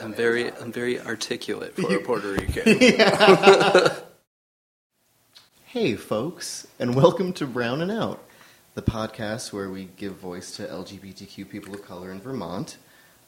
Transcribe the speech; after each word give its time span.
I'm 0.00 0.12
very, 0.14 0.52
I'm 0.52 0.72
very 0.72 1.00
articulate 1.00 1.74
for 1.74 1.92
a 1.94 2.00
Puerto 2.00 2.32
Rican. 2.32 3.92
Hey, 5.66 5.96
folks, 5.96 6.66
and 6.78 6.94
welcome 6.94 7.34
to 7.34 7.46
Brown 7.46 7.82
and 7.82 7.90
Out, 7.92 8.24
the 8.74 8.80
podcast 8.80 9.52
where 9.52 9.68
we 9.68 9.90
give 9.98 10.14
voice 10.14 10.56
to 10.56 10.64
LGBTQ 10.66 11.46
people 11.50 11.74
of 11.74 11.84
color 11.84 12.10
in 12.10 12.20
Vermont. 12.22 12.78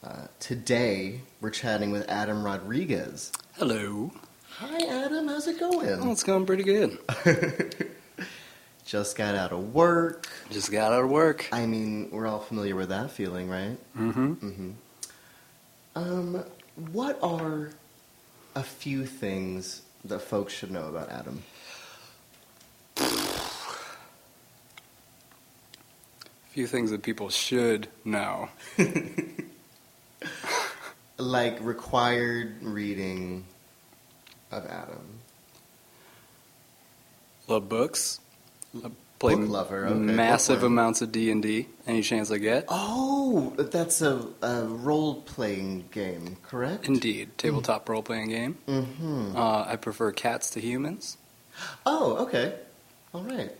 Uh, 0.03 0.25
today, 0.39 1.21
we're 1.39 1.51
chatting 1.51 1.91
with 1.91 2.09
Adam 2.09 2.43
Rodriguez. 2.43 3.31
Hello. 3.57 4.11
Hi, 4.57 4.75
Adam. 4.87 5.27
How's 5.27 5.47
it 5.47 5.57
Oh, 5.61 5.81
going? 5.83 6.09
it's 6.11 6.23
going 6.23 6.47
pretty 6.47 6.63
good. 6.63 6.97
Just 8.85 9.15
got 9.15 9.35
out 9.35 9.51
of 9.51 9.73
work. 9.75 10.27
Just 10.49 10.71
got 10.71 10.91
out 10.93 11.03
of 11.03 11.11
work. 11.11 11.47
I 11.51 11.67
mean, 11.67 12.09
we're 12.11 12.25
all 12.25 12.39
familiar 12.39 12.75
with 12.75 12.89
that 12.89 13.11
feeling, 13.11 13.49
right? 13.49 13.77
Mm-hmm. 13.95 14.33
Mm-hmm. 14.33 14.71
Um, 15.95 16.43
what 16.75 17.19
are 17.21 17.71
a 18.55 18.63
few 18.63 19.05
things 19.05 19.81
that 20.05 20.19
folks 20.19 20.53
should 20.53 20.71
know 20.71 20.87
about 20.87 21.09
Adam? 21.09 21.43
A 22.97 23.03
few 26.49 26.67
things 26.67 26.91
that 26.91 27.03
people 27.03 27.29
should 27.29 27.87
know. 28.03 28.49
Like 31.17 31.59
required 31.61 32.63
reading 32.63 33.45
of 34.51 34.65
Adam. 34.65 35.19
Love 37.47 37.69
books. 37.69 38.19
Love- 38.73 38.95
Play 39.21 39.35
Book 39.35 39.49
lover, 39.49 39.85
okay, 39.85 39.99
massive 39.99 40.63
amounts 40.63 41.03
of 41.03 41.11
D 41.11 41.29
and 41.29 41.43
D. 41.43 41.67
Any 41.85 42.01
chance 42.01 42.31
I 42.31 42.39
get. 42.39 42.65
Oh, 42.69 43.53
that's 43.55 44.01
a, 44.01 44.25
a 44.41 44.63
role 44.63 45.21
playing 45.21 45.85
game, 45.91 46.37
correct? 46.41 46.87
Indeed, 46.87 47.37
tabletop 47.37 47.87
role 47.87 48.01
playing 48.01 48.29
game. 48.29 48.57
Mm-hmm. 48.67 49.37
Uh, 49.37 49.65
I 49.67 49.75
prefer 49.75 50.11
cats 50.11 50.49
to 50.49 50.59
humans. 50.59 51.17
Oh, 51.85 52.17
okay. 52.25 52.55
All 53.13 53.21
right. 53.21 53.51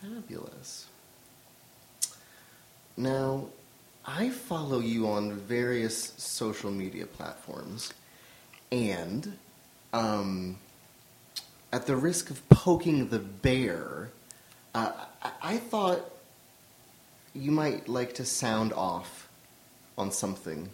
Fabulous. 0.00 0.86
Now, 2.96 3.48
I 4.06 4.30
follow 4.30 4.80
you 4.80 5.08
on 5.08 5.32
various 5.32 6.14
social 6.16 6.70
media 6.70 7.04
platforms, 7.04 7.92
and 8.70 9.36
um, 9.92 10.56
at 11.70 11.86
the 11.86 11.96
risk 11.96 12.30
of 12.30 12.48
poking 12.48 13.08
the 13.10 13.18
bear, 13.18 14.08
uh, 14.74 14.92
I, 15.22 15.30
I 15.42 15.56
thought 15.58 16.00
you 17.34 17.50
might 17.50 17.88
like 17.88 18.14
to 18.14 18.24
sound 18.24 18.72
off 18.72 19.28
on 19.96 20.10
something 20.10 20.68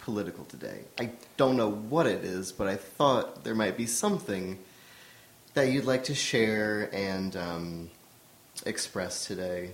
political 0.00 0.44
today. 0.46 0.80
I 0.98 1.10
don't 1.36 1.56
know 1.56 1.70
what 1.70 2.06
it 2.06 2.24
is, 2.24 2.52
but 2.52 2.66
I 2.66 2.76
thought 2.76 3.44
there 3.44 3.54
might 3.54 3.76
be 3.76 3.86
something 3.86 4.58
that 5.54 5.68
you'd 5.70 5.84
like 5.84 6.04
to 6.04 6.14
share 6.14 6.88
and 6.92 7.36
um, 7.36 7.90
express 8.64 9.26
today. 9.26 9.70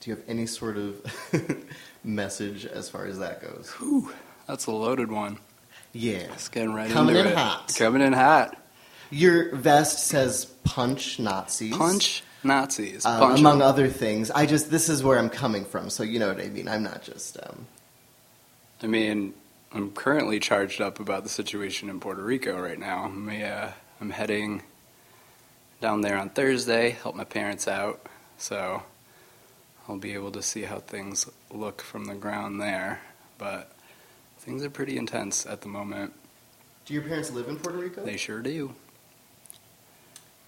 Do 0.00 0.10
you 0.10 0.16
have 0.16 0.24
any 0.28 0.46
sort 0.46 0.76
of 0.76 1.00
message 2.04 2.66
as 2.66 2.88
far 2.88 3.06
as 3.06 3.18
that 3.18 3.40
goes? 3.40 3.70
Whew, 3.78 4.12
that's 4.46 4.66
a 4.66 4.72
loaded 4.72 5.10
one. 5.10 5.38
Yeah. 5.92 6.32
It's 6.32 6.48
getting 6.48 6.72
right 6.72 6.90
Coming 6.90 7.16
in 7.16 7.26
it. 7.26 7.36
hot. 7.36 7.74
Coming 7.76 8.02
in 8.02 8.12
hot. 8.12 8.56
Your 9.10 9.54
vest 9.54 10.06
says 10.06 10.46
punch 10.64 11.18
Nazis. 11.18 11.76
Punch 11.76 12.22
Nazis. 12.44 13.04
um, 13.06 13.36
among 13.36 13.62
other 13.62 13.88
things. 13.88 14.30
I 14.30 14.46
just, 14.46 14.70
this 14.70 14.88
is 14.88 15.02
where 15.02 15.18
I'm 15.18 15.30
coming 15.30 15.64
from, 15.64 15.90
so 15.90 16.02
you 16.02 16.18
know 16.18 16.28
what 16.28 16.40
I 16.40 16.48
mean. 16.48 16.68
I'm 16.68 16.82
not 16.82 17.02
just, 17.02 17.38
um, 17.42 17.66
I 18.82 18.86
mean, 18.86 19.34
I'm 19.72 19.90
currently 19.92 20.40
charged 20.40 20.80
up 20.80 21.00
about 21.00 21.22
the 21.22 21.28
situation 21.28 21.88
in 21.88 22.00
Puerto 22.00 22.22
Rico 22.22 22.60
right 22.60 22.78
now. 22.78 23.04
I'm, 23.04 23.28
uh, 23.28 23.70
I'm 24.00 24.10
heading 24.10 24.62
down 25.80 26.00
there 26.00 26.16
on 26.16 26.30
Thursday, 26.30 26.90
help 26.90 27.14
my 27.14 27.24
parents 27.24 27.66
out, 27.68 28.06
so 28.38 28.82
I'll 29.88 29.98
be 29.98 30.14
able 30.14 30.32
to 30.32 30.42
see 30.42 30.62
how 30.62 30.78
things 30.78 31.28
look 31.50 31.80
from 31.80 32.04
the 32.06 32.14
ground 32.14 32.60
there. 32.60 33.00
But 33.38 33.72
things 34.38 34.64
are 34.64 34.70
pretty 34.70 34.96
intense 34.96 35.46
at 35.46 35.60
the 35.60 35.68
moment. 35.68 36.12
do 36.86 36.94
your 36.94 37.02
parents 37.02 37.30
live 37.30 37.48
in 37.48 37.56
Puerto 37.56 37.78
Rico? 37.78 38.04
They 38.04 38.16
sure 38.16 38.40
do. 38.40 38.74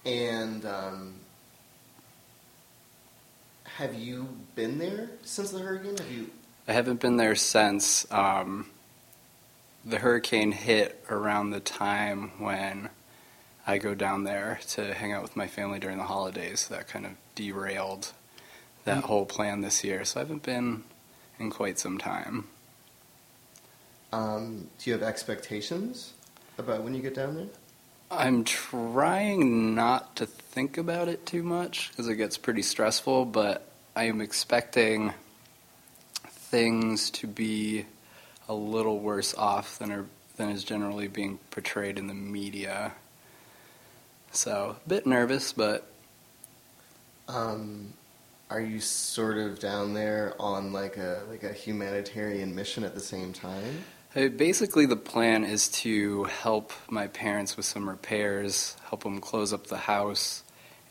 And 0.05 0.65
um, 0.65 1.15
have 3.77 3.93
you 3.95 4.27
been 4.55 4.77
there 4.77 5.09
since 5.23 5.51
the 5.51 5.59
hurricane? 5.59 5.97
Have 5.97 6.11
you? 6.11 6.29
I 6.67 6.73
haven't 6.73 6.99
been 6.99 7.17
there 7.17 7.35
since 7.35 8.09
um, 8.11 8.67
the 9.83 9.99
hurricane 9.99 10.51
hit 10.51 11.03
around 11.09 11.51
the 11.51 11.59
time 11.59 12.31
when 12.39 12.89
I 13.67 13.77
go 13.77 13.93
down 13.93 14.23
there 14.23 14.59
to 14.69 14.93
hang 14.93 15.11
out 15.11 15.21
with 15.21 15.35
my 15.35 15.47
family 15.47 15.79
during 15.79 15.97
the 15.97 16.05
holidays. 16.05 16.67
That 16.69 16.87
kind 16.87 17.05
of 17.05 17.11
derailed 17.35 18.13
that 18.85 18.99
Mm. 19.03 19.07
whole 19.07 19.25
plan 19.25 19.61
this 19.61 19.83
year. 19.83 20.05
So 20.05 20.19
I 20.19 20.23
haven't 20.23 20.43
been 20.43 20.83
in 21.39 21.49
quite 21.49 21.77
some 21.79 21.97
time. 21.97 22.47
Um, 24.13 24.69
do 24.79 24.89
you 24.89 24.93
have 24.93 25.03
expectations 25.03 26.13
about 26.57 26.83
when 26.83 26.93
you 26.93 27.01
get 27.01 27.15
down 27.15 27.35
there? 27.35 27.47
I'm 28.09 28.43
trying 28.43 29.75
not 29.75 30.15
to 30.17 30.27
think 30.55 30.77
about 30.77 31.09
it 31.09 31.25
too 31.25 31.43
much 31.43 31.89
because 31.89 32.07
it 32.07 32.15
gets 32.15 32.37
pretty 32.37 32.61
stressful, 32.61 33.25
but 33.25 33.67
I 33.93 34.05
am 34.05 34.21
expecting 34.21 35.13
things 36.29 37.09
to 37.11 37.27
be 37.27 37.85
a 38.47 38.53
little 38.53 38.99
worse 38.99 39.35
off 39.35 39.77
than 39.79 39.91
are, 39.91 40.05
than 40.37 40.47
is 40.47 40.63
generally 40.63 41.09
being 41.09 41.39
portrayed 41.51 41.99
in 41.99 42.07
the 42.07 42.13
media. 42.13 42.93
So, 44.31 44.77
a 44.85 44.89
bit 44.89 45.05
nervous, 45.05 45.51
but 45.51 45.91
Um, 47.27 47.91
are 48.49 48.61
you 48.61 48.79
sort 48.79 49.37
of 49.37 49.59
down 49.59 49.93
there 49.93 50.35
on 50.39 50.71
like 50.71 50.95
a 50.95 51.23
like 51.29 51.43
a 51.43 51.51
humanitarian 51.51 52.55
mission 52.55 52.85
at 52.85 52.93
the 52.95 53.01
same 53.01 53.33
time? 53.33 53.83
basically 54.37 54.85
the 54.85 54.95
plan 54.95 55.43
is 55.43 55.67
to 55.67 56.23
help 56.23 56.71
my 56.89 57.07
parents 57.07 57.57
with 57.57 57.65
some 57.65 57.89
repairs, 57.89 58.77
help 58.89 59.03
them 59.03 59.19
close 59.19 59.51
up 59.51 59.67
the 59.67 59.75
house, 59.75 60.44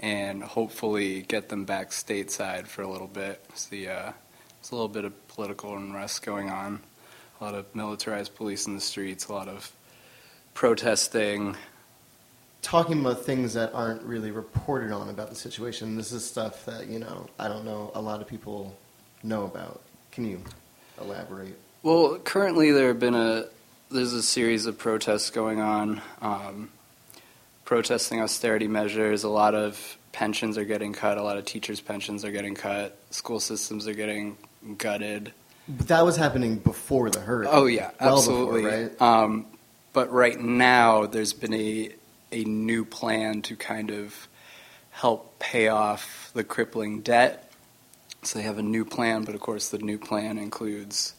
and 0.04 0.44
hopefully 0.44 1.22
get 1.22 1.48
them 1.48 1.64
back 1.64 1.88
stateside 1.88 2.66
for 2.66 2.82
a 2.82 2.90
little 2.90 3.06
bit. 3.06 3.42
See, 3.54 3.88
uh, 3.88 4.12
there's 4.60 4.70
a 4.70 4.74
little 4.74 4.88
bit 4.88 5.06
of 5.06 5.28
political 5.28 5.74
unrest 5.74 6.22
going 6.22 6.50
on, 6.50 6.80
a 7.40 7.44
lot 7.44 7.54
of 7.54 7.74
militarized 7.74 8.34
police 8.34 8.66
in 8.66 8.74
the 8.74 8.82
streets, 8.82 9.28
a 9.28 9.32
lot 9.32 9.48
of 9.48 9.72
protesting. 10.52 11.56
Talking 12.60 13.00
about 13.00 13.24
things 13.24 13.54
that 13.54 13.72
aren't 13.72 14.02
really 14.02 14.30
reported 14.30 14.92
on 14.92 15.08
about 15.08 15.30
the 15.30 15.36
situation. 15.36 15.96
This 15.96 16.12
is 16.12 16.22
stuff 16.22 16.66
that 16.66 16.86
you 16.86 16.98
know 16.98 17.26
I 17.38 17.48
don't 17.48 17.64
know 17.64 17.90
a 17.94 18.00
lot 18.02 18.20
of 18.20 18.28
people 18.28 18.76
know 19.22 19.44
about. 19.44 19.80
Can 20.12 20.26
you 20.26 20.42
elaborate? 21.00 21.58
Well, 21.82 22.18
currently 22.18 22.72
there 22.72 22.88
have 22.88 23.00
been 23.00 23.14
a 23.14 23.46
there's 23.90 24.12
a 24.12 24.22
series 24.22 24.66
of 24.66 24.76
protests 24.76 25.30
going 25.30 25.60
on, 25.60 26.02
um, 26.20 26.68
protesting 27.64 28.20
austerity 28.20 28.68
measures. 28.68 29.24
A 29.24 29.28
lot 29.28 29.54
of 29.54 29.96
pensions 30.12 30.56
are 30.58 30.64
getting 30.64 30.92
cut. 30.92 31.18
A 31.18 31.22
lot 31.22 31.36
of 31.36 31.44
teachers' 31.44 31.80
pensions 31.80 32.24
are 32.24 32.30
getting 32.30 32.54
cut. 32.54 32.96
School 33.10 33.40
systems 33.40 33.86
are 33.88 33.94
getting 33.94 34.36
gutted. 34.78 35.32
But 35.68 35.88
that 35.88 36.04
was 36.04 36.16
happening 36.16 36.56
before 36.56 37.10
the 37.10 37.20
hurricane. 37.20 37.54
Oh 37.54 37.66
yeah, 37.66 37.90
Well 38.00 38.18
absolutely. 38.18 38.62
Before, 38.62 38.80
right? 38.80 39.02
um, 39.02 39.46
but 39.92 40.12
right 40.12 40.38
now, 40.38 41.06
there's 41.06 41.32
been 41.32 41.54
a 41.54 41.90
a 42.32 42.44
new 42.44 42.84
plan 42.84 43.42
to 43.42 43.56
kind 43.56 43.90
of 43.90 44.28
help 44.90 45.38
pay 45.38 45.68
off 45.68 46.30
the 46.34 46.44
crippling 46.44 47.00
debt. 47.00 47.50
So 48.22 48.38
they 48.38 48.44
have 48.44 48.58
a 48.58 48.62
new 48.62 48.84
plan, 48.84 49.24
but 49.24 49.34
of 49.34 49.40
course, 49.40 49.68
the 49.68 49.78
new 49.78 49.98
plan 49.98 50.38
includes 50.38 51.14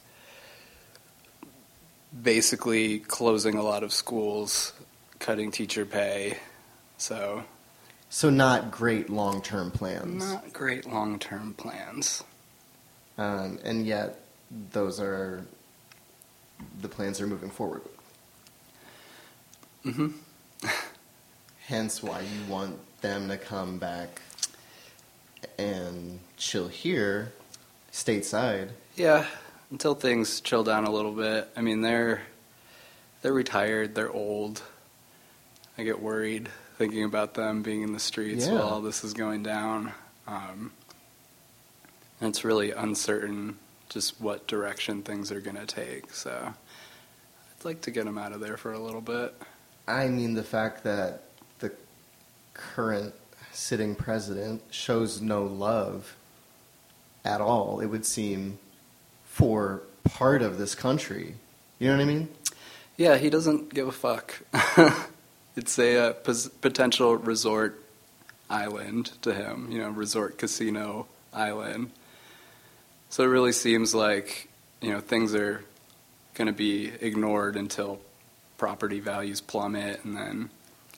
basically 2.21 2.99
closing 2.99 3.55
a 3.55 3.61
lot 3.63 3.83
of 3.83 3.91
schools, 3.93 4.73
cutting 5.19 5.51
teacher 5.51 5.85
pay. 5.85 6.37
So 6.97 7.43
So 8.09 8.29
not 8.29 8.71
great 8.71 9.09
long 9.09 9.41
term 9.41 9.71
plans. 9.71 10.31
not 10.33 10.53
great 10.53 10.85
long 10.85 11.19
term 11.19 11.53
plans. 11.53 12.23
Um, 13.17 13.59
and 13.63 13.85
yet, 13.85 14.19
those 14.71 14.99
are 14.99 15.45
the 16.81 16.89
plans 16.89 17.17
they're 17.17 17.27
moving 17.27 17.49
forward 17.49 17.81
with. 19.83 19.95
hmm 19.95 20.07
Hence, 21.67 22.03
why 22.03 22.21
you 22.21 22.51
want 22.51 22.77
them 23.01 23.27
to 23.29 23.37
come 23.37 23.77
back 23.79 24.21
and 25.57 26.19
chill 26.37 26.67
here, 26.67 27.31
stateside. 27.91 28.69
Yeah, 28.95 29.25
until 29.71 29.95
things 29.95 30.41
chill 30.41 30.63
down 30.63 30.85
a 30.85 30.91
little 30.91 31.11
bit. 31.13 31.47
I 31.55 31.61
mean, 31.61 31.81
they're 31.81 32.21
they're 33.21 33.33
retired, 33.33 33.95
they're 33.95 34.11
old. 34.11 34.61
I 35.77 35.83
get 35.83 36.01
worried 36.01 36.49
thinking 36.77 37.03
about 37.03 37.33
them 37.33 37.61
being 37.61 37.81
in 37.83 37.93
the 37.93 37.99
streets 37.99 38.45
Yeah. 38.47 38.53
while 38.53 38.63
all 38.63 38.81
this 38.81 39.03
is 39.03 39.13
going 39.13 39.43
down. 39.43 39.93
Um, 40.27 40.71
and 42.19 42.29
it's 42.29 42.43
really 42.43 42.71
uncertain 42.71 43.57
just 43.89 44.19
what 44.19 44.47
direction 44.47 45.03
things 45.03 45.31
are 45.31 45.39
going 45.41 45.55
to 45.57 45.65
take. 45.65 46.11
So 46.13 46.53
I'd 46.53 47.65
like 47.65 47.81
to 47.81 47.91
get 47.91 48.05
them 48.05 48.17
out 48.17 48.31
of 48.33 48.39
there 48.41 48.57
for 48.57 48.73
a 48.73 48.79
little 48.79 49.01
bit. 49.01 49.33
I 49.87 50.07
mean, 50.07 50.33
the 50.33 50.43
fact 50.43 50.83
that 50.83 51.23
the 51.59 51.71
current 52.53 53.13
sitting 53.53 53.95
president 53.95 54.61
shows 54.71 55.21
no 55.21 55.43
love 55.43 56.15
at 57.23 57.39
all, 57.41 57.79
it 57.79 57.85
would 57.87 58.05
seem, 58.05 58.59
for 59.25 59.81
part 60.03 60.41
of 60.41 60.57
this 60.57 60.75
country. 60.75 61.35
You 61.79 61.89
know 61.89 61.97
what 61.97 62.03
I 62.03 62.05
mean? 62.05 62.29
Yeah, 62.97 63.17
he 63.17 63.29
doesn't 63.29 63.73
give 63.73 63.87
a 63.87 63.91
fuck. 63.91 64.41
it's 65.55 65.77
a 65.79 66.09
uh, 66.09 66.13
pos- 66.13 66.47
potential 66.47 67.15
resort 67.15 67.81
island 68.49 69.11
to 69.21 69.33
him, 69.33 69.71
you 69.71 69.79
know, 69.79 69.89
resort 69.89 70.37
casino 70.37 71.07
island. 71.33 71.91
So 73.09 73.23
it 73.23 73.27
really 73.27 73.51
seems 73.51 73.95
like, 73.95 74.49
you 74.81 74.91
know, 74.91 74.99
things 74.99 75.33
are 75.33 75.63
going 76.33 76.47
to 76.47 76.53
be 76.53 76.91
ignored 77.01 77.55
until 77.55 77.99
property 78.57 78.99
values 78.99 79.41
plummet 79.41 80.03
and 80.03 80.15
then 80.15 80.49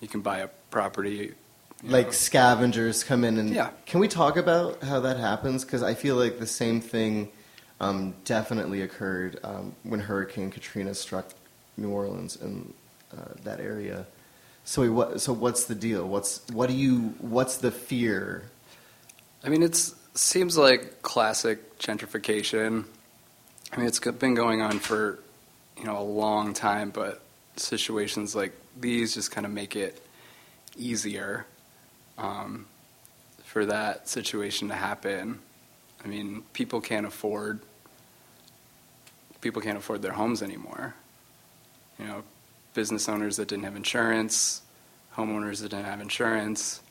you 0.01 0.07
can 0.07 0.21
buy 0.21 0.39
a 0.39 0.47
property. 0.71 1.33
Like 1.83 2.07
know. 2.07 2.11
scavengers 2.11 3.03
come 3.03 3.23
in 3.23 3.37
and. 3.37 3.49
Yeah. 3.49 3.69
Can 3.85 3.99
we 3.99 4.07
talk 4.07 4.35
about 4.35 4.83
how 4.83 4.99
that 5.01 5.17
happens? 5.17 5.63
Because 5.63 5.83
I 5.83 5.93
feel 5.93 6.15
like 6.15 6.39
the 6.39 6.47
same 6.47 6.81
thing 6.81 7.29
um, 7.79 8.15
definitely 8.25 8.81
occurred 8.81 9.39
um, 9.43 9.75
when 9.83 9.99
Hurricane 9.99 10.49
Katrina 10.49 10.93
struck 10.95 11.29
New 11.77 11.89
Orleans 11.89 12.35
and 12.35 12.73
uh, 13.15 13.33
that 13.43 13.59
area. 13.59 14.07
So, 14.67 14.91
what, 14.91 15.21
so 15.21 15.31
what's 15.31 15.63
the 15.63 15.75
deal? 15.75 16.05
What's 16.05 16.41
what 16.51 16.67
do 16.67 16.75
you? 16.75 17.15
What's 17.19 17.55
the 17.55 17.71
fear? 17.71 18.43
I 19.41 19.47
mean, 19.47 19.63
it 19.63 19.75
seems 20.13 20.57
like 20.57 21.01
classic 21.01 21.79
gentrification. 21.79 22.83
I 23.71 23.77
mean, 23.77 23.87
it's 23.87 23.99
been 23.99 24.33
going 24.33 24.61
on 24.61 24.79
for 24.79 25.19
you 25.77 25.85
know 25.85 25.97
a 25.97 26.03
long 26.03 26.53
time, 26.53 26.89
but 26.89 27.21
situations 27.55 28.35
like 28.35 28.51
these 28.77 29.13
just 29.13 29.31
kind 29.31 29.45
of 29.45 29.53
make 29.53 29.77
it 29.77 30.05
easier 30.75 31.45
um, 32.17 32.65
for 33.45 33.65
that 33.67 34.09
situation 34.09 34.67
to 34.67 34.75
happen. 34.75 35.39
I 36.03 36.09
mean, 36.09 36.43
people 36.51 36.81
can't 36.81 37.05
afford 37.05 37.61
people 39.39 39.61
can't 39.61 39.77
afford 39.77 40.01
their 40.01 40.11
homes 40.11 40.43
anymore. 40.43 40.93
You 41.99 42.05
know, 42.05 42.23
business 42.77 43.09
owners 43.09 43.37
that 43.37 43.47
didn't 43.47 43.63
have 43.65 43.75
insurance, 43.75 44.61
homeowners 45.17 45.61
that 45.61 45.69
didn't 45.69 45.85
have 45.93 45.99
insurance 45.99 46.81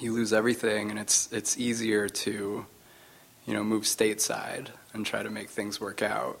you 0.00 0.12
lose 0.12 0.32
everything, 0.32 0.90
and 0.90 0.98
it's 0.98 1.28
it's 1.32 1.58
easier 1.58 2.08
to, 2.08 2.66
you 3.46 3.54
know, 3.54 3.64
move 3.64 3.84
stateside 3.84 4.68
and 4.92 5.04
try 5.04 5.22
to 5.22 5.30
make 5.30 5.48
things 5.50 5.80
work 5.80 6.02
out. 6.02 6.38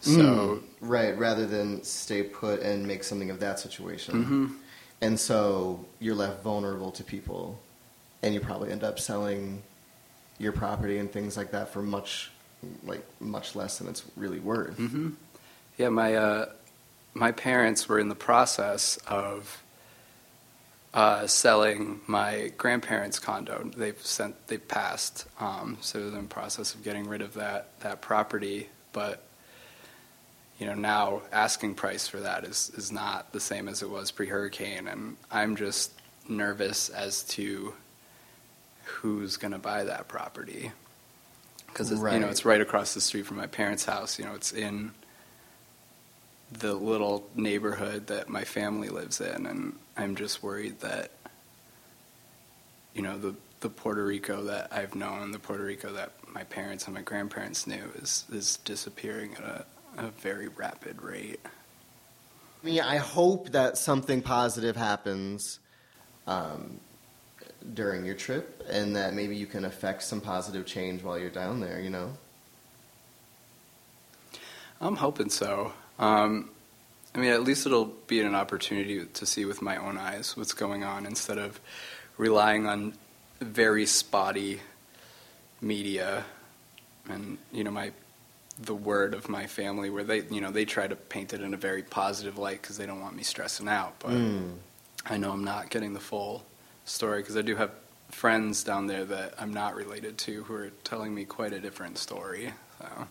So, 0.00 0.10
Mm, 0.10 0.62
right, 0.80 1.16
rather 1.16 1.46
than 1.46 1.82
stay 1.84 2.22
put 2.24 2.60
and 2.60 2.86
make 2.86 3.04
something 3.04 3.30
of 3.30 3.38
that 3.40 3.58
situation. 3.60 4.14
mhm. 4.24 4.56
And 5.00 5.18
so 5.18 5.84
you're 6.00 6.14
left 6.14 6.42
vulnerable 6.42 6.90
to 6.92 7.04
people, 7.04 7.58
and 8.22 8.34
you 8.34 8.40
probably 8.40 8.70
end 8.72 8.82
up 8.84 8.98
selling 8.98 9.62
your 10.38 10.52
property 10.52 10.98
and 10.98 11.10
things 11.10 11.36
like 11.36 11.50
that 11.52 11.68
for 11.72 11.82
much, 11.82 12.30
like 12.84 13.04
much 13.20 13.54
less 13.54 13.78
than 13.78 13.88
it's 13.88 14.02
really 14.16 14.40
worth. 14.40 14.76
hmm 14.76 15.10
Yeah, 15.78 15.90
my 15.90 16.16
uh, 16.16 16.46
my 17.14 17.30
parents 17.32 17.88
were 17.88 17.98
in 17.98 18.08
the 18.08 18.14
process 18.16 18.98
of 19.06 19.62
uh, 20.92 21.26
selling 21.26 22.00
my 22.06 22.52
grandparents' 22.56 23.18
condo. 23.18 23.70
They've 23.76 24.00
sent, 24.04 24.48
they've 24.48 24.66
passed, 24.66 25.26
um, 25.40 25.78
so 25.80 25.98
they're 25.98 26.18
in 26.18 26.24
the 26.24 26.28
process 26.28 26.74
of 26.74 26.84
getting 26.84 27.08
rid 27.08 27.22
of 27.22 27.34
that 27.34 27.80
that 27.80 28.00
property. 28.00 28.68
But 28.92 29.24
you 30.58 30.66
know, 30.66 30.74
now 30.74 31.22
asking 31.32 31.74
price 31.74 32.06
for 32.06 32.20
that 32.20 32.44
is 32.44 32.70
is 32.76 32.92
not 32.92 33.32
the 33.32 33.40
same 33.40 33.68
as 33.68 33.82
it 33.82 33.90
was 33.90 34.10
pre-hurricane, 34.10 34.86
and 34.86 35.16
I'm 35.30 35.56
just 35.56 35.92
nervous 36.28 36.88
as 36.88 37.22
to 37.24 37.74
who's 38.84 39.36
going 39.36 39.52
to 39.52 39.58
buy 39.58 39.84
that 39.84 40.08
property 40.08 40.72
because 41.66 41.90
you 41.90 41.96
know 41.96 42.28
it's 42.28 42.44
right 42.44 42.60
across 42.60 42.94
the 42.94 43.00
street 43.00 43.26
from 43.26 43.36
my 43.36 43.48
parents' 43.48 43.84
house. 43.84 44.16
You 44.18 44.26
know, 44.26 44.34
it's 44.34 44.52
in 44.52 44.92
the 46.58 46.74
little 46.74 47.28
neighborhood 47.34 48.06
that 48.08 48.28
my 48.28 48.44
family 48.44 48.88
lives 48.88 49.20
in, 49.20 49.46
and 49.46 49.76
I'm 49.96 50.16
just 50.16 50.42
worried 50.42 50.80
that 50.80 51.10
you 52.94 53.02
know 53.02 53.18
the 53.18 53.34
the 53.60 53.68
Puerto 53.68 54.04
Rico 54.04 54.44
that 54.44 54.68
I've 54.72 54.94
known, 54.94 55.32
the 55.32 55.38
Puerto 55.38 55.64
Rico 55.64 55.92
that 55.94 56.12
my 56.32 56.44
parents 56.44 56.84
and 56.84 56.94
my 56.94 57.02
grandparents 57.02 57.66
knew, 57.66 57.90
is 57.96 58.24
is 58.32 58.58
disappearing 58.58 59.34
at 59.34 59.44
a, 59.44 59.64
a 59.98 60.08
very 60.10 60.48
rapid 60.48 61.02
rate. 61.02 61.40
I 61.44 62.66
mean, 62.66 62.80
I 62.80 62.96
hope 62.96 63.50
that 63.50 63.76
something 63.76 64.22
positive 64.22 64.76
happens 64.76 65.58
um, 66.26 66.80
during 67.74 68.06
your 68.06 68.14
trip, 68.14 68.64
and 68.70 68.96
that 68.96 69.14
maybe 69.14 69.36
you 69.36 69.46
can 69.46 69.64
affect 69.64 70.02
some 70.02 70.20
positive 70.20 70.66
change 70.66 71.02
while 71.02 71.18
you're 71.18 71.30
down 71.30 71.60
there. 71.60 71.80
You 71.80 71.90
know. 71.90 72.12
I'm 74.80 74.96
hoping 74.96 75.30
so. 75.30 75.72
Um, 75.98 76.50
I 77.14 77.18
mean, 77.18 77.30
at 77.30 77.42
least 77.44 77.66
it'll 77.66 77.92
be 78.06 78.20
an 78.20 78.34
opportunity 78.34 79.04
to 79.04 79.26
see 79.26 79.44
with 79.44 79.62
my 79.62 79.76
own 79.76 79.96
eyes 79.96 80.36
what's 80.36 80.52
going 80.52 80.82
on 80.82 81.06
instead 81.06 81.38
of 81.38 81.60
relying 82.16 82.66
on 82.66 82.94
very 83.40 83.86
spotty 83.86 84.60
media 85.60 86.24
and 87.08 87.38
you 87.52 87.64
know 87.64 87.70
my 87.70 87.90
the 88.60 88.74
word 88.74 89.14
of 89.14 89.28
my 89.28 89.46
family 89.46 89.90
where 89.90 90.04
they 90.04 90.22
you 90.30 90.40
know 90.40 90.50
they 90.50 90.64
try 90.64 90.86
to 90.86 90.94
paint 90.94 91.32
it 91.32 91.40
in 91.40 91.54
a 91.54 91.56
very 91.56 91.82
positive 91.82 92.38
light 92.38 92.60
because 92.62 92.76
they 92.76 92.86
don't 92.86 93.00
want 93.00 93.16
me 93.16 93.22
stressing 93.22 93.68
out 93.68 93.94
but 93.98 94.10
Mm. 94.10 94.54
I 95.06 95.16
know 95.18 95.32
I'm 95.32 95.44
not 95.44 95.70
getting 95.70 95.92
the 95.92 96.00
full 96.00 96.44
story 96.84 97.20
because 97.20 97.36
I 97.36 97.42
do 97.42 97.56
have 97.56 97.70
friends 98.10 98.62
down 98.64 98.86
there 98.86 99.04
that 99.04 99.34
I'm 99.38 99.52
not 99.52 99.74
related 99.74 100.16
to 100.18 100.44
who 100.44 100.54
are 100.54 100.70
telling 100.82 101.14
me 101.14 101.24
quite 101.24 101.52
a 101.52 101.60
different 101.60 101.98
story 101.98 102.52
so 102.78 103.08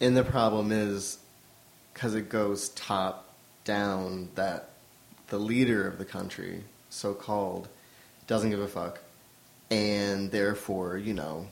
And 0.00 0.16
the 0.16 0.24
problem 0.24 0.72
is, 0.72 1.18
because 1.92 2.14
it 2.14 2.28
goes 2.28 2.70
top 2.70 3.34
down, 3.64 4.30
that 4.34 4.70
the 5.28 5.38
leader 5.38 5.86
of 5.86 5.98
the 5.98 6.04
country, 6.04 6.64
so 6.88 7.14
called, 7.14 7.68
doesn't 8.26 8.50
give 8.50 8.60
a 8.60 8.68
fuck. 8.68 9.00
And 9.70 10.30
therefore, 10.30 10.96
you 10.96 11.14
know, 11.14 11.46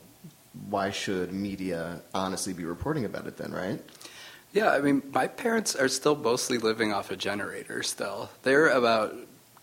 why 0.71 0.91
should 0.91 1.33
media 1.33 2.01
honestly 2.15 2.53
be 2.53 2.65
reporting 2.65 3.05
about 3.05 3.27
it 3.27 3.37
then, 3.37 3.53
right? 3.53 3.81
Yeah, 4.53 4.71
I 4.71 4.81
mean, 4.81 5.03
my 5.13 5.27
parents 5.27 5.77
are 5.77 5.89
still 5.89 6.17
mostly 6.17 6.59
living 6.59 6.93
off 6.93 7.11
a 7.11 7.17
generator 7.17 7.83
still. 7.83 8.31
They're 8.43 8.69
about 8.69 9.15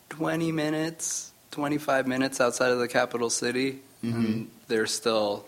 20 0.10 0.52
minutes, 0.52 1.32
25 1.52 2.08
minutes 2.08 2.40
outside 2.40 2.72
of 2.72 2.80
the 2.80 2.88
capital 2.88 3.30
city, 3.30 3.80
and 4.04 4.52
they're 4.68 4.86
still 4.86 5.48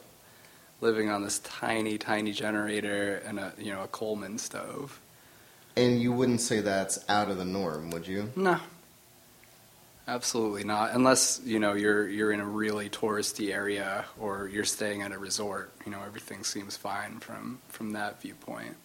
living 0.82 1.10
on 1.10 1.24
this 1.24 1.40
tiny, 1.40 1.98
tiny 1.98 2.32
generator 2.32 3.22
and 3.26 3.40
a, 3.40 3.54
you 3.58 3.74
know, 3.74 3.84
a 3.84 3.88
Coleman 3.88 4.38
stove. 4.38 5.00
And 5.76 6.02
you 6.02 6.12
wouldn't 6.12 6.42
say 6.42 6.62
that's 6.62 7.04
out 7.08 7.30
of 7.30 7.38
the 7.38 7.46
norm, 7.46 7.92
would 7.92 8.08
you? 8.08 8.32
No. 8.36 8.60
Absolutely 10.08 10.64
not. 10.64 10.92
Unless, 10.94 11.42
you 11.44 11.60
know, 11.60 11.74
you're 11.74 12.08
you're 12.08 12.32
in 12.32 12.40
a 12.40 12.46
really 12.46 12.90
touristy 12.90 13.54
area 13.54 14.06
or 14.18 14.48
you're 14.48 14.64
staying 14.64 15.02
at 15.02 15.12
a 15.12 15.18
resort, 15.18 15.74
you 15.86 15.92
know, 15.92 16.02
everything 16.06 16.46
seems 16.46 16.78
fine 16.78 17.20
from 17.20 17.60
from 17.68 17.92
that 17.92 18.22
viewpoint. 18.22 18.78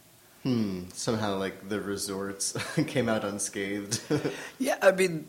Hmm. 0.43 0.89
Somehow, 0.93 1.39
like 1.39 1.69
the 1.69 1.81
resorts 1.81 2.57
came 2.89 3.09
out 3.09 3.25
unscathed. 3.25 4.01
Yeah, 4.59 4.77
I 4.83 4.91
mean, 4.91 5.27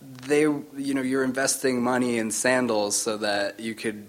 they, 0.00 0.40
you 0.40 0.94
know, 0.94 1.02
you're 1.02 1.24
investing 1.24 1.82
money 1.82 2.16
in 2.16 2.30
sandals 2.30 2.96
so 2.96 3.18
that 3.18 3.60
you 3.60 3.74
could 3.74 4.08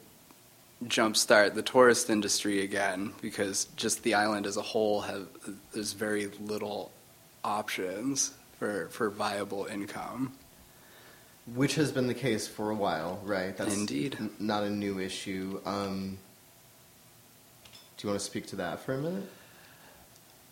jumpstart 0.88 1.54
the 1.54 1.62
tourist 1.62 2.10
industry 2.10 2.62
again 2.62 3.14
because 3.22 3.66
just 3.76 4.04
the 4.04 4.14
island 4.14 4.46
as 4.46 4.58
a 4.58 4.62
whole 4.62 5.02
have 5.02 5.28
there's 5.74 5.94
very 5.94 6.28
little 6.40 6.92
options 7.44 8.34
for 8.60 8.88
for 8.90 9.10
viable 9.10 9.66
income. 9.66 10.34
Which 11.56 11.76
has 11.76 11.92
been 11.92 12.08
the 12.08 12.14
case 12.14 12.48
for 12.48 12.70
a 12.70 12.76
while, 12.76 13.20
right? 13.26 13.56
that's 13.58 13.76
Indeed. 13.76 14.16
n- 14.18 14.30
not 14.40 14.64
a 14.64 14.70
new 14.70 15.00
issue. 15.00 15.60
Um, 15.66 16.18
do 17.98 18.08
you 18.08 18.10
want 18.10 18.20
to 18.20 18.26
speak 18.26 18.48
to 18.48 18.56
that 18.58 18.80
for 18.80 18.94
a 18.94 18.98
minute? 18.98 19.30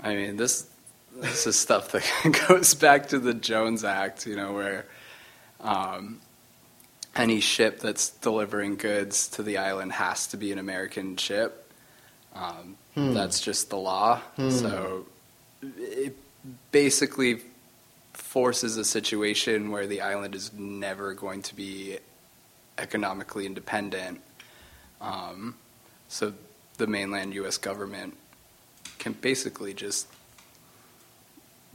I 0.02 0.16
mean, 0.16 0.36
this 0.36 0.68
this 1.16 1.48
is 1.48 1.58
stuff 1.58 1.92
that 1.92 2.04
goes 2.48 2.74
back 2.74 3.08
to 3.10 3.20
the 3.20 3.34
Jones 3.34 3.84
Act, 3.86 4.26
you 4.28 4.36
know, 4.36 4.54
where 4.54 4.86
um, 5.62 6.20
any 7.16 7.40
ship 7.40 7.80
that's 7.80 8.10
delivering 8.10 8.76
goods 8.76 9.28
to 9.30 9.44
the 9.44 9.58
island 9.58 9.94
has 9.94 10.28
to 10.28 10.38
be 10.38 10.52
an 10.52 10.60
American 10.60 11.18
ship. 11.18 11.72
Um, 12.34 12.78
Hmm. 12.96 13.14
That's 13.14 13.40
just 13.40 13.70
the 13.70 13.78
law. 13.78 14.18
Hmm. 14.36 14.50
So 14.50 15.06
it 15.62 16.16
basically 16.72 17.42
forces 18.14 18.78
a 18.78 18.84
situation 18.84 19.72
where 19.72 19.88
the 19.88 20.02
island 20.02 20.36
is 20.36 20.52
never 20.54 21.14
going 21.14 21.42
to 21.44 21.56
be 21.56 21.98
economically 22.78 23.46
independent. 23.46 24.22
Um, 25.00 25.56
so 26.10 26.34
the 26.78 26.88
mainland 26.88 27.34
U.S. 27.36 27.58
government 27.58 28.18
can 29.00 29.14
basically 29.14 29.74
just 29.74 30.08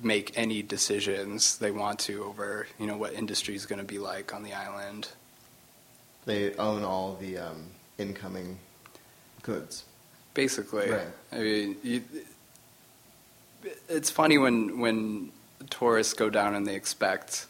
make 0.02 0.36
any 0.36 0.62
decisions 0.62 1.56
they 1.56 1.70
want 1.70 1.98
to 1.98 2.22
over 2.22 2.66
you 2.78 2.86
know 2.86 2.98
what 2.98 3.14
industry 3.14 3.54
is 3.54 3.64
going 3.64 3.78
to 3.78 3.84
be 3.84 3.98
like 3.98 4.34
on 4.34 4.42
the 4.42 4.52
island. 4.52 5.08
They 6.26 6.54
own 6.56 6.82
all 6.84 7.16
the 7.20 7.38
um, 7.38 7.64
incoming 7.98 8.58
goods. 9.42 9.84
Basically, 10.34 10.90
Right. 10.90 11.06
I 11.32 11.38
mean, 11.38 11.76
you, 11.82 12.02
it's 13.88 14.10
funny 14.10 14.36
when 14.36 14.78
when 14.80 15.32
tourists 15.70 16.12
go 16.12 16.28
down 16.28 16.54
and 16.54 16.66
they 16.66 16.74
expect 16.74 17.46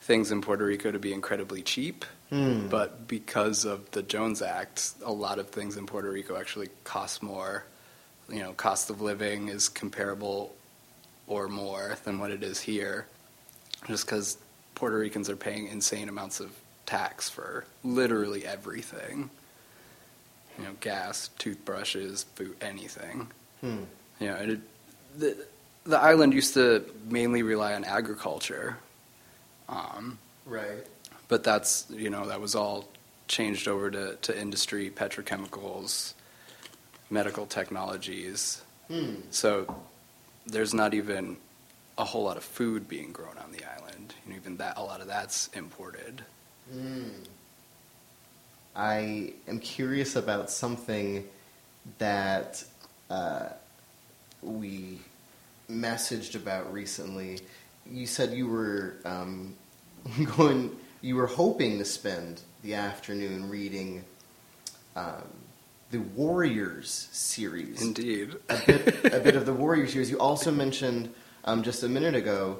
things 0.00 0.30
in 0.32 0.40
Puerto 0.40 0.64
Rico 0.64 0.90
to 0.90 0.98
be 0.98 1.12
incredibly 1.12 1.62
cheap, 1.62 2.04
Hmm. 2.30 2.68
but 2.68 3.06
because 3.06 3.64
of 3.64 3.90
the 3.90 4.02
Jones 4.02 4.40
Act, 4.42 4.92
a 5.04 5.12
lot 5.12 5.38
of 5.38 5.50
things 5.50 5.76
in 5.76 5.86
Puerto 5.86 6.10
Rico 6.10 6.36
actually 6.36 6.68
cost 6.84 7.22
more. 7.22 7.64
You 8.30 8.40
know, 8.40 8.52
cost 8.54 8.88
of 8.88 9.02
living 9.02 9.48
is 9.48 9.68
comparable 9.68 10.54
or 11.26 11.46
more 11.48 11.98
than 12.04 12.18
what 12.18 12.30
it 12.30 12.42
is 12.42 12.60
here, 12.60 13.06
just 13.86 14.06
because 14.06 14.38
Puerto 14.74 14.96
Ricans 14.98 15.28
are 15.28 15.36
paying 15.36 15.68
insane 15.68 16.08
amounts 16.08 16.40
of 16.40 16.50
tax 16.86 17.28
for 17.28 17.64
literally 17.82 18.44
everything. 18.46 19.30
You 20.58 20.64
know, 20.64 20.70
gas, 20.80 21.30
toothbrushes, 21.38 22.24
food, 22.36 22.56
anything. 22.60 23.28
Hmm. 23.60 23.82
You 24.20 24.26
know, 24.28 24.34
it, 24.36 24.60
the 25.18 25.46
the 25.84 25.98
island 25.98 26.32
used 26.32 26.54
to 26.54 26.84
mainly 27.08 27.42
rely 27.42 27.74
on 27.74 27.84
agriculture, 27.84 28.78
um, 29.68 30.18
Right. 30.46 30.86
but 31.28 31.42
that's 31.44 31.86
you 31.90 32.08
know 32.10 32.26
that 32.28 32.40
was 32.40 32.54
all 32.54 32.88
changed 33.26 33.66
over 33.68 33.90
to, 33.90 34.16
to 34.22 34.38
industry, 34.38 34.90
petrochemicals, 34.90 36.14
medical 37.10 37.46
technologies. 37.46 38.62
Hmm. 38.88 39.14
So 39.30 39.74
there's 40.46 40.72
not 40.74 40.94
even 40.94 41.36
a 41.98 42.04
whole 42.04 42.24
lot 42.24 42.36
of 42.36 42.44
food 42.44 42.88
being 42.88 43.12
grown 43.12 43.38
on 43.38 43.50
the 43.52 43.64
island. 43.64 44.14
You 44.24 44.32
know, 44.32 44.36
even 44.36 44.56
that 44.58 44.76
a 44.78 44.82
lot 44.82 45.00
of 45.00 45.06
that's 45.06 45.48
imported. 45.54 46.22
Mm. 46.72 47.10
I 48.76 49.32
am 49.46 49.60
curious 49.60 50.16
about 50.16 50.50
something 50.50 51.24
that 51.98 52.64
uh, 53.10 53.50
we 54.42 54.98
messaged 55.70 56.34
about 56.34 56.72
recently. 56.72 57.40
You 57.88 58.06
said 58.06 58.32
you 58.32 58.48
were 58.48 58.94
um, 59.04 59.54
going, 60.36 60.76
you 61.00 61.16
were 61.16 61.26
hoping 61.26 61.78
to 61.78 61.84
spend 61.84 62.40
the 62.62 62.74
afternoon 62.74 63.48
reading 63.48 64.04
um, 64.96 65.22
the 65.90 65.98
Warriors 65.98 67.08
series 67.12 67.82
Indeed. 67.82 68.34
a 68.48 68.58
bit, 68.66 69.04
a 69.12 69.20
bit 69.20 69.36
of 69.36 69.46
the 69.46 69.52
Warriors 69.52 69.92
series. 69.92 70.10
You 70.10 70.18
also 70.18 70.50
mentioned 70.50 71.12
um, 71.44 71.62
just 71.62 71.82
a 71.82 71.88
minute 71.88 72.14
ago 72.14 72.58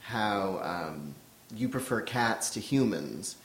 how 0.00 0.60
um, 0.62 1.14
you 1.54 1.68
prefer 1.68 2.00
cats 2.00 2.50
to 2.50 2.60
humans. 2.60 3.36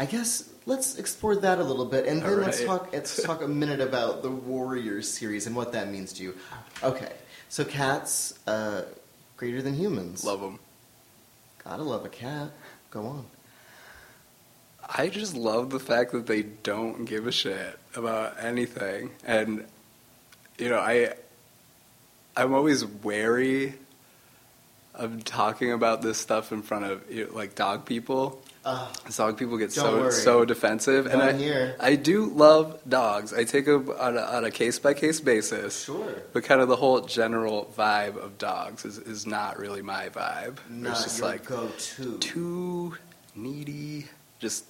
I 0.00 0.06
guess 0.06 0.48
let's 0.64 0.98
explore 0.98 1.36
that 1.36 1.58
a 1.58 1.62
little 1.62 1.84
bit, 1.84 2.06
and 2.06 2.22
then 2.22 2.32
All 2.32 2.38
let's 2.38 2.64
talk. 2.64 2.90
Let's 2.90 3.22
talk 3.26 3.42
a 3.42 3.46
minute 3.46 3.82
about 3.82 4.22
the 4.22 4.30
Warriors 4.30 5.10
series 5.10 5.46
and 5.46 5.54
what 5.54 5.72
that 5.72 5.90
means 5.90 6.14
to 6.14 6.22
you. 6.22 6.34
Okay, 6.82 7.12
so 7.50 7.66
cats 7.66 8.32
uh, 8.46 8.84
greater 9.36 9.60
than 9.60 9.74
humans. 9.74 10.24
Love 10.24 10.40
them. 10.40 10.58
Gotta 11.62 11.82
love 11.82 12.06
a 12.06 12.08
cat. 12.08 12.48
Go 12.90 13.04
on. 13.04 13.26
I 14.88 15.08
just 15.08 15.36
love 15.36 15.68
the 15.68 15.78
fact 15.78 16.12
that 16.12 16.26
they 16.26 16.44
don't 16.44 17.04
give 17.04 17.26
a 17.26 17.32
shit 17.32 17.78
about 17.94 18.42
anything, 18.42 19.10
and 19.26 19.66
you 20.56 20.70
know, 20.70 20.78
I 20.78 21.12
I'm 22.34 22.54
always 22.54 22.86
wary 22.86 23.74
of 24.94 25.24
talking 25.24 25.72
about 25.72 26.00
this 26.00 26.16
stuff 26.16 26.52
in 26.52 26.62
front 26.62 26.86
of 26.86 27.10
you 27.10 27.26
know, 27.26 27.34
like 27.34 27.54
dog 27.54 27.84
people. 27.84 28.42
Uh, 28.62 28.86
Dog 29.16 29.38
people 29.38 29.56
get 29.56 29.72
so 29.72 30.00
worry. 30.00 30.12
so 30.12 30.44
defensive, 30.44 31.06
and 31.06 31.22
I 31.22 31.32
here. 31.32 31.76
I 31.80 31.96
do 31.96 32.26
love 32.26 32.78
dogs. 32.86 33.32
I 33.32 33.44
take 33.44 33.64
them 33.64 33.90
on 33.98 34.18
a, 34.18 34.20
on 34.20 34.44
a 34.44 34.50
case 34.50 34.78
by 34.78 34.92
case 34.92 35.18
basis. 35.18 35.84
sure. 35.84 36.22
But 36.34 36.44
kind 36.44 36.60
of 36.60 36.68
the 36.68 36.76
whole 36.76 37.00
general 37.00 37.72
vibe 37.76 38.16
of 38.16 38.36
dogs 38.36 38.84
is, 38.84 38.98
is 38.98 39.26
not 39.26 39.58
really 39.58 39.80
my 39.80 40.10
vibe. 40.10 40.58
Not 40.68 40.90
it's 40.92 41.04
just 41.04 41.18
your 41.20 41.28
like 41.28 41.46
go-to. 41.46 42.18
too 42.18 42.96
needy, 43.34 44.08
just 44.40 44.66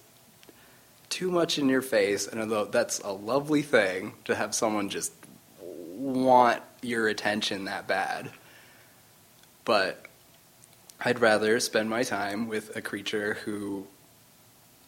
too 1.09 1.29
much 1.29 1.59
in 1.59 1.67
your 1.67 1.81
face. 1.81 2.27
And 2.27 2.39
although 2.39 2.65
that's 2.65 2.99
a 2.99 3.11
lovely 3.11 3.61
thing 3.61 4.13
to 4.23 4.35
have 4.35 4.55
someone 4.55 4.87
just 4.89 5.11
want 5.59 6.61
your 6.81 7.09
attention 7.09 7.65
that 7.65 7.87
bad, 7.87 8.31
but 9.65 10.05
I'd 11.03 11.19
rather 11.19 11.59
spend 11.59 11.89
my 11.89 12.03
time 12.03 12.47
with 12.47 12.75
a 12.75 12.81
creature 12.81 13.35
who, 13.45 13.87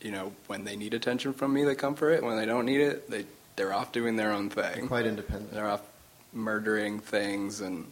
you 0.01 0.12
know, 0.12 0.34
when 0.48 0.63
they 0.63 0.75
need 0.75 0.93
attention 0.93 1.34
from 1.34 1.53
me, 1.53 1.63
they 1.63 1.75
come 1.75 1.96
for 1.96 2.12
it. 2.12 2.24
When 2.24 2.38
they 2.38 2.46
don't 2.46 2.65
need 2.65 2.82
it, 2.82 3.10
they 3.10 3.25
they're 3.55 3.74
off 3.74 3.91
doing 3.91 4.15
their 4.15 4.32
own 4.32 4.50
thing. 4.50 4.88
Quite 4.88 5.05
independent. 5.05 5.53
They're 5.53 5.70
off 5.70 5.82
murdering 6.32 7.00
things 7.00 7.62
and 7.62 7.91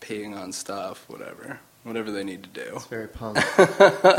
peeing 0.00 0.36
on 0.36 0.52
stuff, 0.52 1.08
whatever, 1.08 1.60
whatever 1.84 2.10
they 2.10 2.24
need 2.24 2.42
to 2.42 2.48
do. 2.48 2.72
It's 2.76 2.86
very 2.86 3.08
punk. 3.08 3.38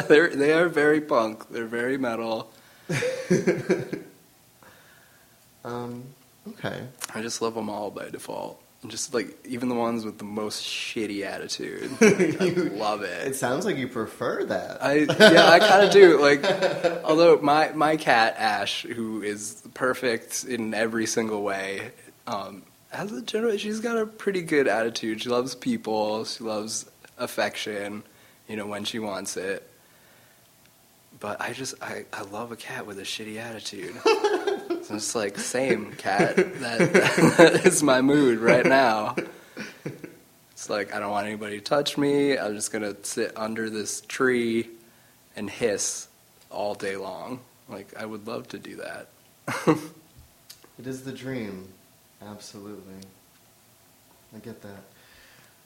They're 0.08 0.30
they 0.30 0.54
are 0.54 0.70
very 0.70 1.02
punk. 1.02 1.50
They're 1.50 1.66
very 1.66 1.98
metal. 1.98 2.52
um, 5.66 6.04
okay. 6.50 6.84
I 7.14 7.22
just 7.22 7.42
love 7.42 7.56
them 7.56 7.70
all 7.70 7.92
by 7.92 8.10
default. 8.10 8.62
And 8.84 8.92
Just 8.92 9.12
like 9.14 9.36
even 9.46 9.70
the 9.70 9.76
ones 9.76 10.06
with 10.06 10.20
the 10.20 10.24
most 10.24 10.64
shitty 10.64 11.24
attitude, 11.26 11.90
I 12.02 12.70
love 12.78 13.02
It 13.02 13.28
it. 13.30 13.36
sounds 13.36 13.66
like 13.66 13.76
you 13.78 13.88
prefer 13.88 14.46
that. 14.46 14.84
I 14.84 14.94
yeah, 15.20 15.50
I 15.50 15.58
kind 15.60 15.84
of 15.86 15.92
do. 15.92 16.22
Like, 16.22 16.46
although 17.04 17.40
my 17.42 17.72
my 17.74 17.98
cat 17.98 18.36
Ash, 18.38 18.84
who 18.84 19.24
is 19.24 19.64
perfect 19.74 20.44
in 20.44 20.76
every 20.76 21.08
single 21.08 21.42
way, 21.42 21.92
um, 22.28 22.62
has 22.92 23.12
a 23.12 23.22
general. 23.24 23.58
She's 23.58 23.80
got 23.80 23.98
a 23.98 24.06
pretty 24.06 24.44
good 24.44 24.68
attitude. 24.68 25.24
She 25.24 25.30
loves 25.30 25.56
people. 25.56 26.24
She 26.26 26.44
loves 26.44 26.86
affection. 27.18 28.04
You 28.48 28.58
know 28.58 28.68
when 28.68 28.84
she 28.86 29.00
wants 29.00 29.38
it. 29.38 29.68
But 31.20 31.42
I 31.42 31.54
just 31.54 31.74
I, 31.82 32.06
I 32.14 32.22
love 32.22 32.52
a 32.52 32.56
cat 32.56 32.86
with 32.86 33.00
a 33.00 33.04
shitty 33.04 33.38
attitude. 33.38 33.96
it's 34.92 35.16
like 35.16 35.38
same 35.38 35.92
cat. 35.94 36.36
That, 36.36 36.94
that 37.38 37.62
is 37.66 37.84
my 37.84 38.02
mood 38.02 38.40
right 38.40 38.66
now. 38.66 39.16
It's 40.52 40.70
like 40.70 40.94
I 40.94 41.00
don't 41.00 41.12
want 41.12 41.28
anybody 41.28 41.58
to 41.58 41.64
touch 41.64 41.98
me. 41.98 42.38
I'm 42.38 42.56
just 42.56 42.72
gonna 42.72 42.96
sit 43.04 43.38
under 43.38 43.70
this 43.70 44.02
tree 44.02 44.70
and 45.36 45.50
hiss 45.50 46.08
all 46.50 46.74
day 46.76 46.98
long. 46.98 47.40
Like 47.70 47.94
I 47.98 48.06
would 48.06 48.28
love 48.28 48.48
to 48.50 48.60
do 48.60 48.78
that. 48.78 49.78
It 50.80 50.86
is 50.86 51.04
the 51.04 51.12
dream. 51.12 51.68
Absolutely. 52.22 52.94
I 54.36 54.40
get 54.40 54.62
that. 54.62 54.84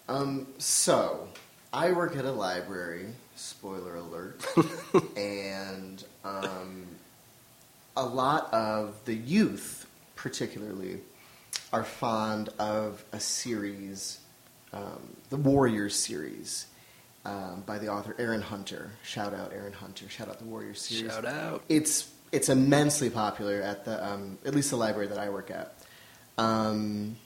Um, 0.07 0.47
so, 0.57 1.27
I 1.73 1.91
work 1.91 2.15
at 2.15 2.23
a 2.23 2.31
library, 2.31 3.07
spoiler 3.35 3.95
alert, 3.95 4.45
and 5.17 6.03
um, 6.23 6.85
a 7.95 8.05
lot 8.05 8.53
of 8.53 8.99
the 9.05 9.13
youth, 9.15 9.87
particularly, 10.15 10.99
are 11.73 11.83
fond 11.83 12.49
of 12.59 13.03
a 13.11 13.19
series, 13.19 14.19
um, 14.73 15.15
the 15.29 15.37
Warriors 15.37 15.95
series, 15.95 16.67
um, 17.25 17.63
by 17.65 17.77
the 17.77 17.87
author 17.87 18.15
Erin 18.17 18.41
Hunter. 18.41 18.91
Shout 19.03 19.33
out 19.33 19.53
Erin 19.53 19.73
Hunter. 19.73 20.09
Shout 20.09 20.27
out 20.29 20.39
the 20.39 20.45
Warriors 20.45 20.81
series 20.81 21.11
Shout 21.11 21.25
out. 21.25 21.63
it's 21.69 22.09
it's 22.31 22.47
immensely 22.49 23.09
popular 23.09 23.61
at 23.61 23.85
the 23.85 24.03
um, 24.05 24.37
at 24.45 24.55
least 24.55 24.69
the 24.69 24.77
library 24.77 25.07
that 25.07 25.19
I 25.19 25.29
work 25.29 25.51
at. 25.51 25.73
Um, 26.37 27.17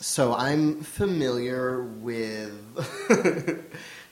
so 0.00 0.34
I'm 0.34 0.82
familiar 0.82 1.82
with 1.82 2.52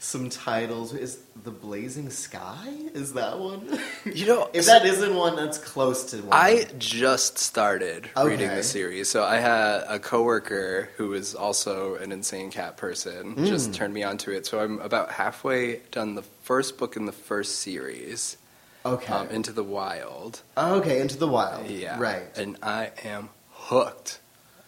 some 0.04 0.28
titles. 0.28 0.92
Is 0.94 1.18
the 1.42 1.50
Blazing 1.50 2.10
Sky? 2.10 2.68
Is 2.94 3.14
that 3.14 3.38
one? 3.38 3.78
You 4.04 4.26
know, 4.26 4.50
if 4.52 4.66
that 4.66 4.84
isn't 4.84 5.14
one, 5.14 5.34
that's 5.34 5.56
close 5.56 6.04
to 6.10 6.18
one. 6.18 6.28
I 6.30 6.66
just 6.78 7.38
started 7.38 8.10
reading 8.22 8.48
the 8.50 8.62
series, 8.62 9.08
so 9.08 9.24
I 9.24 9.36
had 9.38 9.82
a 9.88 9.98
coworker 9.98 10.90
who 10.98 11.14
is 11.14 11.34
also 11.34 11.94
an 11.94 12.12
insane 12.12 12.50
cat 12.50 12.76
person 12.76 13.34
Mm. 13.34 13.46
just 13.46 13.72
turned 13.72 13.94
me 13.94 14.02
onto 14.02 14.30
it. 14.30 14.44
So 14.44 14.60
I'm 14.60 14.78
about 14.80 15.10
halfway 15.12 15.76
done 15.90 16.16
the 16.16 16.22
first 16.42 16.76
book 16.76 16.96
in 16.96 17.06
the 17.06 17.12
first 17.12 17.60
series, 17.60 18.36
okay. 18.84 19.10
um, 19.12 19.28
Into 19.30 19.52
the 19.52 19.64
Wild. 19.64 20.42
okay, 20.56 21.00
Into 21.00 21.16
the 21.16 21.28
Wild. 21.28 21.66
Yeah, 21.70 21.98
Right. 21.98 22.24
And 22.36 22.58
I 22.62 22.90
am 23.04 23.30
hooked, 23.52 24.20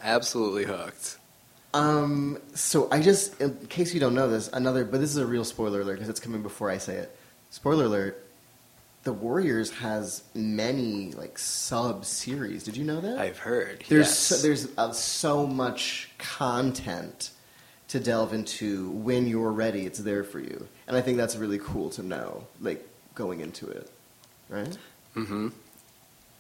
absolutely 0.03 0.65
hooked. 0.65 1.19
Um, 1.77 2.39
so 2.55 2.89
I 2.91 3.03
just, 3.03 3.39
in 3.39 3.55
case 3.67 3.93
you 3.93 4.01
don't 4.01 4.15
know 4.15 4.31
this, 4.31 4.49
another, 4.49 4.85
but 4.85 4.99
this 4.99 5.11
is 5.11 5.19
a 5.19 5.27
real 5.27 5.45
spoiler 5.45 5.83
alert 5.83 5.95
because 5.95 6.09
it's 6.09 6.21
coming 6.21 6.43
before 6.43 6.71
I 6.71 6.79
say 6.79 6.95
it. 6.95 7.15
Spoiler 7.51 7.85
alert: 7.85 8.27
The 9.03 9.13
Warriors 9.13 9.71
has 9.73 10.23
many 10.35 11.13
like 11.13 11.39
sub 11.39 12.07
series. 12.07 12.65
Did 12.65 12.79
you 12.79 12.85
know 12.85 13.01
that? 13.03 13.19
I've 13.19 13.39
heard. 13.39 13.85
there's 13.89 14.07
yes. 14.07 14.19
so, 14.19 14.37
there's 14.37 14.69
uh, 14.79 14.93
so 14.93 15.47
much 15.47 16.09
content 16.17 17.31
to 17.89 18.01
delve 18.01 18.33
into 18.33 18.91
when 18.93 19.27
you're 19.27 19.53
ready. 19.53 19.85
It's 19.85 19.99
there 19.99 20.25
for 20.25 20.41
you, 20.41 20.67
and 20.89 20.97
I 20.97 21.03
think 21.03 21.19
that's 21.19 21.37
really 21.37 21.59
cool 21.59 21.91
to 21.91 22.03
know, 22.03 22.47
like 22.59 22.89
going 23.15 23.41
into 23.41 23.69
it, 23.69 23.91
right? 24.49 24.79
Mm-hmm. 25.15 25.49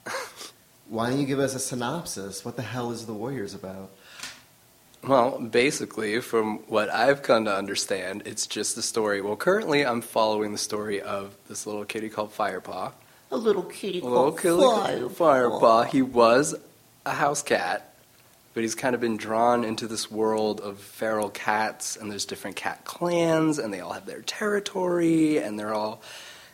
Why 0.88 1.10
don't 1.10 1.20
you 1.20 1.26
give 1.26 1.40
us 1.40 1.54
a 1.54 1.58
synopsis? 1.58 2.42
What 2.42 2.56
the 2.56 2.62
hell 2.62 2.90
is 2.90 3.04
The 3.04 3.12
Warriors 3.12 3.52
about? 3.52 3.90
Well, 5.06 5.38
basically, 5.38 6.20
from 6.20 6.58
what 6.66 6.90
I've 6.90 7.22
come 7.22 7.44
to 7.44 7.54
understand, 7.54 8.24
it's 8.26 8.48
just 8.48 8.74
the 8.74 8.82
story. 8.82 9.20
Well, 9.20 9.36
currently, 9.36 9.86
I'm 9.86 10.00
following 10.00 10.50
the 10.50 10.58
story 10.58 11.00
of 11.00 11.36
this 11.48 11.64
little 11.64 11.84
kitty 11.84 12.08
called 12.08 12.32
Firepaw. 12.32 12.92
A 13.30 13.36
little 13.36 13.62
kitty 13.62 14.00
A 14.00 14.04
little 14.04 14.32
kitty 14.32 14.56
called 14.56 15.12
Firepaw. 15.12 15.90
He 15.90 16.02
was 16.02 16.56
a 17.04 17.12
house 17.12 17.42
cat, 17.42 17.94
but 18.52 18.62
he's 18.62 18.74
kind 18.74 18.96
of 18.96 19.00
been 19.00 19.16
drawn 19.16 19.62
into 19.62 19.86
this 19.86 20.10
world 20.10 20.60
of 20.60 20.80
feral 20.80 21.30
cats, 21.30 21.96
and 21.96 22.10
there's 22.10 22.24
different 22.24 22.56
cat 22.56 22.84
clans, 22.84 23.60
and 23.60 23.72
they 23.72 23.78
all 23.78 23.92
have 23.92 24.06
their 24.06 24.22
territory, 24.22 25.38
and 25.38 25.56
they're 25.56 25.74
all 25.74 26.02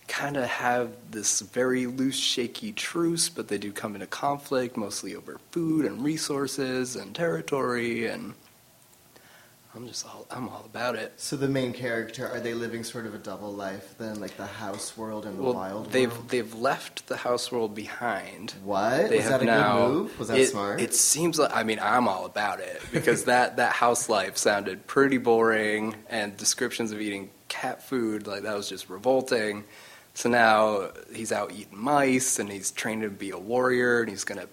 kind 0.09 0.37
of 0.37 0.45
have 0.45 0.91
this 1.11 1.41
very 1.41 1.87
loose, 1.87 2.19
shaky 2.19 2.73
truce, 2.73 3.31
but 3.31 3.49
they 3.49 3.57
do 3.57 3.73
come 3.73 3.95
into 3.95 4.07
conflict, 4.07 4.77
mostly 4.77 5.17
over 5.17 5.39
food 5.53 5.87
and 5.87 6.05
resources 6.05 6.97
and 6.97 7.15
territory, 7.15 8.07
and 8.07 8.35
I'm 9.75 9.87
just 9.89 10.05
all 10.07 10.27
I'm 10.31 10.49
all 10.51 10.65
about 10.67 10.97
it. 10.97 11.15
So 11.17 11.35
the 11.37 11.49
main 11.49 11.73
character 11.73 12.29
are 12.29 12.41
they 12.41 12.53
living 12.53 12.85
sort 12.85 13.07
of 13.07 13.15
a 13.15 13.19
double 13.19 13.53
life 13.55 13.95
then, 13.99 14.21
like 14.21 14.37
the 14.37 14.47
house 14.47 14.97
world 14.99 15.25
and 15.25 15.39
the 15.39 15.43
Well, 15.43 15.55
wild 15.55 15.91
they've 15.91 16.13
world? 16.13 16.29
they've 16.29 16.55
left 16.55 17.07
the 17.07 17.17
house 17.17 17.51
world 17.51 17.75
behind. 17.75 18.55
What 18.65 19.09
They 19.09 19.17
was 19.17 19.25
have 19.29 19.41
that 19.41 19.43
a 19.43 19.45
now, 19.47 19.87
good 19.89 19.95
move? 19.95 20.19
Was 20.19 20.29
that 20.29 20.39
it, 20.39 20.49
smart? 20.49 20.81
It 20.81 20.93
seems 20.95 21.39
like 21.39 21.57
I 21.57 21.63
mean 21.63 21.79
I'm 21.81 22.07
all 22.07 22.27
about 22.27 22.61
it 22.61 22.83
because 22.93 23.25
that 23.25 23.57
that 23.57 23.73
house 23.73 24.11
life 24.11 24.37
sounded 24.37 24.87
pretty 24.87 25.17
boring 25.19 25.95
and 26.11 26.37
descriptions 26.37 26.93
of 26.93 27.01
eating 27.01 27.31
cat 27.49 27.83
food 27.83 28.27
like 28.27 28.43
that 28.43 28.55
was 28.55 28.69
just 28.69 28.91
revolting. 28.91 29.65
So 30.15 30.29
now 30.29 30.91
he's 31.15 31.33
out 31.33 31.53
eating 31.53 31.79
mice 31.79 32.39
and 32.39 32.51
he's 32.53 32.71
trained 32.73 33.03
to 33.03 33.09
be 33.09 33.31
a 33.31 33.39
warrior 33.39 34.01
and 34.01 34.11
he's 34.11 34.25
gonna 34.25 34.49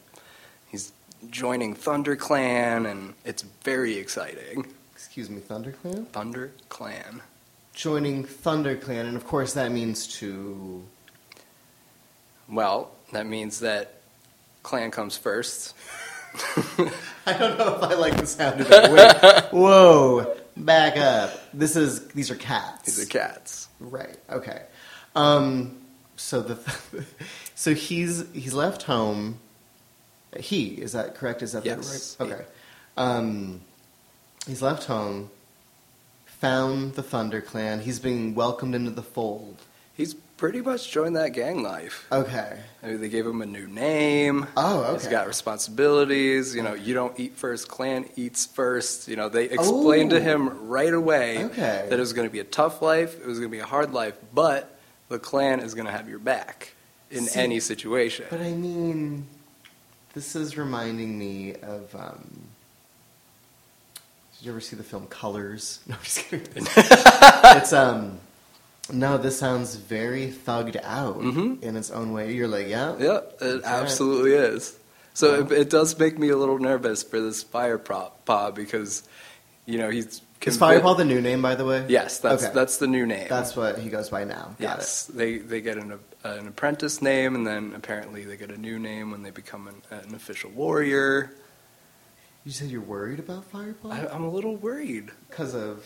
he's 0.69 0.93
joining 1.29 1.75
ThunderClan 1.75 2.89
and 2.89 3.15
it's 3.25 3.43
very 3.65 3.95
exciting. 3.97 4.65
Excuse 5.09 5.31
me, 5.31 5.41
ThunderClan? 5.41 6.05
Thunder 6.09 6.51
Clan. 6.69 7.23
Joining 7.73 8.23
ThunderClan, 8.23 9.07
and 9.07 9.17
of 9.17 9.25
course 9.25 9.53
that 9.53 9.71
means 9.71 10.05
to. 10.19 10.83
Well, 12.47 12.91
that 13.11 13.25
means 13.25 13.61
that 13.61 14.01
clan 14.61 14.91
comes 14.91 15.17
first. 15.17 15.75
I 17.25 17.33
don't 17.33 17.57
know 17.57 17.75
if 17.75 17.81
I 17.81 17.95
like 17.95 18.17
the 18.17 18.27
sound 18.27 18.61
of 18.61 18.67
it. 18.69 18.91
Wait, 18.91 19.45
whoa, 19.51 20.37
back 20.55 20.95
up. 20.95 21.31
This 21.55 21.75
is 21.75 22.09
these 22.09 22.29
are 22.29 22.35
cats. 22.35 22.83
These 22.83 23.07
are 23.07 23.09
cats. 23.09 23.67
Right. 23.79 24.15
Okay. 24.29 24.61
Um, 25.15 25.75
so 26.17 26.43
the 26.43 27.05
so 27.55 27.73
he's 27.73 28.25
he's 28.31 28.53
left 28.53 28.83
home. 28.83 29.39
He 30.39 30.67
is 30.67 30.91
that 30.91 31.15
correct? 31.15 31.41
Is 31.41 31.53
that 31.53 31.63
the 31.63 31.69
Yes, 31.69 32.15
right? 32.19 32.31
Okay. 32.31 32.45
Um, 32.95 33.61
he's 34.49 34.61
left 34.61 34.85
home. 34.85 35.29
Found 36.41 36.95
the 36.95 37.03
ThunderClan. 37.03 37.81
He's 37.81 37.99
being 37.99 38.33
welcomed 38.35 38.73
into 38.75 38.91
the 38.91 39.01
fold. 39.03 39.57
He's 39.95 40.13
pretty 40.13 40.61
much 40.61 40.89
joined 40.89 41.17
that 41.17 41.33
gang 41.33 41.61
life. 41.61 42.07
Okay. 42.11 42.57
I 42.81 42.87
mean, 42.87 43.01
they 43.01 43.09
gave 43.09 43.25
him 43.25 43.41
a 43.41 43.45
new 43.45 43.67
name. 43.67 44.47
Oh, 44.55 44.83
okay. 44.83 44.93
He's 44.93 45.07
got 45.07 45.27
responsibilities. 45.27 46.55
You 46.55 46.63
know, 46.63 46.73
you 46.73 46.93
don't 46.93 47.17
eat 47.19 47.33
first, 47.35 47.67
clan 47.67 48.05
eats 48.15 48.45
first. 48.45 49.07
You 49.09 49.17
know, 49.17 49.27
they 49.27 49.45
explained 49.45 50.11
to 50.11 50.17
Oh. 50.17 50.21
him 50.21 50.67
right 50.69 50.93
away 50.93 51.43
Okay. 51.45 51.85
that 51.89 51.93
it 51.93 51.99
was 51.99 52.13
going 52.13 52.27
to 52.27 52.31
be 52.31 52.39
a 52.39 52.45
tough 52.45 52.81
life, 52.81 53.19
it 53.19 53.25
was 53.27 53.37
going 53.39 53.51
to 53.51 53.55
be 53.55 53.59
a 53.59 53.65
hard 53.65 53.91
life, 53.93 54.13
but 54.33 54.77
the 55.09 55.19
clan 55.19 55.59
is 55.59 55.73
going 55.75 55.87
to 55.87 55.91
have 55.91 56.07
your 56.07 56.19
back 56.19 56.73
in 57.11 57.25
See, 57.25 57.39
any 57.39 57.59
situation. 57.59 58.25
But 58.29 58.39
I 58.39 58.53
mean, 58.53 59.27
this 60.13 60.35
is 60.37 60.57
reminding 60.57 61.19
me 61.19 61.55
of. 61.61 61.93
Um, 61.93 62.48
did 64.39 64.45
you 64.45 64.51
ever 64.51 64.61
see 64.61 64.75
the 64.75 64.83
film 64.83 65.05
Colors? 65.07 65.79
No, 65.87 65.95
I'm 65.95 66.01
just 66.03 66.19
kidding. 66.27 66.49
it's 66.75 67.73
um. 67.73 68.19
No, 68.91 69.19
this 69.19 69.37
sounds 69.37 69.75
very 69.75 70.27
thugged 70.31 70.77
out 70.83 71.19
Mhm. 71.19 71.61
in 71.61 71.75
its 71.77 71.91
own 71.91 72.11
way. 72.11 72.33
You're 72.33 72.47
like, 72.47 72.67
yeah, 72.67 72.95
yeah, 72.97 73.17
it 73.19 73.39
That's 73.39 73.63
right. 73.63 73.65
absolutely 73.65 74.33
is. 74.33 74.75
So 75.13 75.43
Well. 75.43 75.51
it, 75.51 75.59
it 75.59 75.69
does 75.69 75.97
make 75.99 76.17
me 76.17 76.29
a 76.29 76.37
little 76.37 76.57
nervous 76.57 77.03
for 77.03 77.19
this 77.21 77.43
fire 77.43 77.77
prop 77.77 78.25
paw 78.25 78.49
because, 78.49 79.03
you 79.67 79.77
know, 79.77 79.91
he's 79.91 80.05
Is 80.07 80.21
convi- 80.41 80.57
Fireball 80.57 80.95
the 80.95 81.05
new 81.05 81.21
name, 81.21 81.39
by 81.43 81.53
the 81.53 81.65
way? 81.65 81.85
Yes, 81.87 82.17
that's 82.17 82.45
Okay. 82.45 82.53
that's 82.53 82.77
the 82.77 82.87
new 82.87 83.05
name. 83.05 83.27
That's 83.29 83.55
what 83.55 83.77
he 83.77 83.89
goes 83.91 84.09
by 84.09 84.23
now. 84.23 84.55
Got 84.59 84.79
yes, 84.79 85.05
they 85.05 85.37
they 85.37 85.61
get 85.61 85.77
an 85.77 85.99
an 86.23 86.47
apprentice 86.47 86.99
name, 86.99 87.35
and 87.35 87.45
then 87.45 87.73
apparently 87.75 88.23
they 88.25 88.37
get 88.37 88.49
a 88.49 88.57
new 88.57 88.79
name 88.79 89.11
when 89.11 89.21
they 89.21 89.29
become 89.31 89.67
an, 89.67 89.81
an 89.91 90.15
official 90.15 90.49
warrior. 90.49 91.29
You 92.45 92.51
said 92.51 92.69
you're 92.69 92.81
worried 92.81 93.19
about 93.19 93.45
Fireball 93.45 93.91
I, 93.91 94.05
I'm 94.07 94.23
a 94.23 94.29
little 94.29 94.55
worried. 94.55 95.11
because 95.29 95.53
of 95.53 95.85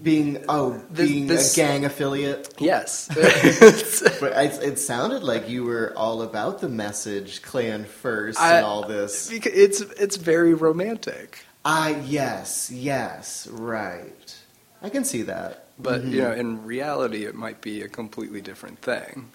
being 0.00 0.44
oh 0.48 0.80
This- 0.90 1.08
being 1.10 1.26
this- 1.26 1.52
a 1.54 1.56
gang 1.56 1.84
affiliate. 1.84 2.54
Yes, 2.58 3.08
But 4.20 4.32
it, 4.36 4.62
it 4.62 4.78
sounded 4.78 5.22
like 5.22 5.48
you 5.48 5.64
were 5.64 5.92
all 5.96 6.22
about 6.22 6.60
the 6.60 6.68
message, 6.68 7.42
clan 7.42 7.84
first, 7.84 8.40
I- 8.40 8.58
and 8.58 8.66
all 8.66 8.86
this. 8.86 9.30
It's 9.32 9.80
it's 9.80 10.16
very 10.16 10.54
romantic. 10.54 11.44
Ah, 11.64 11.88
yes, 11.88 12.70
yes, 12.70 13.46
right. 13.48 14.36
I 14.82 14.88
can 14.88 15.04
see 15.04 15.22
that. 15.22 15.64
But 15.78 16.02
Mhm. 16.02 16.12
you 16.12 16.22
know, 16.22 16.32
in 16.32 16.64
reality, 16.64 17.24
it 17.24 17.34
might 17.34 17.60
be 17.60 17.82
a 17.82 17.88
completely 17.88 18.40
different 18.40 18.80
thing. 18.80 19.30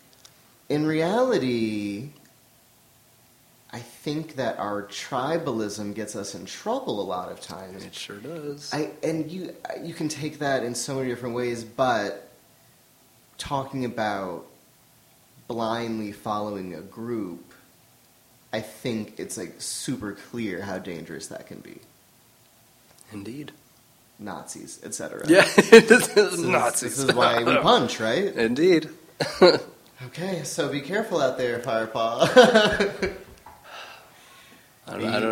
in 0.69 0.85
reality, 0.87 2.09
I 3.75 3.79
think 3.79 4.37
that 4.37 4.57
our 4.57 4.83
tribalism 4.83 5.95
gets 5.95 6.15
us 6.15 6.33
in 6.33 6.45
trouble 6.45 7.01
a 7.01 7.03
lot 7.03 7.29
of 7.29 7.41
times. 7.41 7.83
It 7.83 7.93
sure 7.93 8.15
does. 8.19 8.73
I 8.73 8.91
and 9.03 9.29
you 9.29 9.53
you 9.83 9.93
can 9.93 10.07
take 10.07 10.39
that 10.39 10.63
in 10.63 10.73
so 10.73 10.95
many 10.95 11.09
different 11.09 11.35
ways, 11.35 11.65
but 11.65 12.31
talking 13.37 13.83
about 13.83 14.45
blindly 15.49 16.13
following 16.13 16.73
a 16.73 16.79
group, 16.79 17.51
I 18.53 18.61
think 18.61 19.19
it's 19.19 19.35
like 19.37 19.55
super 19.57 20.13
clear 20.13 20.61
how 20.61 20.77
dangerous 20.77 21.27
that 21.27 21.45
can 21.45 21.59
be. 21.59 21.81
Indeed. 23.11 23.51
Nazis, 24.17 24.79
etc. 24.85 25.25
Yeah, 25.27 25.41
This 25.57 26.15
is, 26.15 26.39
Nazis. 26.39 26.95
This 26.95 27.09
is 27.09 27.13
why 27.13 27.43
we 27.43 27.57
punch, 27.61 27.99
right? 27.99 28.33
Indeed. 28.33 28.87
Okay, 30.07 30.43
so 30.43 30.67
be 30.67 30.81
careful 30.81 31.21
out 31.21 31.37
there, 31.37 31.57
Firepaw. 31.59 33.15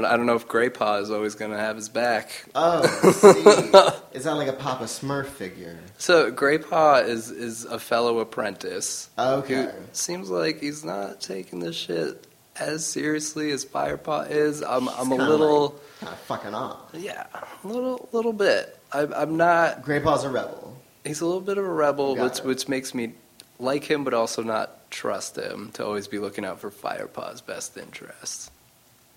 I 0.06 0.10
don't, 0.12 0.14
I 0.14 0.18
don't. 0.18 0.26
Know 0.26 0.36
if 0.36 0.48
Graypaw 0.48 1.02
is 1.02 1.12
always 1.12 1.36
going 1.36 1.52
to 1.52 1.58
have 1.58 1.76
his 1.76 1.90
back. 1.90 2.46
oh, 2.56 2.86
see. 4.12 4.18
Is 4.18 4.24
that 4.26 4.34
like 4.36 4.48
a 4.48 4.54
Papa 4.54 4.86
Smurf 4.86 5.28
figure? 5.28 5.80
So 5.98 6.32
Graypaw 6.32 7.08
is 7.08 7.30
is 7.32 7.66
a 7.66 7.80
fellow 7.80 8.20
apprentice. 8.20 9.10
Okay. 9.18 9.72
Seems 9.92 10.30
like 10.30 10.60
he's 10.62 10.84
not 10.84 11.22
taking 11.22 11.60
this 11.60 11.76
shit 11.76 12.26
as 12.56 12.86
seriously 12.86 13.52
as 13.52 13.66
Firepaw 13.66 14.30
is. 14.30 14.62
I'm 14.62 14.88
I'm 14.90 15.12
a 15.12 15.16
little 15.16 15.80
Kind 16.00 16.14
of 16.14 16.20
fucking 16.22 16.54
off. 16.54 16.80
yeah, 16.94 17.26
a 17.64 17.68
little 17.68 18.08
little 18.12 18.34
bit. 18.34 18.78
I'm 18.92 19.14
I'm 19.14 19.38
not. 19.38 19.84
Graypaw's 19.84 20.24
a 20.24 20.30
rebel. 20.30 20.78
He's 21.04 21.22
a 21.22 21.26
little 21.26 21.42
bit 21.42 21.58
of 21.58 21.66
a 21.66 21.74
rebel, 21.74 22.16
Got 22.16 22.24
which 22.24 22.40
it. 22.40 22.46
which 22.46 22.68
makes 22.70 22.94
me 22.94 23.14
like 23.60 23.84
him, 23.84 24.04
but 24.04 24.14
also 24.14 24.42
not 24.44 24.90
trust 24.92 25.38
him 25.38 25.72
to 25.74 25.86
always 25.86 26.08
be 26.08 26.20
looking 26.20 26.46
out 26.46 26.60
for 26.60 26.70
Firepaw's 26.70 27.42
best 27.42 27.76
interests. 27.78 28.52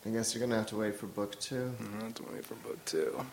I 0.07 0.11
guess 0.11 0.35
you're 0.35 0.41
gonna 0.47 0.57
have 0.57 0.69
to 0.69 0.77
wait 0.77 0.95
for 0.95 1.07
book 1.07 1.39
two. 1.41 1.75
Mm, 1.83 2.01
That's 2.03 2.21
waiting 2.21 2.43
for 2.43 2.55
book 2.57 2.85
two. 2.85 3.25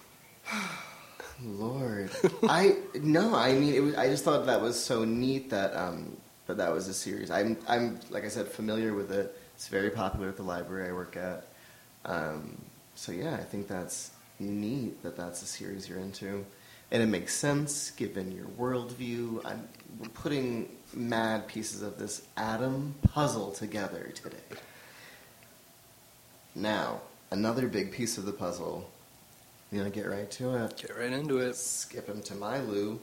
Lord, 1.43 2.09
I 2.43 2.77
no, 2.95 3.35
I 3.35 3.53
mean, 3.53 3.73
it 3.73 3.79
was, 3.79 3.95
I 3.95 4.07
just 4.07 4.23
thought 4.23 4.45
that 4.45 4.61
was 4.61 4.81
so 4.81 5.03
neat 5.03 5.49
that 5.51 5.75
um, 5.75 6.17
that 6.47 6.57
that 6.57 6.71
was 6.71 6.87
a 6.87 6.93
series. 6.93 7.29
I'm 7.29 7.57
I'm 7.67 7.99
like 8.09 8.23
I 8.25 8.27
said, 8.27 8.47
familiar 8.47 8.93
with 8.93 9.11
it. 9.11 9.37
It's 9.55 9.67
very 9.67 9.89
popular 9.91 10.29
at 10.29 10.37
the 10.37 10.43
library 10.43 10.89
I 10.89 10.93
work 10.93 11.15
at. 11.15 11.47
Um, 12.05 12.59
so 12.95 13.11
yeah, 13.11 13.35
I 13.35 13.43
think 13.43 13.67
that's 13.67 14.11
neat 14.39 15.01
that 15.03 15.15
that's 15.15 15.41
a 15.43 15.45
series 15.45 15.87
you're 15.87 15.99
into, 15.99 16.45
and 16.91 17.03
it 17.03 17.07
makes 17.07 17.35
sense 17.35 17.91
given 17.91 18.31
your 18.31 18.45
worldview. 18.45 19.45
I'm 19.45 19.67
we're 19.99 20.09
putting 20.09 20.69
mad 20.93 21.47
pieces 21.47 21.83
of 21.83 21.99
this 21.99 22.23
Adam 22.35 22.95
puzzle 23.03 23.51
together 23.51 24.11
today. 24.15 24.37
Now, 26.55 27.01
another 27.31 27.67
big 27.67 27.91
piece 27.91 28.17
of 28.17 28.25
the 28.25 28.31
puzzle. 28.31 28.89
You 29.71 29.79
gonna 29.79 29.89
get 29.89 30.07
right 30.07 30.29
to 30.31 30.55
it? 30.55 30.77
Get 30.77 30.97
right 30.97 31.11
into 31.11 31.39
it. 31.39 31.55
Skip 31.55 32.07
him 32.07 32.21
to 32.23 32.35
my 32.35 32.59
Lou. 32.59 32.99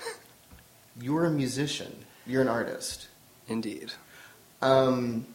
You're 1.00 1.26
a 1.26 1.30
musician. 1.30 1.94
You're 2.26 2.42
an 2.42 2.48
artist. 2.48 3.08
Indeed. 3.48 3.92
Um, 4.62 5.26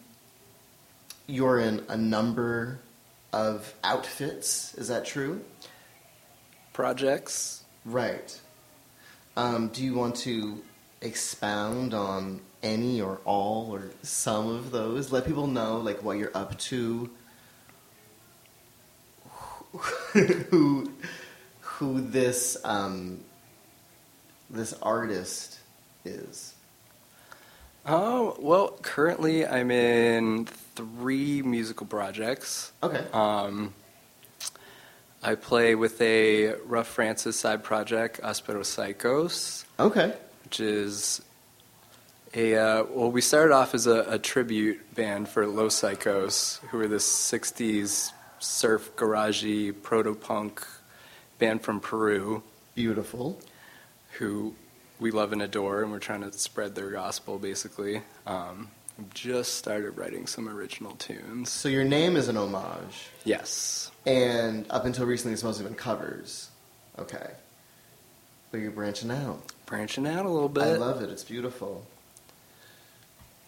you're 1.28 1.60
in 1.60 1.84
a 1.88 1.96
number 1.96 2.80
of 3.32 3.74
outfits. 3.84 4.74
Is 4.76 4.90
that 4.90 5.06
true? 5.06 5.42
Projects. 6.74 7.64
Right. 7.86 8.40
Um, 9.38 9.70
do 9.70 9.84
you 9.84 9.94
want 9.94 10.16
to 10.18 10.62
expound 11.02 11.94
on 11.94 12.42
any 12.64 13.02
or 13.02 13.20
all 13.26 13.72
or 13.74 13.92
some 14.04 14.48
of 14.48 14.72
those? 14.72 15.12
Let 15.12 15.26
people 15.26 15.48
know 15.48 15.78
like 15.78 16.04
what 16.04 16.18
you're 16.18 16.36
up 16.36 16.58
to. 16.60 17.10
who 20.50 20.92
who 21.62 22.02
this 22.02 22.58
um, 22.64 23.20
this 24.50 24.74
artist 24.82 25.60
is. 26.06 26.56
Oh, 27.86 28.36
well, 28.40 28.78
currently 28.84 29.46
I'm 29.46 29.72
in 29.72 30.46
three 30.46 31.42
musical 31.42 31.88
projects. 31.88 32.72
Okay. 32.84 33.04
Um, 33.12 33.74
I 35.24 35.34
play 35.36 35.74
with 35.76 36.00
a 36.02 36.54
Rough 36.66 36.88
Francis 36.88 37.40
side 37.40 37.64
project, 37.64 38.20
Aspero 38.22 38.62
Saicos, 38.62 39.66
Okay. 39.80 40.14
which 40.44 40.60
is 40.60 41.22
a, 42.34 42.56
uh, 42.56 42.84
well, 42.90 43.12
we 43.12 43.22
started 43.22 43.54
off 43.54 43.74
as 43.74 43.88
a, 43.88 44.06
a 44.08 44.20
tribute 44.20 44.96
band 44.96 45.28
for 45.30 45.46
Los 45.48 45.80
Saicos, 45.82 46.60
who 46.68 46.78
were 46.78 46.88
this 46.88 47.06
60s 47.08 48.12
surf 48.40 48.96
garagey 48.96 49.74
proto 49.84 50.16
punk 50.16 50.66
band 51.40 51.62
from 51.62 51.80
Peru 51.80 52.42
Beautiful. 52.76 53.40
who 54.14 54.56
we 55.00 55.12
love 55.12 55.34
and 55.34 55.42
adore, 55.42 55.82
and 55.84 55.92
we're 55.92 56.00
trying 56.00 56.22
to 56.22 56.32
spread 56.32 56.76
their 56.76 56.90
gospel 56.92 57.38
basically. 57.40 58.02
Um, 58.26 58.70
just 59.14 59.56
started 59.56 59.98
writing 59.98 60.28
some 60.28 60.48
original 60.48 60.92
tunes. 60.96 61.50
So 61.50 61.70
your 61.70 61.84
name 61.84 62.16
is 62.16 62.28
an 62.28 62.38
homage, 62.38 63.10
Yes. 63.26 63.90
and 64.06 64.66
up 64.70 64.86
until 64.86 65.06
recently, 65.06 65.34
it's 65.34 65.44
mostly 65.44 65.66
been 65.66 65.74
covers. 65.76 66.50
Okay. 67.00 67.32
But 68.52 68.60
you're 68.60 68.72
branching 68.72 69.10
out. 69.12 69.42
Branching 69.66 70.06
out 70.06 70.26
a 70.26 70.30
little 70.30 70.50
bit. 70.50 70.64
I 70.64 70.76
love 70.76 71.02
it. 71.02 71.10
It's 71.10 71.24
beautiful. 71.24 71.86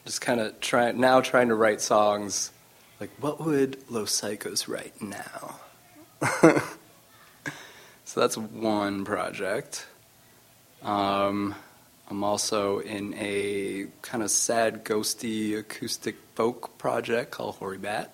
Just 0.05 0.21
kind 0.21 0.39
of 0.39 0.59
trying 0.59 0.99
now 0.99 1.21
trying 1.21 1.47
to 1.47 1.55
write 1.55 1.81
songs 1.81 2.51
like 2.99 3.09
what 3.19 3.43
would 3.43 3.77
Los 3.89 4.21
Saicos 4.21 4.67
write 4.67 5.01
now? 5.01 5.55
so 8.05 8.19
that's 8.19 8.37
one 8.37 9.03
project. 9.03 9.85
Um, 10.81 11.55
I'm 12.09 12.23
also 12.23 12.79
in 12.79 13.13
a 13.15 13.87
kind 14.01 14.23
of 14.23 14.31
sad, 14.31 14.85
ghosty 14.85 15.57
acoustic 15.57 16.15
folk 16.35 16.77
project 16.77 17.31
called 17.31 17.55
Hoary 17.55 17.77
Bat. 17.77 18.13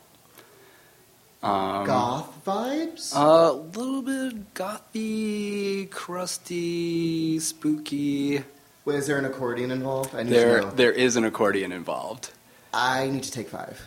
Um, 1.41 1.85
Goth 1.85 2.45
vibes. 2.45 3.13
A 3.15 3.51
little 3.51 4.01
bit 4.01 4.53
gothy, 4.53 5.89
crusty, 5.89 7.39
spooky. 7.39 8.43
Wait, 8.89 8.95
is 8.95 9.05
there 9.05 9.19
an 9.19 9.25
accordion 9.25 9.69
involved? 9.69 10.15
I 10.15 10.23
need 10.23 10.33
There, 10.33 10.61
to 10.61 10.65
know. 10.65 10.71
there 10.71 10.91
is 10.91 11.15
an 11.15 11.23
accordion 11.23 11.71
involved. 11.71 12.31
I 12.73 13.07
need 13.07 13.21
to 13.21 13.31
take 13.31 13.47
five, 13.47 13.79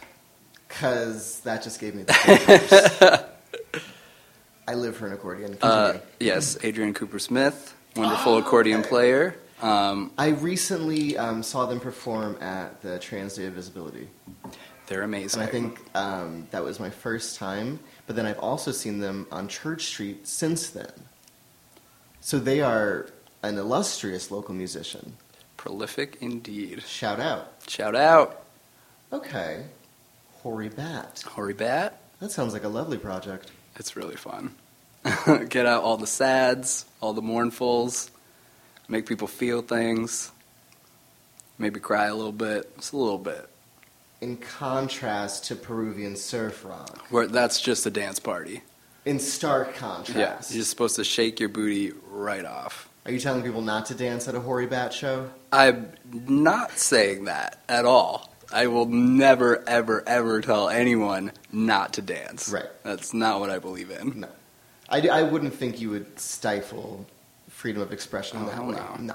cause 0.69 1.41
that 1.41 1.65
just 1.65 1.81
gave 1.81 1.97
me 1.97 2.05
the. 2.05 3.27
I 4.69 4.75
live 4.75 4.97
for 4.97 5.09
an 5.09 5.13
accordion. 5.13 5.59
Uh, 5.61 5.95
yes, 6.21 6.57
Adrian 6.63 6.95
Cooper 6.95 7.19
Smith, 7.19 7.75
wonderful 7.97 8.39
accordion 8.39 8.81
okay. 8.81 8.89
player. 8.89 9.37
Um, 9.61 10.13
I 10.17 10.29
recently 10.29 11.19
um, 11.19 11.43
saw 11.43 11.67
them 11.67 11.81
perform 11.81 12.37
at 12.41 12.81
the 12.83 13.01
Trans 13.01 13.35
Day 13.35 13.47
of 13.47 13.55
Visibility, 13.55 14.09
they're 14.87 15.03
amazing. 15.03 15.41
and 15.41 15.49
I 15.49 15.51
think 15.51 15.81
um, 15.97 16.47
that 16.53 16.63
was 16.63 16.79
my 16.79 16.91
first 16.91 17.39
time. 17.41 17.81
But 18.07 18.15
then 18.15 18.27
I've 18.27 18.39
also 18.39 18.71
seen 18.71 19.01
them 19.01 19.27
on 19.33 19.49
Church 19.49 19.87
Street 19.87 20.29
since 20.29 20.71
then. 20.71 20.93
So 22.21 22.39
they 22.39 22.61
are 22.61 23.09
an 23.43 23.59
illustrious 23.59 24.31
local 24.31 24.55
musician. 24.55 25.17
prolific 25.57 26.17
indeed. 26.21 26.83
Shout 26.83 27.21
out. 27.21 27.53
Shout 27.69 27.95
out, 27.95 28.45
Okay, 29.13 29.65
Hoary 30.43 30.69
Bat. 30.71 31.23
Hoary 31.27 31.53
Bat. 31.53 32.01
That 32.21 32.31
sounds 32.33 32.53
like 32.55 32.65
a 32.65 32.69
lovely 32.69 32.97
project. 32.99 33.51
It's 33.77 33.95
really 33.95 34.17
fun. 34.17 34.55
Get 35.49 35.67
out 35.67 35.83
all 35.83 35.97
the 35.99 36.07
sads, 36.07 36.87
all 37.01 37.13
the 37.13 37.21
mournfuls, 37.23 38.11
make 38.89 39.07
people 39.07 39.27
feel 39.29 39.61
things, 39.63 40.31
maybe 41.59 41.79
cry 41.81 42.07
a 42.07 42.15
little 42.15 42.33
bit, 42.33 42.75
just 42.77 42.93
a 42.93 42.97
little 42.97 43.19
bit. 43.19 43.49
In 44.21 44.37
contrast 44.37 45.45
to 45.47 45.57
Peruvian 45.57 46.15
surf 46.17 46.65
rock. 46.65 47.05
Where 47.11 47.27
that's 47.27 47.61
just 47.61 47.85
a 47.87 47.91
dance 47.91 48.19
party. 48.21 48.63
In 49.05 49.19
stark 49.19 49.75
contrast. 49.75 50.17
Yeah, 50.17 50.55
you're 50.55 50.61
just 50.61 50.71
supposed 50.71 50.97
to 50.97 51.05
shake 51.05 51.41
your 51.41 51.49
booty 51.49 51.93
right 52.09 52.45
off. 52.45 52.89
Are 53.05 53.11
you 53.11 53.19
telling 53.19 53.43
people 53.43 53.63
not 53.63 53.87
to 53.87 53.95
dance 53.95 54.29
at 54.29 54.35
a 54.35 54.41
Hoary 54.41 54.67
Bat 54.67 54.93
show? 54.93 55.31
I'm 55.51 55.93
not 56.13 56.79
saying 56.79 57.25
that 57.25 57.59
at 57.69 57.85
all. 57.85 58.33
I 58.53 58.67
will 58.69 58.87
never, 58.87 59.67
ever, 59.69 60.05
ever 60.07 60.41
tell 60.41 60.69
anyone 60.69 61.33
not 61.51 61.95
to 61.95 62.03
dance. 62.03 62.49
Right. 62.51 62.67
That's 62.85 63.13
not 63.15 63.41
what 63.41 63.51
I 63.51 63.59
believe 63.59 63.91
in. 63.91 64.21
No. 64.21 64.29
I, 64.89 65.01
d- 65.01 65.09
I 65.09 65.23
wouldn't 65.23 65.55
think 65.55 65.81
you 65.81 65.91
would 65.91 66.19
stifle 66.21 67.07
freedom 67.49 67.81
of 67.83 67.93
expression 67.93 68.39
Oh, 68.43 68.47
that 68.47 68.55
hell 68.55 68.67
way. 68.67 68.77
no. 69.01 69.15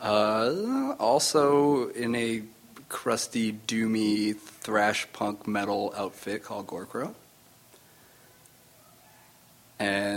Uh, 0.00 0.94
also 0.98 1.88
in 1.90 2.14
a 2.14 2.42
crusty, 2.88 3.52
doomy 3.52 4.36
thrash 4.38 5.06
punk 5.12 5.46
metal 5.46 5.92
outfit 5.96 6.42
called 6.44 6.66
Gorkro. 6.66 7.14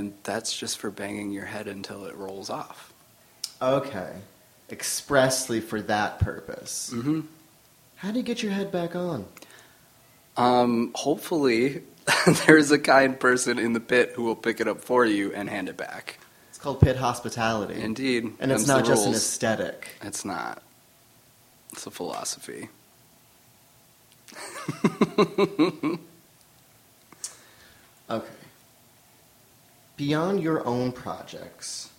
And 0.01 0.13
that's 0.23 0.57
just 0.57 0.79
for 0.79 0.89
banging 0.89 1.31
your 1.31 1.45
head 1.45 1.67
until 1.67 2.05
it 2.05 2.15
rolls 2.15 2.49
off. 2.49 2.91
Okay. 3.61 4.13
Expressly 4.71 5.61
for 5.61 5.79
that 5.83 6.17
purpose. 6.17 6.89
Mm-hmm. 6.91 7.19
How 7.97 8.09
do 8.09 8.17
you 8.17 8.23
get 8.23 8.41
your 8.41 8.51
head 8.51 8.71
back 8.71 8.95
on? 8.95 9.25
Um, 10.37 10.89
hopefully, 10.95 11.83
there's 12.47 12.71
a 12.71 12.79
kind 12.79 13.19
person 13.19 13.59
in 13.59 13.73
the 13.73 13.79
pit 13.79 14.13
who 14.15 14.23
will 14.23 14.35
pick 14.35 14.59
it 14.59 14.67
up 14.67 14.81
for 14.81 15.05
you 15.05 15.31
and 15.33 15.47
hand 15.47 15.69
it 15.69 15.77
back. 15.77 16.17
It's 16.49 16.57
called 16.57 16.81
pit 16.81 16.95
hospitality. 16.95 17.79
Indeed. 17.79 18.33
and 18.39 18.51
it's 18.51 18.65
not 18.65 18.85
just 18.85 19.05
an 19.05 19.13
aesthetic. 19.13 19.89
It's 20.01 20.25
not. 20.25 20.63
It's 21.73 21.85
a 21.85 21.91
philosophy. 21.91 22.69
Okay. 28.09 28.27
Beyond 30.01 30.41
your 30.41 30.65
own 30.65 30.93
projects, 30.93 31.91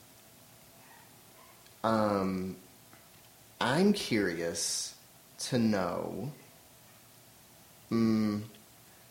um, 1.85 2.57
I'm 3.61 3.93
curious 3.93 4.97
to 5.47 5.59
know 5.61 6.33
mm, 7.93 8.43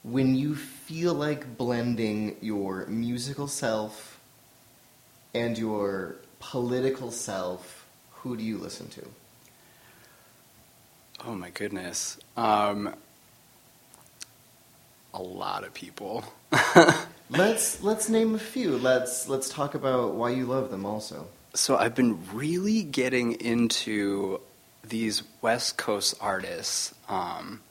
when 0.04 0.36
you 0.36 0.56
feel 0.56 1.14
like 1.14 1.58
blending 1.58 2.36
your 2.42 2.86
musical 2.88 3.48
self 3.48 4.20
and 5.34 5.58
your 5.58 6.18
political 6.42 7.12
self, 7.12 7.88
who 8.12 8.36
do 8.36 8.44
you 8.44 8.58
listen 8.58 8.90
to? 8.90 9.08
Oh 11.26 11.36
my 11.36 11.52
goodness. 11.52 12.18
Um, 12.36 12.94
a 15.14 15.22
lot 15.22 15.64
of 15.64 15.74
people. 15.74 16.26
Let's 17.32 17.82
let's 17.82 18.10
name 18.10 18.36
a 18.36 18.40
few. 18.40 18.78
Let's 18.78 19.30
let's 19.30 19.48
talk 19.48 19.74
about 19.74 20.16
why 20.16 20.32
you 20.32 20.46
love 20.46 20.70
them 20.70 20.86
also. 20.86 21.28
So 21.54 21.78
I've 21.78 21.96
been 21.96 22.20
really 22.34 22.84
getting 22.84 23.34
into 23.34 24.42
these 24.84 25.24
West 25.42 25.78
Coast 25.78 26.16
artists, 26.20 26.94
um, 27.08 27.62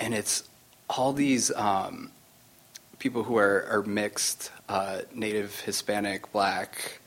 and 0.00 0.14
it's 0.14 0.44
all 0.88 1.12
these 1.12 1.50
um, 1.52 2.10
people 2.98 3.22
who 3.22 3.36
are, 3.36 3.66
are 3.68 3.82
mixed, 3.82 4.50
uh, 4.68 5.02
Native, 5.14 5.60
Hispanic, 5.60 6.32
Black, 6.32 7.00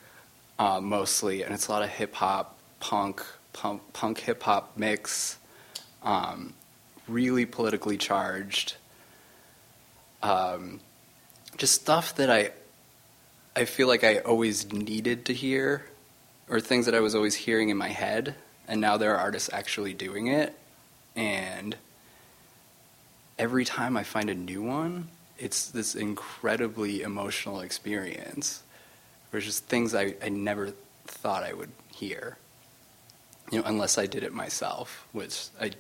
uh, 0.59 0.79
mostly, 0.79 1.43
and 1.43 1.53
it's 1.53 1.67
a 1.67 1.71
lot 1.71 1.83
of 1.83 1.89
hip 1.89 2.13
hop, 2.13 2.57
punk, 2.79 3.23
punk, 3.53 3.81
punk 3.93 4.19
hip 4.19 4.43
hop 4.43 4.77
mix, 4.77 5.37
um, 6.03 6.53
really 7.07 7.45
politically 7.45 7.97
charged. 7.97 8.75
Um, 10.25 10.79
just 11.55 11.75
stuff 11.75 12.15
that 12.15 12.31
I 12.31 12.49
I 13.55 13.65
feel 13.65 13.87
like 13.87 14.03
I 14.03 14.17
always 14.17 14.71
needed 14.73 15.25
to 15.25 15.33
hear, 15.33 15.85
or 16.49 16.59
things 16.59 16.87
that 16.87 16.95
I 16.95 16.99
was 16.99 17.13
always 17.13 17.35
hearing 17.35 17.69
in 17.69 17.77
my 17.77 17.89
head, 17.89 18.33
and 18.67 18.81
now 18.81 18.97
there 18.97 19.13
are 19.13 19.19
artists 19.19 19.51
actually 19.53 19.93
doing 19.93 20.27
it. 20.27 20.57
And 21.15 21.77
every 23.37 23.65
time 23.65 23.95
I 23.95 24.03
find 24.03 24.31
a 24.31 24.35
new 24.35 24.63
one, 24.63 25.09
it's 25.37 25.69
this 25.69 25.93
incredibly 25.93 27.03
emotional 27.03 27.61
experience. 27.61 28.63
There's 29.31 29.45
just 29.45 29.65
things 29.65 29.93
I, 29.93 30.15
I 30.23 30.29
never 30.29 30.73
thought 31.05 31.43
I 31.43 31.53
would 31.53 31.71
hear, 31.93 32.37
you 33.51 33.59
know, 33.59 33.65
unless 33.67 33.99
I 33.99 34.07
did 34.07 34.23
it 34.23 34.33
myself, 34.33 35.07
which 35.13 35.49
I 35.61 35.71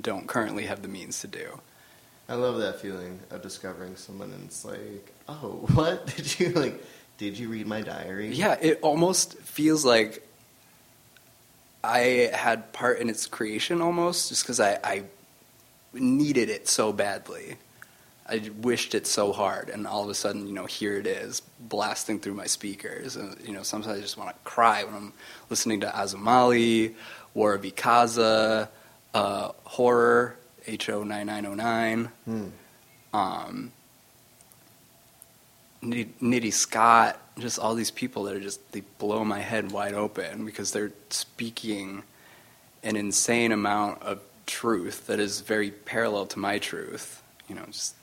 don't 0.00 0.26
currently 0.26 0.64
have 0.64 0.80
the 0.80 0.88
means 0.88 1.20
to 1.20 1.26
do. 1.26 1.60
I 2.28 2.34
love 2.34 2.58
that 2.58 2.80
feeling 2.80 3.20
of 3.30 3.42
discovering 3.42 3.96
someone 3.96 4.32
and 4.32 4.44
it's 4.44 4.64
like, 4.64 5.12
oh, 5.28 5.66
what 5.74 6.06
did 6.06 6.40
you 6.40 6.50
like? 6.50 6.82
Did 7.16 7.38
you 7.38 7.48
read 7.48 7.66
my 7.66 7.80
diary? 7.80 8.32
Yeah, 8.32 8.56
it 8.60 8.80
almost 8.82 9.38
feels 9.38 9.84
like 9.84 10.26
I 11.84 12.30
had 12.32 12.72
part 12.72 12.98
in 12.98 13.08
its 13.08 13.26
creation 13.26 13.80
almost, 13.80 14.30
just 14.30 14.42
because 14.42 14.58
I, 14.58 14.80
I 14.82 15.04
needed 15.92 16.48
it 16.48 16.66
so 16.66 16.92
badly. 16.92 17.56
I 18.26 18.50
wished 18.62 18.94
it 18.94 19.06
so 19.06 19.32
hard, 19.32 19.68
and 19.68 19.86
all 19.86 20.02
of 20.02 20.08
a 20.08 20.14
sudden, 20.14 20.46
you 20.46 20.54
know, 20.54 20.64
here 20.64 20.96
it 20.96 21.06
is, 21.06 21.42
blasting 21.60 22.20
through 22.20 22.34
my 22.34 22.46
speakers. 22.46 23.16
And, 23.16 23.36
you 23.46 23.52
know, 23.52 23.62
sometimes 23.62 23.98
I 23.98 24.00
just 24.00 24.16
want 24.16 24.30
to 24.30 24.36
cry 24.44 24.82
when 24.82 24.94
I'm 24.94 25.12
listening 25.50 25.80
to 25.80 25.88
Azumali, 25.88 26.94
War 27.34 27.52
of 27.52 27.62
Ikaza, 27.62 28.68
uh, 29.12 29.52
Horror, 29.64 30.36
HO99O9. 30.66 32.10
Hmm. 32.24 32.46
Um, 33.12 33.72
Nitty, 35.82 36.08
Nitty 36.20 36.52
Scott, 36.52 37.20
just 37.38 37.58
all 37.58 37.74
these 37.74 37.90
people 37.90 38.24
that 38.24 38.36
are 38.36 38.40
just 38.40 38.72
they 38.72 38.82
blow 38.98 39.24
my 39.24 39.40
head 39.40 39.70
wide 39.70 39.94
open 39.94 40.44
because 40.44 40.72
they're 40.72 40.92
speaking 41.10 42.02
an 42.82 42.96
insane 42.96 43.52
amount 43.52 44.02
of 44.02 44.20
truth 44.46 45.06
that 45.06 45.18
is 45.18 45.40
very 45.40 45.70
parallel 45.70 46.26
to 46.26 46.38
my 46.38 46.58
truth. 46.58 47.22
You 47.48 47.54
know, 47.54 47.64
just 47.66 47.94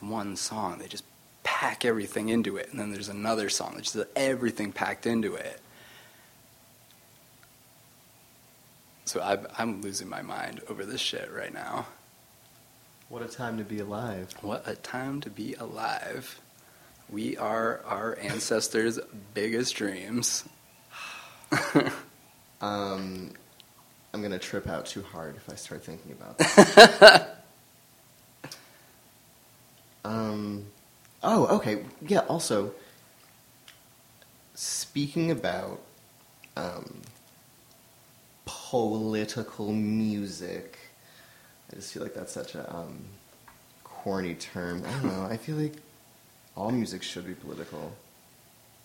one 0.00 0.36
song 0.36 0.78
they 0.78 0.86
just 0.86 1.04
pack 1.42 1.84
everything 1.84 2.28
into 2.28 2.56
it, 2.56 2.68
and 2.70 2.80
then 2.80 2.92
there's 2.92 3.08
another 3.08 3.48
song 3.48 3.74
that's 3.76 3.92
just 3.92 4.08
everything 4.16 4.72
packed 4.72 5.06
into 5.06 5.34
it. 5.34 5.60
So 9.04 9.20
I, 9.20 9.38
I'm 9.58 9.82
losing 9.82 10.08
my 10.08 10.22
mind 10.22 10.60
over 10.68 10.84
this 10.84 11.00
shit 11.00 11.30
right 11.32 11.52
now. 11.52 11.86
What 13.08 13.22
a 13.22 13.28
time 13.28 13.58
to 13.58 13.64
be 13.64 13.80
alive. 13.80 14.32
What 14.40 14.66
a 14.66 14.74
time 14.74 15.20
to 15.22 15.30
be 15.30 15.54
alive. 15.54 16.40
We 17.10 17.36
are 17.36 17.82
our 17.84 18.18
ancestors' 18.20 18.98
biggest 19.34 19.74
dreams. 19.76 20.44
Um, 22.60 23.30
I'm 24.14 24.22
gonna 24.22 24.38
trip 24.38 24.66
out 24.68 24.86
too 24.86 25.02
hard 25.02 25.36
if 25.36 25.50
I 25.50 25.54
start 25.54 25.84
thinking 25.84 26.12
about 26.12 26.38
that. 26.38 27.44
um, 30.04 30.64
oh, 31.22 31.56
okay. 31.56 31.84
Yeah. 32.00 32.20
Also, 32.20 32.72
speaking 34.54 35.30
about 35.30 35.82
um, 36.56 37.02
political 38.74 39.70
music, 39.70 40.76
I 41.70 41.76
just 41.76 41.92
feel 41.92 42.02
like 42.02 42.12
that's 42.12 42.32
such 42.32 42.56
a 42.56 42.74
um, 42.74 43.04
corny 43.84 44.34
term. 44.34 44.82
I 44.84 44.90
don't 44.90 45.04
know. 45.04 45.22
I 45.30 45.36
feel 45.36 45.54
like 45.54 45.74
all 46.56 46.72
music 46.72 47.04
should 47.04 47.24
be 47.24 47.34
political. 47.34 47.92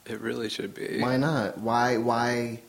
It 0.06 0.22
really 0.22 0.48
should 0.48 0.76
be. 0.76 1.02
Why 1.02 1.18
not? 1.18 1.58
Why 1.58 1.98
why 1.98 2.60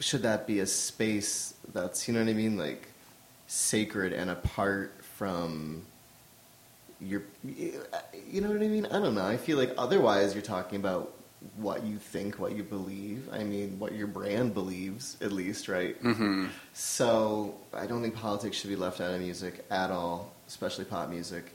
should 0.00 0.22
that 0.22 0.48
be 0.48 0.58
a 0.58 0.66
space 0.66 1.54
that's 1.72 2.08
you 2.08 2.14
know 2.14 2.24
what 2.24 2.28
I 2.28 2.32
mean, 2.32 2.58
like 2.58 2.88
sacred 3.46 4.12
and 4.12 4.30
apart 4.30 4.92
from 5.16 5.82
your 7.00 7.22
you 7.44 8.40
know 8.40 8.48
what 8.48 8.62
I 8.62 8.66
mean? 8.66 8.86
I 8.86 8.98
don't 8.98 9.14
know. 9.14 9.24
I 9.24 9.36
feel 9.36 9.58
like 9.58 9.74
otherwise 9.78 10.34
you're 10.34 10.42
talking 10.42 10.80
about 10.80 11.14
what 11.56 11.84
you 11.84 11.96
think, 11.98 12.38
what 12.38 12.56
you 12.56 12.62
believe. 12.62 13.28
I 13.32 13.44
mean, 13.44 13.78
what 13.78 13.94
your 13.94 14.06
brand 14.06 14.54
believes, 14.54 15.16
at 15.20 15.32
least, 15.32 15.68
right? 15.68 15.96
hmm 15.96 16.46
So 16.72 17.54
I 17.72 17.86
don't 17.86 18.02
think 18.02 18.14
politics 18.14 18.56
should 18.56 18.70
be 18.70 18.76
left 18.76 19.00
out 19.00 19.12
of 19.12 19.20
music 19.20 19.64
at 19.70 19.90
all, 19.90 20.32
especially 20.48 20.84
pop 20.84 21.08
music. 21.08 21.52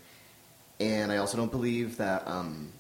And 0.80 1.12
I 1.12 1.18
also 1.18 1.38
don't 1.38 1.52
believe 1.52 1.98
that 1.98 2.28
um, 2.28 2.72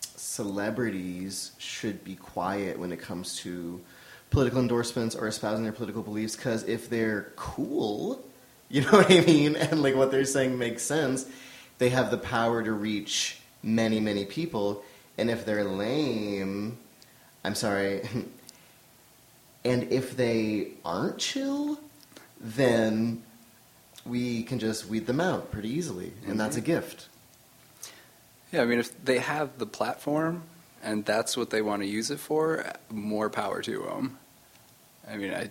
celebrities 0.00 1.52
should 1.58 2.04
be 2.04 2.16
quiet 2.16 2.78
when 2.78 2.92
it 2.92 3.00
comes 3.00 3.36
to 3.40 3.80
political 4.30 4.60
endorsements 4.60 5.14
or 5.14 5.26
espousing 5.26 5.64
their 5.64 5.72
political 5.72 6.02
beliefs. 6.02 6.36
Because 6.36 6.64
if 6.64 6.90
they're 6.90 7.32
cool, 7.36 8.24
you 8.68 8.82
know 8.82 8.90
what 8.90 9.10
I 9.10 9.20
mean, 9.20 9.56
and 9.70 9.82
like 9.82 9.94
what 9.94 10.10
they're 10.10 10.24
saying 10.24 10.58
makes 10.58 10.82
sense, 10.82 11.26
they 11.78 11.90
have 11.90 12.10
the 12.10 12.18
power 12.18 12.62
to 12.62 12.72
reach 12.72 13.38
many, 13.62 14.00
many 14.00 14.24
people. 14.24 14.84
And 15.18 15.30
if 15.30 15.44
they're 15.44 15.64
lame, 15.64 16.78
I'm 17.44 17.54
sorry. 17.54 18.08
And 19.64 19.92
if 19.92 20.16
they 20.16 20.68
aren't 20.84 21.18
chill, 21.18 21.80
then 22.40 23.22
we 24.06 24.42
can 24.42 24.58
just 24.58 24.86
weed 24.86 25.06
them 25.06 25.20
out 25.20 25.50
pretty 25.50 25.68
easily, 25.68 26.06
and 26.06 26.14
mm-hmm. 26.14 26.36
that's 26.38 26.56
a 26.56 26.60
gift. 26.60 27.08
Yeah, 28.52 28.62
I 28.62 28.64
mean, 28.64 28.78
if 28.78 29.04
they 29.04 29.18
have 29.18 29.58
the 29.58 29.66
platform 29.66 30.42
and 30.82 31.04
that's 31.04 31.36
what 31.36 31.50
they 31.50 31.60
want 31.60 31.82
to 31.82 31.88
use 31.88 32.10
it 32.10 32.18
for, 32.18 32.72
more 32.90 33.28
power 33.28 33.60
to 33.62 33.82
them. 33.82 34.18
I 35.10 35.16
mean, 35.16 35.34
I, 35.34 35.50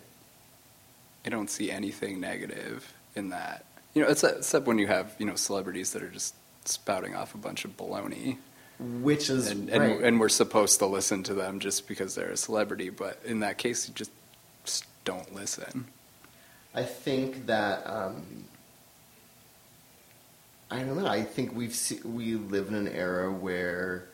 I 1.25 1.29
don't 1.29 1.49
see 1.49 1.69
anything 1.69 2.19
negative 2.19 2.91
in 3.15 3.29
that. 3.29 3.65
You 3.93 4.03
know, 4.03 4.09
except, 4.09 4.37
except 4.37 4.65
when 4.65 4.79
you 4.79 4.87
have 4.87 5.15
you 5.19 5.25
know 5.25 5.35
celebrities 5.35 5.91
that 5.93 6.01
are 6.01 6.09
just 6.09 6.33
spouting 6.65 7.15
off 7.15 7.35
a 7.35 7.37
bunch 7.37 7.65
of 7.65 7.75
baloney, 7.77 8.37
Which 8.79 9.29
is 9.29 9.49
and 9.49 9.69
and, 9.69 9.81
right. 9.81 10.03
and 10.03 10.19
we're 10.19 10.29
supposed 10.29 10.79
to 10.79 10.85
listen 10.85 11.23
to 11.23 11.33
them 11.33 11.59
just 11.59 11.87
because 11.87 12.15
they're 12.15 12.29
a 12.29 12.37
celebrity. 12.37 12.89
But 12.89 13.19
in 13.25 13.39
that 13.39 13.57
case, 13.57 13.87
you 13.87 13.93
just, 13.93 14.11
just 14.63 14.85
don't 15.03 15.33
listen. 15.33 15.87
I 16.75 16.83
think 16.83 17.47
that 17.47 17.87
um, 17.87 18.45
I 20.69 20.79
don't 20.79 21.01
know. 21.01 21.07
I 21.07 21.23
think 21.23 21.55
we've 21.55 21.73
se- 21.73 22.01
we 22.03 22.35
live 22.35 22.67
in 22.67 22.75
an 22.75 22.87
era 22.87 23.31
where 23.31 24.09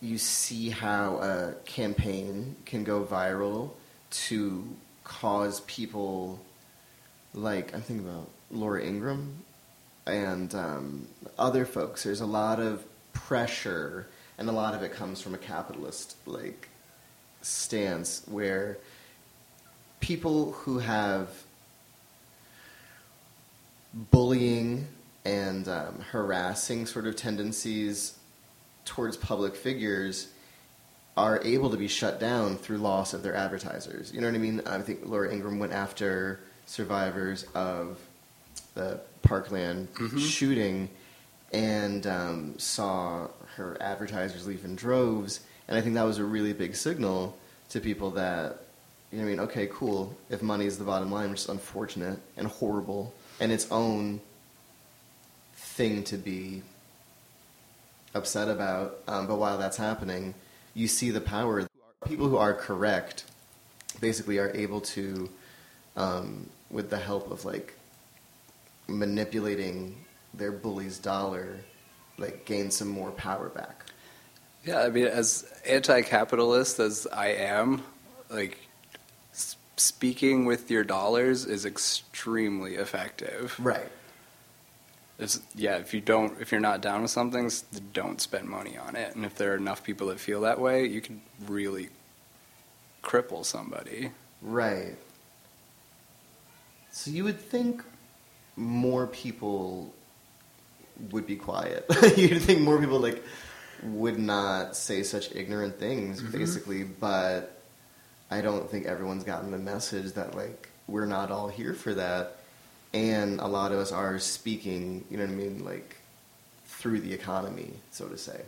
you 0.00 0.18
see 0.18 0.70
how 0.70 1.18
a 1.18 1.54
campaign 1.64 2.56
can 2.64 2.82
go 2.82 3.04
viral 3.04 3.70
to 4.10 4.66
cause 5.04 5.60
people 5.62 6.40
like 7.34 7.74
I'm 7.74 7.82
thinking 7.82 8.08
about 8.08 8.28
Laura 8.50 8.82
Ingraham 8.82 9.44
and 10.06 10.54
um, 10.54 11.06
other 11.38 11.64
folks. 11.64 12.02
There's 12.02 12.20
a 12.20 12.26
lot 12.26 12.58
of 12.58 12.84
pressure, 13.12 14.06
and 14.38 14.48
a 14.48 14.52
lot 14.52 14.74
of 14.74 14.82
it 14.82 14.92
comes 14.92 15.20
from 15.20 15.34
a 15.34 15.38
capitalist 15.38 16.16
like 16.26 16.68
stance 17.42 18.22
where 18.26 18.78
people 20.00 20.52
who 20.52 20.78
have 20.78 21.28
bullying 24.10 24.86
and 25.24 25.68
um, 25.68 26.00
harassing 26.10 26.86
sort 26.86 27.06
of 27.06 27.16
tendencies 27.16 28.16
towards 28.84 29.16
public 29.16 29.54
figures 29.54 30.28
are 31.16 31.40
able 31.44 31.70
to 31.70 31.76
be 31.76 31.88
shut 31.88 32.18
down 32.20 32.56
through 32.56 32.78
loss 32.78 33.12
of 33.12 33.22
their 33.22 33.34
advertisers. 33.34 34.12
You 34.12 34.20
know 34.20 34.28
what 34.28 34.34
I 34.36 34.38
mean? 34.38 34.62
I 34.64 34.78
think 34.80 35.00
Laura 35.04 35.30
Ingraham 35.32 35.58
went 35.58 35.72
after 35.72 36.40
survivors 36.66 37.44
of 37.54 37.98
the 38.74 39.00
Parkland 39.22 39.92
Mhm. 39.94 40.18
shooting 40.20 40.88
and 41.52 42.06
um, 42.06 42.58
saw 42.58 43.28
her 43.56 43.76
advertisers 43.80 44.46
leave 44.46 44.64
in 44.64 44.76
droves. 44.76 45.40
And 45.68 45.76
I 45.76 45.80
think 45.80 45.94
that 45.94 46.04
was 46.04 46.18
a 46.18 46.24
really 46.24 46.52
big 46.52 46.74
signal 46.74 47.36
to 47.70 47.80
people 47.80 48.10
that, 48.12 48.64
you 49.10 49.18
know 49.18 49.24
I 49.24 49.28
mean? 49.28 49.40
Okay, 49.40 49.68
cool. 49.72 50.16
If 50.28 50.42
money 50.42 50.66
is 50.66 50.78
the 50.78 50.84
bottom 50.84 51.10
line, 51.10 51.30
which 51.30 51.40
is 51.40 51.48
unfortunate 51.48 52.18
and 52.36 52.46
horrible 52.46 53.14
and 53.40 53.50
its 53.50 53.70
own 53.70 54.20
thing 55.54 56.04
to 56.04 56.16
be 56.16 56.62
upset 58.14 58.48
about. 58.48 58.98
Um, 59.08 59.26
but 59.26 59.36
while 59.36 59.58
that's 59.58 59.76
happening, 59.76 60.34
you 60.74 60.88
see 60.88 61.10
the 61.10 61.20
power. 61.20 61.66
People 62.06 62.28
who 62.28 62.36
are 62.36 62.54
correct 62.54 63.24
basically 64.00 64.38
are 64.38 64.50
able 64.54 64.80
to, 64.80 65.28
um, 65.96 66.48
with 66.70 66.90
the 66.90 66.98
help 66.98 67.30
of 67.30 67.44
like 67.44 67.74
manipulating 68.88 69.96
their 70.34 70.52
bully's 70.52 70.98
dollar, 70.98 71.56
like 72.18 72.44
gain 72.44 72.70
some 72.70 72.88
more 72.88 73.10
power 73.10 73.48
back. 73.48 73.84
Yeah, 74.64 74.80
I 74.82 74.90
mean, 74.90 75.06
as 75.06 75.50
anti-capitalist 75.66 76.78
as 76.80 77.06
I 77.12 77.28
am, 77.28 77.82
like 78.28 78.58
s- 79.32 79.56
speaking 79.76 80.44
with 80.44 80.70
your 80.70 80.84
dollars 80.84 81.46
is 81.46 81.64
extremely 81.64 82.74
effective. 82.74 83.56
Right. 83.58 83.88
It's, 85.18 85.40
yeah, 85.54 85.76
if 85.76 85.92
you 85.92 86.00
don't, 86.00 86.40
if 86.40 86.52
you're 86.52 86.60
not 86.60 86.80
down 86.80 87.02
with 87.02 87.10
something, 87.10 87.50
don't 87.92 88.20
spend 88.20 88.48
money 88.48 88.76
on 88.78 88.96
it. 88.96 89.14
And 89.14 89.24
if 89.24 89.34
there 89.34 89.52
are 89.52 89.56
enough 89.56 89.82
people 89.82 90.08
that 90.08 90.20
feel 90.20 90.42
that 90.42 90.58
way, 90.58 90.86
you 90.86 91.00
can 91.00 91.20
really 91.46 91.88
cripple 93.02 93.44
somebody. 93.44 94.12
Right. 94.42 94.96
So 96.90 97.10
you 97.10 97.24
would 97.24 97.40
think 97.40 97.82
more 98.56 99.06
people 99.06 99.92
would 101.12 101.26
be 101.26 101.36
quiet. 101.36 101.86
You'd 102.16 102.42
think 102.42 102.60
more 102.60 102.78
people 102.78 103.00
like 103.00 103.22
would 103.82 104.18
not 104.18 104.76
say 104.76 105.02
such 105.02 105.34
ignorant 105.34 105.78
things, 105.78 106.20
Mhm. 106.22 106.32
basically. 106.32 106.84
But 106.84 107.60
I 108.30 108.40
don't 108.42 108.70
think 108.70 108.86
everyone's 108.86 109.24
gotten 109.24 109.50
the 109.50 109.58
message 109.58 110.12
that 110.12 110.34
like 110.36 110.68
we're 110.86 111.06
not 111.06 111.30
all 111.30 111.48
here 111.48 111.74
for 111.74 111.94
that. 111.94 112.36
and 112.92 113.38
a 113.40 113.46
lot 113.46 113.70
of 113.70 113.78
us 113.78 113.92
are 113.92 114.18
speaking. 114.18 115.04
You 115.10 115.16
know 115.18 115.24
what 115.24 115.32
I 115.32 115.36
mean, 115.36 115.64
like 115.64 115.96
through 116.66 117.00
the 117.00 117.12
economy, 117.12 117.74
so 117.92 118.06
to 118.08 118.18
say. 118.18 118.40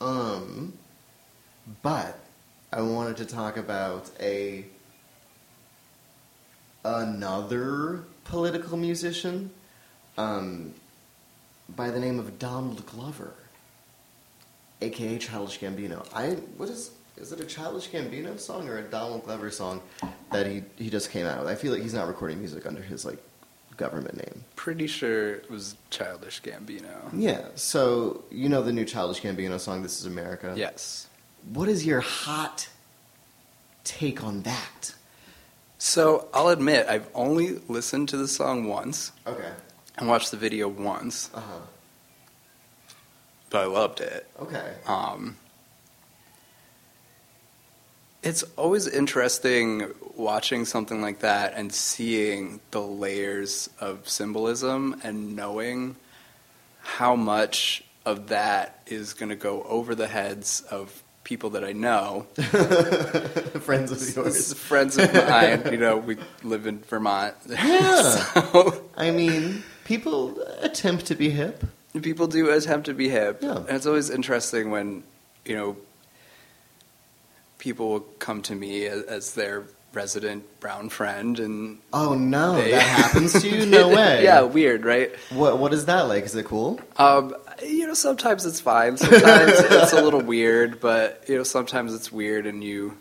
Um, 0.00 0.72
but 1.82 2.18
I 2.72 2.80
wanted 2.82 3.16
to 3.18 3.26
talk 3.26 3.56
about 3.56 4.10
a 4.18 4.64
another 6.84 8.02
political 8.24 8.76
musician 8.76 9.50
um, 10.18 10.74
by 11.76 11.90
the 11.90 12.00
name 12.00 12.18
of 12.18 12.38
Donald 12.38 12.84
Glover, 12.86 13.34
aka 14.80 15.18
Childish 15.18 15.58
Gambino. 15.60 16.06
I 16.14 16.30
what 16.56 16.68
is 16.68 16.90
is 17.16 17.32
it 17.32 17.40
a 17.40 17.44
Childish 17.44 17.90
Gambino 17.90 18.38
song 18.38 18.68
or 18.68 18.78
a 18.78 18.82
Donald 18.82 19.24
Glover 19.24 19.50
song 19.50 19.80
that 20.30 20.46
he 20.46 20.62
he 20.76 20.90
just 20.90 21.10
came 21.10 21.26
out 21.26 21.40
with? 21.40 21.48
I 21.48 21.54
feel 21.54 21.72
like 21.72 21.82
he's 21.82 21.94
not 21.94 22.08
recording 22.08 22.38
music 22.38 22.66
under 22.66 22.82
his 22.82 23.04
like 23.04 23.18
government 23.76 24.16
name. 24.16 24.44
Pretty 24.56 24.86
sure 24.86 25.34
it 25.34 25.50
was 25.50 25.76
Childish 25.90 26.42
Gambino. 26.42 27.10
Yeah. 27.12 27.46
So 27.54 28.24
you 28.30 28.48
know 28.48 28.62
the 28.62 28.72
new 28.72 28.84
Childish 28.84 29.20
Gambino 29.22 29.58
song, 29.58 29.82
"This 29.82 30.00
Is 30.00 30.06
America." 30.06 30.54
Yes. 30.56 31.08
What 31.52 31.68
is 31.68 31.84
your 31.84 32.00
hot 32.00 32.68
take 33.84 34.22
on 34.22 34.42
that? 34.42 34.94
So 35.78 36.28
I'll 36.32 36.48
admit, 36.48 36.86
I've 36.88 37.08
only 37.12 37.60
listened 37.66 38.08
to 38.10 38.16
the 38.16 38.28
song 38.28 38.68
once 38.68 39.10
Okay. 39.26 39.50
And 40.02 40.10
watched 40.10 40.32
the 40.32 40.36
video 40.36 40.66
once, 40.66 41.30
Uh 41.32 41.38
huh. 41.40 41.58
but 43.50 43.60
I 43.62 43.66
loved 43.66 44.00
it. 44.00 44.26
Okay. 44.40 44.74
Um, 44.84 45.36
it's 48.24 48.42
always 48.56 48.88
interesting 48.88 49.86
watching 50.16 50.64
something 50.64 51.00
like 51.00 51.20
that 51.20 51.54
and 51.54 51.72
seeing 51.72 52.58
the 52.72 52.80
layers 52.82 53.70
of 53.80 54.08
symbolism 54.08 55.00
and 55.04 55.36
knowing 55.36 55.94
how 56.80 57.14
much 57.14 57.84
of 58.04 58.26
that 58.28 58.80
is 58.88 59.14
going 59.14 59.28
to 59.28 59.36
go 59.36 59.62
over 59.62 59.94
the 59.94 60.08
heads 60.08 60.62
of 60.68 61.00
people 61.22 61.50
that 61.50 61.62
I 61.64 61.70
know. 61.72 62.26
Friends 63.60 63.92
of 63.92 64.16
yours. 64.16 64.52
Friends 64.54 64.98
of 64.98 65.14
mine, 65.14 65.62
you 65.70 65.78
know, 65.78 65.96
we 65.96 66.16
live 66.42 66.66
in 66.66 66.80
Vermont. 66.80 67.34
Yeah. 67.48 68.00
so 68.02 68.82
I 68.96 69.12
mean, 69.12 69.62
people 69.84 70.40
attempt 70.60 71.06
to 71.06 71.14
be 71.14 71.30
hip. 71.30 71.64
people 72.02 72.26
do 72.26 72.50
attempt 72.50 72.86
to 72.86 72.94
be 72.94 73.08
hip. 73.08 73.40
Yeah. 73.42 73.56
And 73.58 73.70
it's 73.70 73.86
always 73.86 74.10
interesting 74.10 74.70
when, 74.70 75.02
you 75.44 75.56
know, 75.56 75.76
people 77.58 77.88
will 77.90 78.00
come 78.18 78.42
to 78.42 78.54
me 78.54 78.86
as, 78.86 79.02
as 79.04 79.34
their 79.34 79.64
resident 79.92 80.42
brown 80.58 80.88
friend 80.88 81.38
and 81.38 81.78
Oh 81.92 82.14
no, 82.14 82.56
They- 82.56 82.70
that 82.70 82.80
happens 82.82 83.40
to 83.42 83.48
you? 83.48 83.66
No 83.72 83.88
way. 83.88 84.24
yeah, 84.24 84.40
weird, 84.42 84.84
right? 84.84 85.14
What 85.30 85.58
What 85.58 85.72
is 85.74 85.84
that 85.84 86.02
like? 86.08 86.24
Is 86.24 86.34
it 86.34 86.46
cool? 86.46 86.80
Um, 86.96 87.34
you 87.62 87.86
know, 87.86 87.94
sometimes 87.94 88.46
it's 88.46 88.60
fine. 88.60 88.96
Sometimes 88.96 89.52
it's 89.58 89.92
a 89.92 90.00
little 90.02 90.22
weird, 90.22 90.80
but 90.80 91.24
you 91.28 91.36
know, 91.36 91.42
sometimes 91.42 91.92
it's 91.94 92.10
weird, 92.10 92.46
and 92.46 92.64
you 92.64 92.96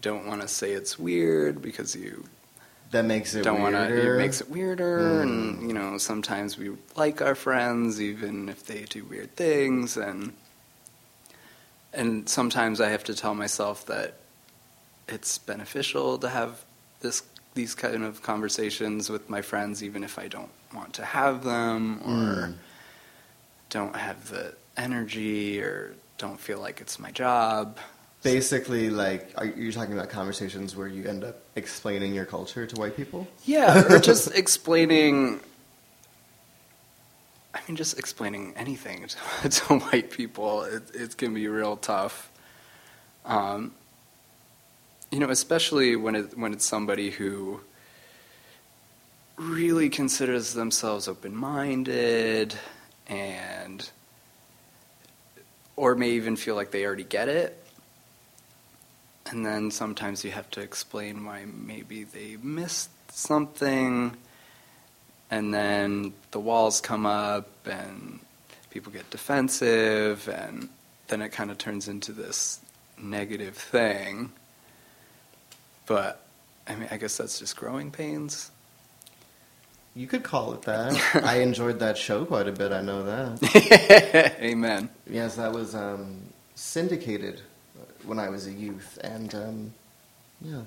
don't 0.00 0.26
want 0.26 0.40
to 0.42 0.48
say 0.48 0.72
it's 0.72 0.98
weird 0.98 1.60
because 1.60 1.94
you 1.94 2.24
That 2.90 3.04
makes 3.04 3.34
it 3.34 3.42
don't 3.42 3.60
want 3.60 3.74
to. 3.74 3.80
weirder. 3.82 4.14
It 4.14 4.18
makes 4.18 4.40
it 4.40 4.48
weirder, 4.50 5.22
Hmm. 5.22 5.28
and 5.28 5.62
you 5.68 5.74
know, 5.74 5.98
sometimes 5.98 6.56
we 6.56 6.70
like 6.96 7.20
our 7.20 7.34
friends 7.34 8.00
even 8.00 8.48
if 8.48 8.64
they 8.64 8.84
do 8.84 9.04
weird 9.04 9.36
things, 9.36 9.96
and 9.96 10.32
and 11.92 12.28
sometimes 12.28 12.80
I 12.80 12.88
have 12.90 13.04
to 13.04 13.14
tell 13.14 13.34
myself 13.34 13.84
that 13.86 14.14
it's 15.08 15.38
beneficial 15.38 16.18
to 16.18 16.28
have 16.28 16.64
this 17.00 17.22
these 17.54 17.74
kind 17.74 18.04
of 18.04 18.22
conversations 18.22 19.10
with 19.10 19.28
my 19.28 19.42
friends, 19.42 19.82
even 19.82 20.04
if 20.04 20.18
I 20.18 20.28
don't 20.28 20.50
want 20.72 20.92
to 20.94 21.04
have 21.04 21.42
them 21.44 22.00
or 22.04 22.48
Mm. 22.48 22.54
don't 23.70 23.96
have 23.96 24.28
the 24.30 24.54
energy 24.76 25.60
or 25.60 25.94
don't 26.18 26.38
feel 26.40 26.60
like 26.60 26.80
it's 26.80 26.98
my 26.98 27.10
job. 27.10 27.78
Basically, 28.22 28.90
like, 28.90 29.32
are 29.36 29.46
you 29.46 29.70
talking 29.70 29.94
about 29.94 30.10
conversations 30.10 30.74
where 30.74 30.88
you 30.88 31.04
end 31.04 31.22
up 31.22 31.36
explaining 31.54 32.14
your 32.14 32.24
culture 32.24 32.66
to 32.66 32.76
white 32.76 32.96
people? 32.96 33.28
Yeah, 33.44 33.84
or 33.92 33.98
just 34.00 34.34
explaining. 34.36 35.40
I 37.54 37.60
mean, 37.68 37.76
just 37.76 37.98
explaining 37.98 38.54
anything 38.56 39.06
to, 39.42 39.48
to 39.48 39.78
white 39.78 40.10
people, 40.10 40.62
it, 40.62 40.82
it 40.94 41.16
can 41.16 41.32
be 41.32 41.46
real 41.48 41.76
tough. 41.76 42.30
Um, 43.24 43.72
you 45.10 45.20
know, 45.20 45.30
especially 45.30 45.96
when 45.96 46.14
it 46.14 46.36
when 46.36 46.52
it's 46.52 46.66
somebody 46.66 47.10
who 47.10 47.60
really 49.36 49.88
considers 49.88 50.52
themselves 50.54 51.06
open-minded 51.06 52.54
and 53.06 53.88
or 55.76 55.94
may 55.94 56.10
even 56.10 56.34
feel 56.34 56.56
like 56.56 56.72
they 56.72 56.84
already 56.84 57.04
get 57.04 57.28
it 57.28 57.57
and 59.30 59.44
then 59.44 59.70
sometimes 59.70 60.24
you 60.24 60.30
have 60.30 60.50
to 60.50 60.60
explain 60.60 61.24
why 61.24 61.44
maybe 61.46 62.04
they 62.04 62.36
missed 62.42 62.90
something 63.10 64.16
and 65.30 65.52
then 65.52 66.12
the 66.30 66.40
walls 66.40 66.80
come 66.80 67.04
up 67.06 67.48
and 67.66 68.20
people 68.70 68.92
get 68.92 69.08
defensive 69.10 70.28
and 70.28 70.68
then 71.08 71.22
it 71.22 71.30
kind 71.30 71.50
of 71.50 71.58
turns 71.58 71.88
into 71.88 72.12
this 72.12 72.60
negative 72.98 73.56
thing 73.56 74.32
but 75.86 76.26
i 76.66 76.74
mean 76.74 76.88
i 76.90 76.96
guess 76.96 77.16
that's 77.16 77.38
just 77.38 77.56
growing 77.56 77.90
pains 77.90 78.50
You 79.94 80.06
could 80.06 80.22
call 80.22 80.52
it 80.54 80.62
that. 80.62 80.94
I 81.24 81.40
enjoyed 81.40 81.80
that 81.80 81.98
show 81.98 82.24
quite 82.24 82.46
a 82.46 82.52
bit. 82.52 82.70
I 82.72 82.82
know 82.82 83.02
that. 83.04 84.36
amen 84.40 84.90
Yes, 85.10 85.34
that 85.36 85.52
was 85.52 85.74
um, 85.74 86.20
syndicated 86.54 87.42
when 88.04 88.18
I 88.18 88.28
was 88.28 88.46
a 88.46 88.52
youth, 88.52 88.98
and 89.02 89.34
um, 89.34 89.74
yeah, 90.40 90.62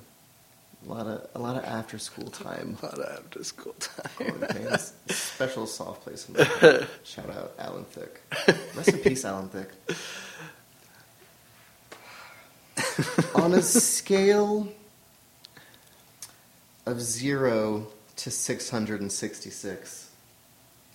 a 0.85 0.89
lot 0.89 1.07
of 1.07 1.27
a 1.35 1.39
lot 1.39 1.55
of 1.55 1.63
after 1.65 1.97
school 1.97 2.29
time. 2.31 2.77
a 2.81 2.85
lot 2.85 2.99
of 2.99 3.17
after 3.25 3.43
school 3.43 3.73
time. 3.79 4.43
Special 5.09 5.67
soft 5.67 6.03
place 6.03 6.27
in 6.27 6.35
my 6.35 6.43
heart. 6.43 6.87
Shout 7.03 7.29
out 7.29 7.53
Alan 7.59 7.85
Thicke. 7.85 8.21
Rest 8.75 8.89
in 8.89 8.97
peace, 8.99 9.25
Alan 9.25 9.49
Thicke. 9.49 9.71
On 13.35 13.53
a 13.53 13.61
scale 13.61 14.67
of 16.85 17.01
zero 17.01 17.87
to 18.17 18.31
six 18.31 18.69
hundred 18.69 19.01
and 19.01 19.11
sixty-six, 19.11 20.09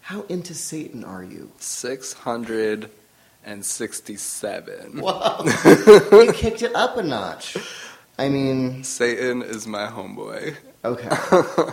how 0.02 0.22
into 0.22 0.54
Satan 0.54 1.04
are 1.04 1.24
you? 1.24 1.50
667 3.46 5.00
Wow, 5.00 5.42
you 6.12 6.32
kicked 6.34 6.62
it 6.62 6.74
up 6.74 6.96
a 6.96 7.02
notch. 7.02 7.56
I 8.18 8.28
mean, 8.28 8.82
satan 8.84 9.42
is 9.42 9.66
my 9.66 9.86
homeboy 9.86 10.56
okay. 10.84 11.08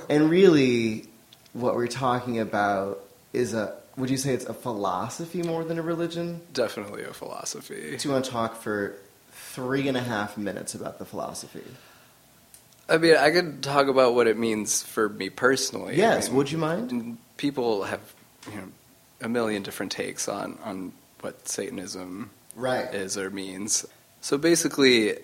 And 0.10 0.30
really, 0.30 1.06
what 1.54 1.76
we're 1.76 1.88
talking 1.88 2.40
about 2.40 3.00
is 3.34 3.54
a. 3.54 3.76
Would 3.96 4.10
you 4.10 4.18
say 4.18 4.34
it's 4.34 4.46
a 4.46 4.54
philosophy 4.56 5.44
more 5.44 5.64
than 5.64 5.78
a 5.78 5.82
religion? 5.84 6.42
definitely 6.52 7.04
a 7.04 7.14
philosophy 7.14 7.96
Do 7.98 8.08
you 8.08 8.12
want 8.14 8.26
to 8.26 8.32
talk 8.32 8.56
for 8.62 8.96
three 9.32 9.88
and 9.88 9.96
a 9.96 10.02
half 10.02 10.36
minutes 10.38 10.74
about 10.74 10.98
the 11.00 11.06
philosophy? 11.06 11.64
I 12.90 12.98
mean, 12.98 13.16
I 13.16 13.30
could 13.32 13.62
talk 13.64 13.88
about 13.88 14.14
what 14.16 14.28
it 14.28 14.38
means 14.38 14.84
for 14.84 15.08
me 15.10 15.30
personally. 15.30 15.96
yes. 15.96 16.26
I 16.26 16.30
mean, 16.30 16.38
would 16.38 16.52
you 16.52 16.58
mind? 16.58 17.18
People 17.38 17.84
have 17.84 18.02
you 18.52 18.58
know 18.58 18.68
a 19.22 19.30
million 19.30 19.64
different 19.64 19.92
takes 19.92 20.28
on 20.28 20.58
on 20.64 20.92
what 21.24 21.48
Satanism 21.48 22.30
Right. 22.56 22.94
is 22.94 23.18
or 23.18 23.30
means. 23.30 23.86
So 24.22 24.38
basically, 24.38 25.18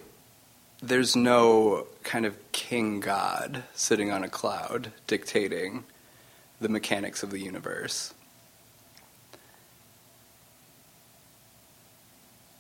there's 0.82 1.16
no 1.16 1.88
kind 2.04 2.26
of 2.26 2.36
king 2.52 3.00
god 3.02 3.64
sitting 3.74 4.12
on 4.12 4.24
a 4.24 4.30
cloud 4.30 4.92
dictating 5.08 5.84
the 6.60 6.70
mechanics 6.70 7.22
of 7.24 7.32
the 7.32 7.40
universe. 7.40 8.14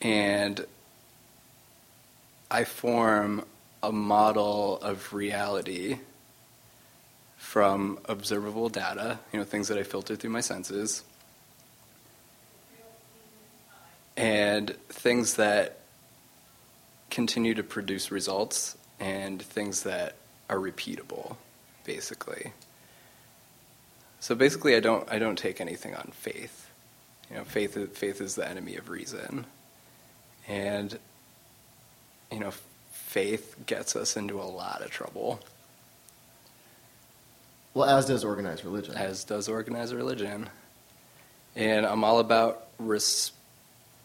And 0.01 0.65
I 2.51 2.63
form 2.63 3.43
a 3.83 3.91
model 3.91 4.77
of 4.81 5.13
reality 5.13 5.99
from 7.37 7.99
observable 8.05 8.69
data, 8.69 9.19
you 9.31 9.39
know, 9.39 9.45
things 9.45 9.67
that 9.69 9.77
I 9.77 9.83
filter 9.83 10.15
through 10.15 10.29
my 10.29 10.41
senses, 10.41 11.03
and 14.19 14.75
things 14.89 15.35
that 15.35 15.77
continue 17.09 17.53
to 17.53 17.63
produce 17.63 18.11
results 18.11 18.77
and 18.99 19.41
things 19.41 19.83
that 19.83 20.15
are 20.49 20.57
repeatable, 20.57 21.37
basically. 21.85 22.51
So 24.19 24.35
basically, 24.35 24.75
I 24.75 24.81
don't 24.81 25.09
I 25.09 25.19
don't 25.19 25.37
take 25.37 25.61
anything 25.61 25.95
on 25.95 26.11
faith. 26.13 26.69
You 27.31 27.37
know, 27.37 27.45
faith 27.45 27.77
is, 27.77 27.97
faith 27.97 28.19
is 28.19 28.35
the 28.35 28.47
enemy 28.47 28.75
of 28.75 28.89
reason, 28.89 29.45
and 30.49 30.99
you 32.29 32.39
know, 32.39 32.51
faith 32.91 33.55
gets 33.65 33.95
us 33.95 34.17
into 34.17 34.41
a 34.41 34.43
lot 34.43 34.81
of 34.81 34.91
trouble. 34.91 35.39
Well, 37.73 37.87
as 37.87 38.05
does 38.05 38.25
organized 38.25 38.65
religion. 38.65 38.95
as 38.95 39.23
does 39.23 39.47
organized 39.47 39.93
religion. 39.93 40.49
And 41.55 41.85
I'm 41.85 42.03
all 42.03 42.19
about 42.19 42.67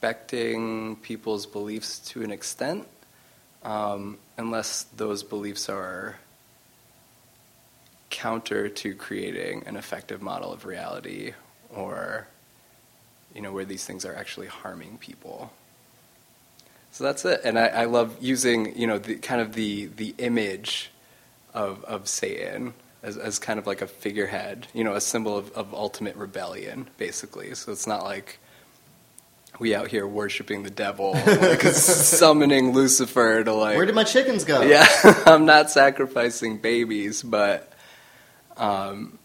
respecting 0.04 0.96
people's 0.96 1.46
beliefs 1.46 1.98
to 1.98 2.22
an 2.22 2.30
extent, 2.30 2.86
um, 3.62 4.18
unless 4.36 4.82
those 4.98 5.22
beliefs 5.22 5.70
are 5.70 6.18
counter 8.10 8.68
to 8.68 8.94
creating 8.94 9.62
an 9.64 9.76
effective 9.76 10.20
model 10.20 10.52
of 10.52 10.66
reality 10.66 11.32
or 11.74 12.28
you 13.34 13.40
know 13.40 13.50
where 13.50 13.64
these 13.64 13.86
things 13.86 14.04
are 14.04 14.14
actually 14.14 14.46
harming 14.46 14.98
people. 14.98 15.50
So 16.92 17.04
that's 17.04 17.24
it. 17.24 17.40
And 17.42 17.58
i, 17.58 17.68
I 17.68 17.84
love 17.86 18.18
using 18.20 18.78
you 18.78 18.86
know 18.86 18.98
the 18.98 19.14
kind 19.14 19.40
of 19.40 19.54
the 19.54 19.86
the 19.86 20.14
image 20.18 20.90
of 21.54 21.82
of 21.84 22.08
satan 22.08 22.74
as, 23.02 23.16
as 23.16 23.38
kind 23.38 23.58
of 23.58 23.66
like 23.66 23.80
a 23.80 23.86
figurehead 23.86 24.66
you 24.74 24.84
know 24.84 24.92
a 24.92 25.00
symbol 25.00 25.34
of, 25.34 25.50
of 25.52 25.72
ultimate 25.72 26.14
rebellion 26.16 26.88
basically. 26.98 27.54
So 27.54 27.72
it's 27.72 27.86
not 27.86 28.04
like 28.04 28.38
we 29.58 29.74
out 29.74 29.88
here 29.88 30.06
worshiping 30.06 30.62
the 30.62 30.70
devil 30.70 31.12
like 31.12 31.62
summoning 31.62 32.72
lucifer 32.72 33.44
to 33.44 33.52
like 33.52 33.76
Where 33.76 33.86
did 33.86 33.94
my 33.94 34.04
chickens 34.04 34.44
go? 34.44 34.62
yeah, 34.62 34.86
I'm 35.26 35.46
not 35.46 35.70
sacrificing 35.70 36.58
babies, 36.58 37.22
but 37.22 37.72
um, 38.56 39.18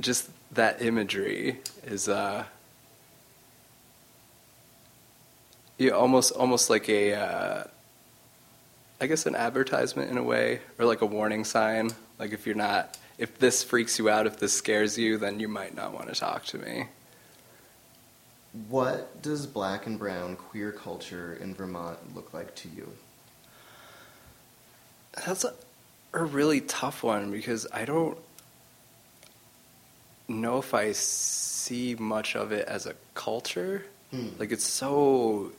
just 0.00 0.28
that 0.52 0.82
imagery 0.82 1.60
is 1.84 2.08
uh, 2.08 2.44
yeah, 5.78 5.92
almost 5.92 6.32
almost 6.32 6.70
like 6.70 6.88
a, 6.88 7.14
uh, 7.14 7.64
I 9.00 9.06
guess 9.06 9.26
an 9.26 9.34
advertisement 9.34 10.10
in 10.10 10.18
a 10.18 10.22
way, 10.22 10.60
or 10.78 10.84
like 10.84 11.00
a 11.02 11.06
warning 11.06 11.44
sign. 11.44 11.90
Like 12.18 12.32
if 12.32 12.46
you're 12.46 12.54
not, 12.54 12.96
if 13.18 13.38
this 13.38 13.62
freaks 13.62 13.98
you 13.98 14.08
out, 14.08 14.26
if 14.26 14.38
this 14.38 14.52
scares 14.52 14.96
you, 14.96 15.18
then 15.18 15.40
you 15.40 15.48
might 15.48 15.74
not 15.74 15.92
want 15.92 16.08
to 16.08 16.14
talk 16.14 16.44
to 16.46 16.58
me. 16.58 16.86
What 18.68 19.20
does 19.20 19.46
black 19.46 19.86
and 19.86 19.98
brown 19.98 20.36
queer 20.36 20.70
culture 20.70 21.34
in 21.40 21.54
Vermont 21.54 21.98
look 22.14 22.32
like 22.32 22.54
to 22.56 22.68
you? 22.68 22.88
That's 25.26 25.44
a, 25.44 25.54
a 26.12 26.24
really 26.24 26.60
tough 26.60 27.02
one 27.02 27.30
because 27.32 27.66
I 27.72 27.84
don't 27.84 28.16
know 30.28 30.58
if 30.58 30.72
I 30.74 30.92
see 30.92 31.94
much 31.98 32.36
of 32.36 32.52
it 32.52 32.66
as 32.68 32.86
a 32.86 32.94
culture. 33.14 33.84
Hmm. 34.10 34.28
Like 34.38 34.52
it's 34.52 34.64
so 34.64 35.52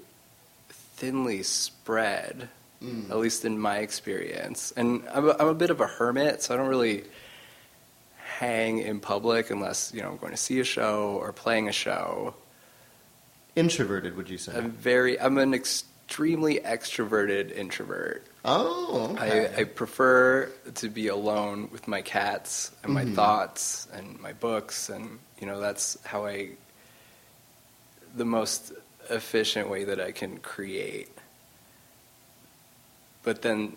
thinly 0.70 1.44
spread, 1.44 2.50
Mm. 2.84 3.10
at 3.10 3.18
least 3.18 3.46
in 3.46 3.58
my 3.58 3.78
experience. 3.78 4.74
And 4.76 5.02
I'm 5.12 5.30
a, 5.30 5.36
I'm 5.40 5.48
a 5.48 5.54
bit 5.56 5.70
of 5.70 5.80
a 5.80 5.88
hermit, 5.88 6.44
so 6.44 6.54
I 6.54 6.58
don't 6.58 6.68
really 6.68 7.06
hang 8.38 8.80
in 8.80 9.00
public 9.00 9.50
unless 9.50 9.94
you 9.94 10.02
know 10.02 10.12
I'm 10.12 10.18
going 10.18 10.34
to 10.34 10.38
see 10.38 10.60
a 10.60 10.66
show 10.66 11.18
or 11.22 11.32
playing 11.32 11.70
a 11.70 11.72
show. 11.72 12.36
Introverted, 13.56 14.16
would 14.18 14.30
you 14.30 14.38
say? 14.38 14.54
I'm 14.56 14.72
very 14.72 15.20
I'm 15.20 15.38
an 15.38 15.54
extremely 15.54 16.60
extroverted 16.60 17.56
introvert. 17.56 18.24
oh, 18.44 19.12
okay. 19.18 19.54
I, 19.56 19.62
I 19.62 19.64
prefer 19.64 20.50
to 20.76 20.90
be 20.90 21.08
alone 21.08 21.70
with 21.72 21.88
my 21.88 22.02
cats 22.02 22.72
and 22.84 22.94
my 22.94 23.06
Mhm. 23.06 23.16
thoughts 23.16 23.88
and 23.94 24.20
my 24.20 24.34
books, 24.34 24.90
and 24.90 25.20
you 25.40 25.48
know 25.48 25.60
that's 25.60 25.98
how 26.04 26.26
I. 26.26 26.52
The 28.16 28.26
most 28.26 28.72
efficient 29.10 29.70
way 29.70 29.84
that 29.86 30.00
I 30.00 30.12
can 30.12 30.38
create. 30.40 31.10
But 33.24 33.42
then 33.42 33.76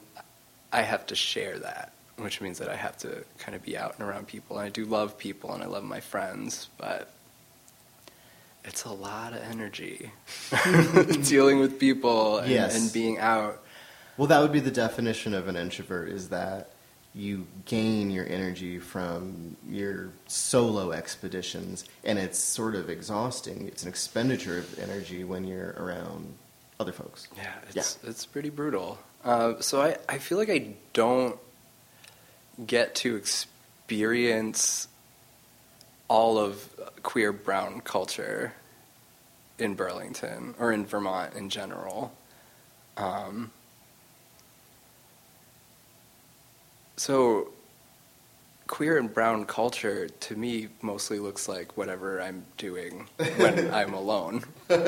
I 0.73 0.83
have 0.83 1.07
to 1.07 1.15
share 1.17 1.59
that, 1.59 1.93
which 2.17 2.41
means 2.41 2.59
that 2.59 2.69
I 2.69 2.77
have 2.77 2.97
to 2.99 3.25
kind 3.39 3.55
of 3.57 3.63
be 3.63 3.77
out 3.77 3.99
and 3.99 4.09
around 4.09 4.27
people. 4.29 4.59
And 4.59 4.67
I 4.67 4.69
do 4.71 4.85
love 4.85 5.19
people 5.19 5.53
and 5.55 5.63
I 5.63 5.67
love 5.67 5.85
my 5.85 6.01
friends, 6.01 6.69
but 6.79 7.13
it's 8.65 8.85
a 8.85 8.93
lot 8.93 9.33
of 9.33 9.43
energy 9.43 10.11
dealing 11.25 11.61
with 11.61 11.79
people 11.79 12.39
and, 12.39 12.51
Yes. 12.51 12.77
and 12.77 12.93
being 12.93 13.19
out. 13.19 13.63
Well, 14.17 14.27
that 14.29 14.41
would 14.41 14.53
be 14.53 14.61
the 14.61 14.71
definition 14.71 15.33
of 15.35 15.49
an 15.49 15.57
introvert 15.57 16.09
is 16.09 16.29
that 16.31 16.71
you 17.15 17.47
gain 17.65 18.11
your 18.11 18.27
energy 18.29 18.79
from 18.79 19.57
your 19.69 20.11
solo 20.27 20.93
expeditions, 20.93 21.85
and 22.05 22.19
it's 22.19 22.39
sort 22.39 22.75
of 22.75 22.91
exhausting. 22.91 23.67
It's 23.67 23.83
an 23.85 23.89
expenditure 23.89 24.59
of 24.59 24.79
energy 24.79 25.25
when 25.25 25.45
you're 25.45 25.75
around 25.79 26.35
other 26.79 26.93
folks. 26.93 27.27
Yeah, 27.37 27.53
it's 27.71 27.99
it's 28.05 28.27
pretty 28.27 28.51
brutal. 28.51 28.99
Uh, 29.25 29.55
so 29.61 29.81
I, 29.83 29.97
I 30.09 30.19
feel 30.19 30.39
like 30.39 30.51
I 30.51 30.75
don't 30.93 31.37
get 32.67 32.95
to 32.97 33.17
experience 33.17 34.89
all 36.09 36.39
of 36.39 36.69
queer 37.03 37.33
brown 37.33 37.81
culture 37.81 38.53
in 39.59 39.75
Burlington 39.75 40.55
or 40.59 40.73
in 40.73 40.85
Vermont 40.87 41.35
in 41.35 41.49
general. 41.51 42.13
Um, 42.97 43.51
so 46.97 47.49
queer 48.67 48.99
and 48.99 49.13
brown 49.13 49.45
culture 49.45 50.09
to 50.09 50.37
me 50.37 50.69
mostly 50.83 51.19
looks 51.19 51.49
like 51.49 51.77
whatever 51.77 52.21
I'm 52.21 52.45
doing 52.57 53.09
when 53.37 53.73
I'm 53.75 53.95
alone. 53.95 54.45
you 54.71 54.79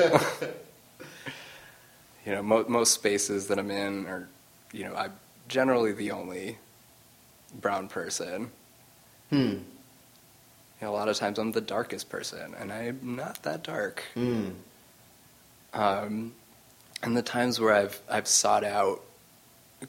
know, 2.27 2.41
mo- 2.43 2.65
most 2.67 2.93
spaces 2.93 3.47
that 3.47 3.59
I'm 3.59 3.71
in 3.71 4.05
are, 4.07 4.29
you 4.71 4.85
know, 4.85 4.95
I'm 4.95 5.13
generally 5.47 5.91
the 5.91 6.11
only 6.11 6.57
brown 7.59 7.87
person. 7.87 8.51
Hmm. 9.29 9.57
You 10.81 10.87
know, 10.87 10.93
a 10.93 10.95
lot 10.95 11.09
of 11.09 11.15
times 11.17 11.37
I'm 11.37 11.51
the 11.51 11.61
darkest 11.61 12.09
person, 12.09 12.55
and 12.59 12.71
I'm 12.73 12.99
not 13.15 13.43
that 13.43 13.61
dark. 13.63 14.03
Hmm. 14.15 14.49
Um, 15.73 16.33
and 17.03 17.15
the 17.15 17.21
times 17.21 17.59
where 17.59 17.73
I've 17.73 17.99
I've 18.09 18.27
sought 18.27 18.63
out 18.63 19.01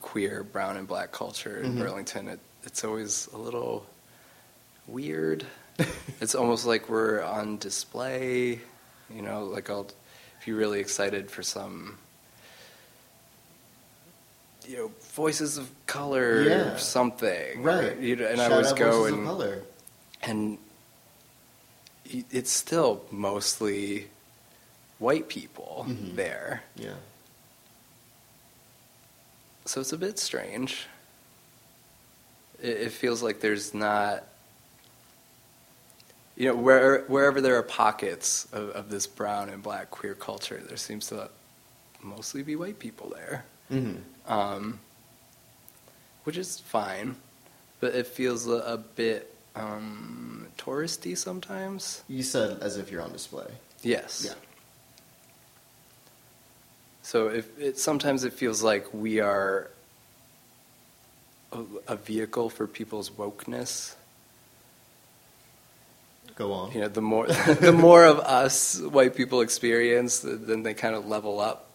queer 0.00 0.42
brown 0.44 0.76
and 0.76 0.86
black 0.86 1.10
culture 1.12 1.60
in 1.60 1.74
Mhm. 1.74 1.78
Burlington, 1.78 2.28
it, 2.28 2.40
it's 2.64 2.84
always 2.84 3.26
a 3.32 3.38
little 3.38 3.86
weird. 4.86 5.44
it's 6.20 6.34
almost 6.34 6.66
like 6.66 6.88
we're 6.88 7.22
on 7.22 7.56
display. 7.58 8.60
You 9.10 9.22
know, 9.22 9.44
like 9.44 9.70
I'll 9.70 9.88
be 10.44 10.52
really 10.52 10.80
excited 10.80 11.30
for 11.30 11.42
some, 11.42 11.98
you 14.66 14.76
know, 14.76 14.90
voices 15.14 15.56
of 15.58 15.70
color 15.86 16.42
Yeah. 16.42 16.74
or 16.74 16.78
something. 16.78 17.62
Right. 17.62 17.92
Or, 17.96 18.00
you 18.00 18.16
know, 18.16 18.26
and 18.26 18.38
Shout 18.38 18.52
I 18.52 18.54
always 18.54 18.72
go 18.74 19.04
and 19.06 19.26
color. 19.26 19.62
and 20.22 20.58
it's 22.30 22.50
still 22.50 23.04
mostly 23.10 24.08
white 24.98 25.28
people 25.28 25.86
Mhm. 25.88 26.16
there. 26.16 26.62
Yeah. 26.76 26.94
So 29.64 29.80
it's 29.80 29.92
a 29.92 29.98
bit 29.98 30.18
strange. 30.18 30.86
It, 32.60 32.80
it 32.82 32.92
feels 32.92 33.22
like 33.22 33.40
there's 33.40 33.72
not, 33.74 34.24
you 36.36 36.48
know, 36.48 36.54
where, 36.56 37.02
wherever 37.04 37.40
there 37.40 37.56
are 37.56 37.62
pockets 37.62 38.46
of, 38.52 38.70
of 38.70 38.90
this 38.90 39.06
brown 39.06 39.48
and 39.48 39.62
black 39.62 39.90
queer 39.90 40.14
culture, 40.14 40.60
there 40.66 40.76
seems 40.76 41.06
to 41.08 41.30
mostly 42.02 42.42
be 42.42 42.56
white 42.56 42.78
people 42.78 43.10
there, 43.14 43.44
hmm 43.68 43.96
um, 44.26 44.78
which 46.24 46.36
is 46.36 46.60
fine, 46.60 47.16
but 47.80 47.94
it 47.94 48.06
feels 48.06 48.46
a, 48.46 48.52
a 48.52 48.76
bit 48.78 49.31
um, 49.56 50.46
touristy 50.58 51.16
sometimes. 51.16 52.02
You 52.08 52.22
said 52.22 52.58
as 52.60 52.76
if 52.76 52.90
you're 52.90 53.02
on 53.02 53.12
display. 53.12 53.46
Yes. 53.82 54.24
Yeah. 54.26 54.34
So 57.02 57.28
if 57.28 57.58
it 57.58 57.78
sometimes 57.78 58.24
it 58.24 58.32
feels 58.32 58.62
like 58.62 58.86
we 58.94 59.20
are 59.20 59.70
a, 61.52 61.60
a 61.88 61.96
vehicle 61.96 62.48
for 62.48 62.66
people's 62.66 63.10
wokeness. 63.10 63.94
Go 66.36 66.52
on. 66.52 66.72
You 66.72 66.82
know, 66.82 66.88
the 66.88 67.02
more 67.02 67.26
the 67.60 67.72
more 67.72 68.04
of 68.04 68.18
us 68.20 68.80
white 68.80 69.14
people 69.16 69.40
experience, 69.42 70.20
then 70.20 70.62
they 70.62 70.74
kind 70.74 70.94
of 70.94 71.06
level 71.06 71.40
up. 71.40 71.68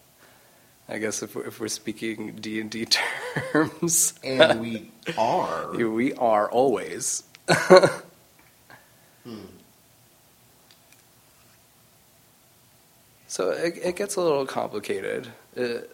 I 0.90 1.00
guess 1.00 1.22
if 1.22 1.36
we're, 1.36 1.48
if 1.48 1.60
we're 1.60 1.68
speaking 1.68 2.38
D 2.38 2.62
and 2.62 2.72
D 2.72 2.86
terms, 3.52 4.14
And 4.24 4.62
we 4.62 4.90
are. 5.18 5.74
we 5.76 6.14
are 6.14 6.50
always. 6.50 7.24
Hmm. 7.48 9.46
So 13.28 13.52
it, 13.52 13.78
it 13.84 13.96
gets 13.96 14.16
a 14.16 14.22
little 14.22 14.46
complicated. 14.46 15.28
It, 15.56 15.90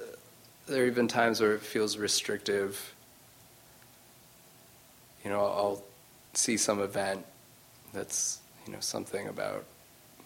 there 0.68 0.84
are 0.84 0.88
even 0.88 1.08
times 1.08 1.42
where 1.42 1.54
it 1.54 1.62
feels 1.62 1.98
restrictive. 1.98 2.94
You 5.24 5.32
know, 5.32 5.42
I'll 5.42 5.84
see 6.34 6.58
some 6.58 6.80
event 6.80 7.26
that's 7.92 8.40
you 8.66 8.72
know 8.74 8.80
something 8.80 9.28
about 9.28 9.66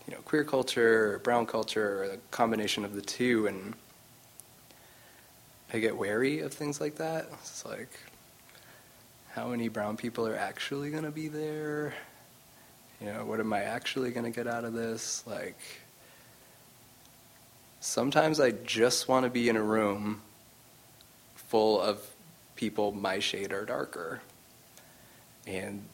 you 0.08 0.14
know 0.14 0.22
queer 0.22 0.44
culture 0.44 1.14
or 1.14 1.20
brown 1.20 1.46
culture 1.46 2.02
or 2.02 2.04
a 2.04 2.18
combination 2.30 2.86
of 2.86 2.94
the 2.94 3.02
two, 3.02 3.48
and 3.48 3.74
I 5.74 5.80
get 5.80 5.98
wary 5.98 6.40
of 6.42 6.54
things 6.54 6.80
like 6.80 6.98
that. 6.98 7.28
It's 7.34 7.66
like 7.66 7.90
how 9.34 9.48
many 9.48 9.68
brown 9.68 9.98
people 9.98 10.28
are 10.28 10.36
actually 10.36 10.90
going 10.90 11.04
to 11.04 11.12
be 11.12 11.28
there? 11.28 11.94
You 13.00 13.14
know, 13.14 13.26
what 13.26 13.40
am 13.40 13.54
I 13.54 13.64
actually 13.64 14.12
going 14.12 14.26
to 14.26 14.36
get 14.36 14.48
out 14.48 14.64
of 14.64 14.74
this? 14.74 15.24
Like, 15.28 15.60
sometimes 17.80 18.40
I 18.40 18.52
just 18.52 19.08
want 19.08 19.26
to 19.26 19.30
be 19.30 19.50
in 19.50 19.56
a 19.56 19.62
room 19.62 20.22
full 21.36 21.80
of 21.80 22.02
people 22.56 22.92
my 22.92 23.20
shade 23.20 23.54
or 23.54 23.66
darker. 23.66 24.22
And 25.46 25.86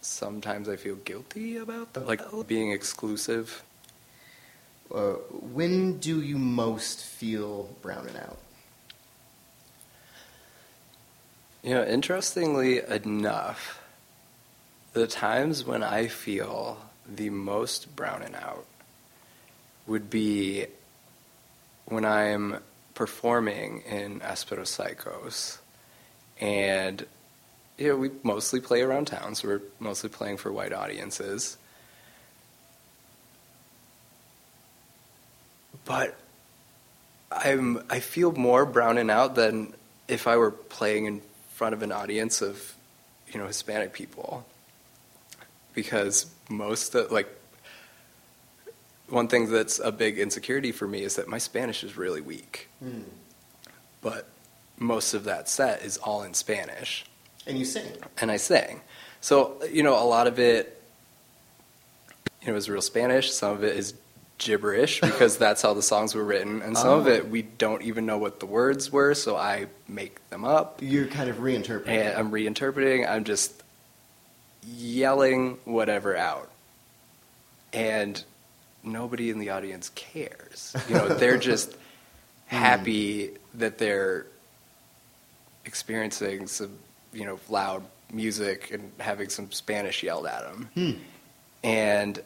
sometimes 0.00 0.68
I 0.68 0.76
feel 0.76 0.96
guilty 0.96 1.56
about 1.56 1.92
that, 1.94 2.06
like 2.06 2.22
being 2.46 2.72
exclusive. 2.72 3.62
Uh, 4.94 5.14
when 5.52 5.98
do 5.98 6.20
you 6.20 6.38
most 6.38 7.02
feel 7.02 7.74
browning 7.82 8.16
out? 8.16 8.38
You 11.62 11.74
know, 11.74 11.84
interestingly 11.84 12.80
enough, 12.80 13.80
the 14.94 15.06
times 15.06 15.64
when 15.64 15.84
I 15.84 16.08
feel 16.08 16.76
the 17.06 17.30
most 17.30 17.94
browning 17.94 18.34
out 18.34 18.64
would 19.86 20.10
be 20.10 20.66
when 21.86 22.04
I'm 22.04 22.58
performing 22.94 23.82
in 23.82 24.18
Aspero 24.20 24.62
Saicos. 24.62 25.58
And, 26.40 27.06
you 27.78 27.88
know, 27.88 27.96
we 27.96 28.10
mostly 28.24 28.60
play 28.60 28.82
around 28.82 29.06
town, 29.06 29.36
so 29.36 29.46
we're 29.46 29.62
mostly 29.78 30.10
playing 30.10 30.38
for 30.38 30.52
white 30.52 30.72
audiences. 30.72 31.56
But 35.84 36.18
I'm, 37.30 37.84
I 37.88 38.00
feel 38.00 38.32
more 38.32 38.66
browning 38.66 39.10
out 39.10 39.36
than 39.36 39.74
if 40.08 40.26
I 40.26 40.36
were 40.36 40.50
playing 40.50 41.04
in 41.06 41.22
front 41.54 41.74
of 41.74 41.82
an 41.82 41.92
audience 41.92 42.42
of, 42.42 42.74
you 43.32 43.38
know, 43.38 43.46
Hispanic 43.46 43.92
people. 43.92 44.44
Because 45.74 46.26
most 46.48 46.94
of, 46.94 47.10
like, 47.10 47.28
one 49.08 49.28
thing 49.28 49.50
that's 49.50 49.78
a 49.78 49.92
big 49.92 50.18
insecurity 50.18 50.72
for 50.72 50.86
me 50.86 51.02
is 51.02 51.16
that 51.16 51.28
my 51.28 51.38
Spanish 51.38 51.84
is 51.84 51.96
really 51.96 52.20
weak. 52.20 52.68
Mm. 52.84 53.04
But 54.00 54.28
most 54.78 55.14
of 55.14 55.24
that 55.24 55.48
set 55.48 55.82
is 55.82 55.98
all 55.98 56.22
in 56.22 56.34
Spanish. 56.34 57.04
And 57.46 57.58
you 57.58 57.64
sing. 57.64 57.86
And 58.18 58.30
I 58.30 58.36
sing. 58.36 58.80
So, 59.20 59.62
you 59.70 59.82
know, 59.82 59.94
a 59.94 60.04
lot 60.04 60.26
of 60.26 60.38
it, 60.38 60.82
you 62.42 62.50
know, 62.50 62.56
is 62.56 62.68
real 62.68 62.82
Spanish. 62.82 63.30
Some 63.32 63.52
of 63.52 63.64
it 63.64 63.76
is 63.76 63.94
gibberish 64.44 65.00
because 65.00 65.36
that's 65.36 65.62
how 65.62 65.72
the 65.74 65.82
songs 65.82 66.14
were 66.14 66.24
written. 66.24 66.62
And 66.62 66.76
some 66.76 66.88
Oh. 66.90 66.98
of 66.98 67.08
it, 67.08 67.28
we 67.28 67.42
don't 67.42 67.82
even 67.82 68.06
know 68.06 68.18
what 68.18 68.40
the 68.40 68.46
words 68.46 68.90
were, 68.90 69.14
so 69.14 69.36
I 69.36 69.66
make 69.88 70.26
them 70.30 70.44
up. 70.44 70.80
You're 70.82 71.06
kind 71.06 71.30
of 71.30 71.36
reinterpreting. 71.36 71.88
And 71.88 72.16
I'm 72.18 72.30
reinterpreting. 72.30 73.08
I'm 73.08 73.24
just 73.24 73.62
yelling 74.76 75.58
whatever 75.64 76.16
out. 76.16 76.50
And 77.72 78.22
nobody 78.82 79.30
in 79.30 79.38
the 79.38 79.50
audience 79.50 79.90
cares. 79.94 80.74
You 80.88 80.96
know, 80.96 81.08
they're 81.08 81.38
just 81.52 81.74
happy 82.46 83.30
that 83.54 83.78
they're 83.78 84.26
experiencing 85.64 86.46
some, 86.48 86.76
you 87.12 87.24
know, 87.24 87.38
loud 87.48 87.82
music 88.12 88.70
and 88.72 88.90
having 88.98 89.28
some 89.28 89.50
Spanish 89.52 90.02
yelled 90.02 90.26
at 90.26 90.42
them. 90.42 90.68
Hmm. 90.74 90.90
And 91.64 92.22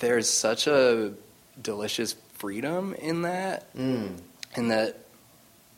there's 0.00 0.28
such 0.28 0.66
a 0.66 1.12
delicious 1.60 2.14
freedom 2.34 2.94
in 2.94 3.22
that 3.22 3.72
Mm. 3.74 4.18
and 4.56 4.70
that 4.70 4.96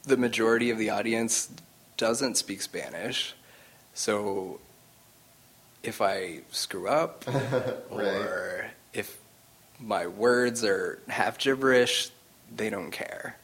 the 0.05 0.16
majority 0.16 0.70
of 0.70 0.79
the 0.79 0.91
audience 0.91 1.49
doesn't 1.97 2.37
speak 2.37 2.62
Spanish. 2.62 3.35
So 3.95 4.61
if 5.83 6.01
I 6.01 6.41
screw 6.51 6.89
up 6.89 7.25
or 7.91 8.66
if 8.93 9.18
my 9.79 10.07
words 10.07 10.64
are 10.64 11.01
half 11.09 11.39
gibberish, 11.39 12.11
they 12.55 12.70
don't 12.70 12.91
care. 12.91 13.37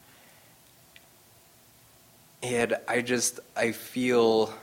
And 2.41 2.77
I 2.87 3.01
just, 3.01 3.39
I 3.55 3.73
feel 3.73 4.53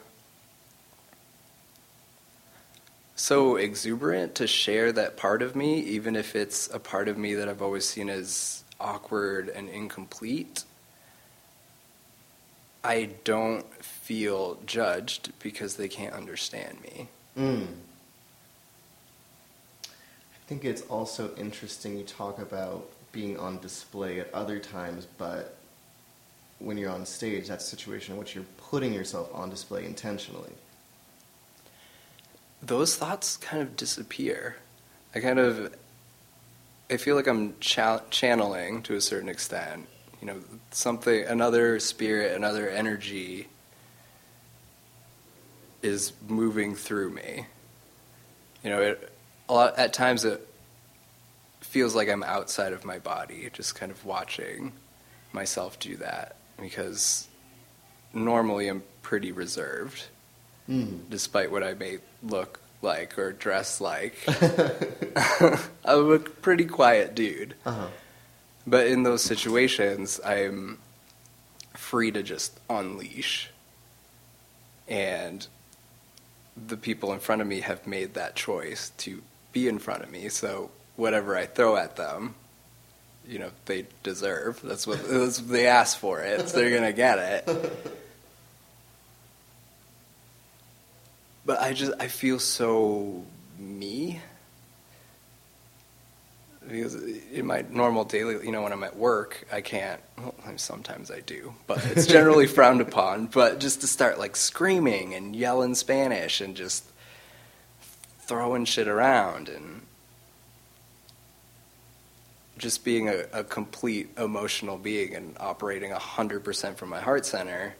so 3.17 3.57
exuberant 3.57 4.35
to 4.37 4.47
share 4.47 4.93
that 4.93 5.17
part 5.17 5.41
of 5.43 5.57
me, 5.57 5.81
even 5.81 6.14
if 6.14 6.37
it's 6.37 6.73
a 6.73 6.79
part 6.79 7.09
of 7.09 7.17
me 7.17 7.35
that 7.35 7.49
I've 7.49 7.62
always 7.62 7.87
seen 7.87 8.11
as 8.11 8.62
awkward 8.79 9.49
and 9.49 9.71
incomplete. 9.71 10.64
I 12.85 13.09
don't 13.25 13.67
feel 13.83 14.59
judged 14.67 15.33
because 15.41 15.77
they 15.77 15.89
can't 15.89 16.14
understand 16.14 16.79
me. 16.83 17.09
Mm. 17.37 17.67
I 19.85 20.49
think 20.49 20.64
it's 20.64 20.83
also 20.83 21.35
interesting 21.37 21.99
you 21.99 22.05
talk 22.05 22.39
about 22.39 22.87
being 23.12 23.39
on 23.39 23.59
display 23.61 24.21
at 24.21 24.33
other 24.35 24.59
times, 24.59 25.07
but 25.19 25.57
when 26.59 26.77
you're 26.77 26.91
on 26.91 27.07
stage, 27.07 27.49
that's 27.49 27.64
a 27.64 27.69
situation 27.69 28.12
in 28.12 28.19
which 28.19 28.35
you're 28.35 28.45
putting 28.59 28.93
yourself 28.93 29.35
on 29.35 29.51
display 29.51 29.85
intentionally. 29.87 30.53
Those 32.62 32.96
thoughts 32.96 33.36
kind 33.36 33.62
of 33.62 33.76
disappear. 33.76 34.57
I 35.14 35.20
kind 35.20 35.38
of, 35.38 35.74
I 36.90 36.96
feel 36.96 37.16
like 37.16 37.26
I'm 37.26 37.54
cha- 37.61 38.02
channeling 38.11 38.82
to 38.82 38.94
a 38.94 39.00
certain 39.00 39.28
extent. 39.28 39.86
You 40.20 40.28
know, 40.28 40.40
something, 40.70 41.24
another 41.24 41.78
spirit, 41.78 42.34
another 42.34 42.68
energy 42.68 43.48
is 45.82 46.12
moving 46.26 46.74
through 46.74 47.11
me. 47.11 47.46
You 48.64 48.70
know, 48.70 48.80
it, 48.82 49.12
a 49.48 49.54
lot, 49.54 49.78
at 49.78 49.92
times 49.92 50.24
it 50.24 50.46
feels 51.61 51.94
like 51.94 52.09
I'm 52.09 52.22
outside 52.22 52.72
of 52.72 52.84
my 52.84 52.98
body, 52.98 53.48
just 53.52 53.74
kind 53.74 53.92
of 53.92 54.04
watching 54.04 54.72
myself 55.32 55.78
do 55.78 55.96
that 55.98 56.36
because 56.61 57.28
normally 58.12 58.68
I'm 58.68 58.82
pretty 59.02 59.32
reserved, 59.32 60.04
Mm. 60.69 61.09
despite 61.09 61.53
what 61.53 61.62
I 61.62 61.75
may 61.75 61.99
look 62.25 62.61
like 62.83 63.19
or 63.19 63.33
dress 63.33 63.81
like. 63.81 64.17
I'm 65.85 66.11
a 66.11 66.19
pretty 66.19 66.64
quiet 66.64 67.14
dude. 67.14 67.55
Uh-huh. 67.64 67.89
But 68.67 68.89
in 68.89 69.05
those 69.05 69.23
situations, 69.23 70.21
I'm 70.25 70.79
free 71.75 72.11
to 72.11 72.23
just 72.23 72.59
unleash. 72.69 73.51
And 74.89 75.47
the 76.57 76.77
people 76.77 77.12
in 77.12 77.21
front 77.21 77.43
of 77.43 77.47
me 77.47 77.61
have 77.61 77.87
made 77.87 78.14
that 78.14 78.35
choice 78.35 78.91
to 78.99 79.23
be 79.53 79.69
in 79.69 79.79
front 79.79 80.03
of 80.03 80.11
me. 80.11 80.29
So 80.29 80.71
whatever 80.97 81.37
I 81.37 81.47
throw 81.47 81.77
at 81.77 81.97
them, 81.97 82.35
you 83.29 83.39
know, 83.39 83.51
they 83.67 83.87
deserve. 84.03 84.61
That's 84.62 84.87
what, 84.87 85.07
that's 85.09 85.41
what 85.41 85.49
they 85.51 85.67
asked 85.67 85.99
for 85.99 86.21
it. 86.21 86.49
So 86.49 86.57
they're 86.57 86.71
going 86.71 86.83
to 86.83 86.93
get 86.93 87.19
it. 87.19 87.93
But 91.47 91.61
I 91.61 91.72
just, 91.72 91.92
I 92.01 92.09
feel 92.09 92.40
so 92.40 93.24
me 93.59 94.20
because 96.68 96.94
in 96.94 97.47
my 97.47 97.64
normal 97.70 98.05
daily, 98.05 98.44
you 98.44 98.51
know, 98.51 98.62
when 98.62 98.72
I'm 98.72 98.82
at 98.82 98.97
work, 98.97 99.47
I 99.53 99.61
can't. 99.61 100.01
Well, 100.18 100.34
sometimes 100.57 101.11
I 101.11 101.20
do, 101.20 101.55
but 101.66 101.84
it's 101.86 102.07
generally 102.09 102.47
frowned 102.47 102.80
upon. 102.80 103.26
But 103.26 103.61
just 103.61 103.82
to 103.82 103.86
start 103.86 104.18
like 104.18 104.34
screaming 104.36 105.14
and 105.14 105.34
yelling 105.36 105.74
Spanish 105.74 106.40
and 106.40 106.57
just 106.57 106.84
throwing 108.20 108.64
shit 108.64 108.88
around 108.88 109.49
and 109.49 109.82
just 112.59 112.84
being 112.84 113.09
a, 113.09 113.26
a 113.32 113.44
complete 113.44 114.09
emotional 114.18 114.76
being 114.76 115.14
and 115.14 115.36
operating 115.38 115.92
100% 115.92 116.76
from 116.76 116.88
my 116.88 117.01
heart 117.01 117.24
center 117.24 117.76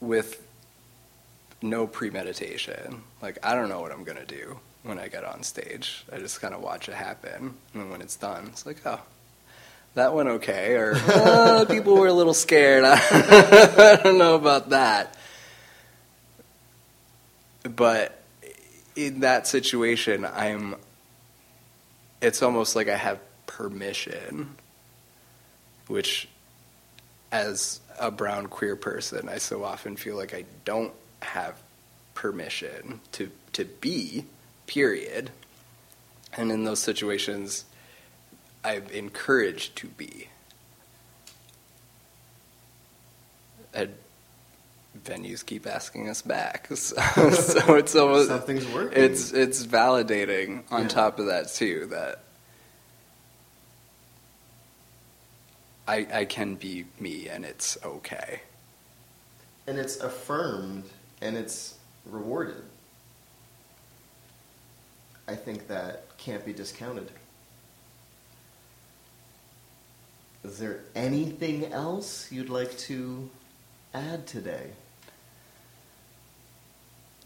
with 0.00 0.45
no 1.70 1.86
premeditation. 1.86 3.02
Like, 3.22 3.38
I 3.42 3.54
don't 3.54 3.68
know 3.68 3.80
what 3.80 3.92
I'm 3.92 4.04
to 4.04 4.26
do 4.26 4.58
when 4.82 4.98
I 4.98 5.08
get 5.08 5.24
on 5.24 5.42
stage. 5.42 6.04
I 6.12 6.18
just 6.18 6.40
kind 6.40 6.54
of 6.54 6.62
watch 6.62 6.88
it 6.88 6.94
happen. 6.94 7.54
And 7.74 7.90
when 7.90 8.00
it's 8.00 8.16
done, 8.16 8.46
it's 8.46 8.64
like, 8.64 8.78
oh, 8.86 9.00
that 9.94 10.14
went 10.14 10.28
okay. 10.28 10.74
Or, 10.74 10.92
oh, 11.08 11.66
people 11.68 11.96
were 11.96 12.06
a 12.06 12.12
little 12.12 12.34
scared. 12.34 12.84
I 12.86 14.00
don't 14.02 14.18
know 14.18 14.36
about 14.36 14.70
that. 14.70 15.16
But 17.64 18.22
in 18.94 19.20
that 19.20 19.46
situation, 19.46 20.24
I'm, 20.24 20.76
it's 22.22 22.42
almost 22.42 22.76
like 22.76 22.88
I 22.88 22.96
have 22.96 23.18
permission, 23.46 24.54
which, 25.88 26.28
as 27.32 27.80
a 27.98 28.10
brown 28.10 28.46
queer 28.46 28.76
person, 28.76 29.28
I 29.28 29.38
so 29.38 29.64
often 29.64 29.96
feel 29.96 30.16
like 30.16 30.32
I 30.32 30.44
don't 30.64 30.92
have 31.22 31.56
permission 32.14 33.00
to 33.12 33.30
to 33.52 33.64
be 33.64 34.24
period 34.66 35.30
and 36.36 36.50
in 36.50 36.64
those 36.64 36.80
situations 36.80 37.64
i'm 38.64 38.84
encouraged 38.92 39.76
to 39.76 39.86
be 39.88 40.28
and 43.74 43.92
venues 45.04 45.44
keep 45.44 45.66
asking 45.66 46.08
us 46.08 46.22
back. 46.22 46.68
So, 46.76 47.30
so 47.30 47.74
it's 47.74 47.94
almost 47.94 48.28
Something's 48.28 48.66
working. 48.68 49.02
it's 49.02 49.32
it's 49.32 49.64
validating 49.66 50.62
on 50.70 50.82
Yeah. 50.82 50.88
top 50.88 51.18
of 51.18 51.26
that 51.26 51.48
too 51.52 51.86
that 51.90 52.22
I 55.86 56.06
I 56.12 56.24
can 56.24 56.54
be 56.54 56.86
me 56.98 57.28
and 57.28 57.44
it's 57.44 57.76
okay. 57.84 58.40
and 59.66 59.78
it's 59.78 59.96
affirmed 59.98 60.84
and 61.20 61.36
it's 61.36 61.74
rewarded. 62.04 62.62
I 65.28 65.34
think 65.34 65.68
that 65.68 66.04
can't 66.18 66.44
be 66.44 66.52
discounted. 66.52 67.10
Is 70.44 70.58
there 70.58 70.80
anything 70.94 71.72
else 71.72 72.30
you'd 72.30 72.48
like 72.50 72.76
to 72.78 73.28
add 73.92 74.26
today? 74.26 74.70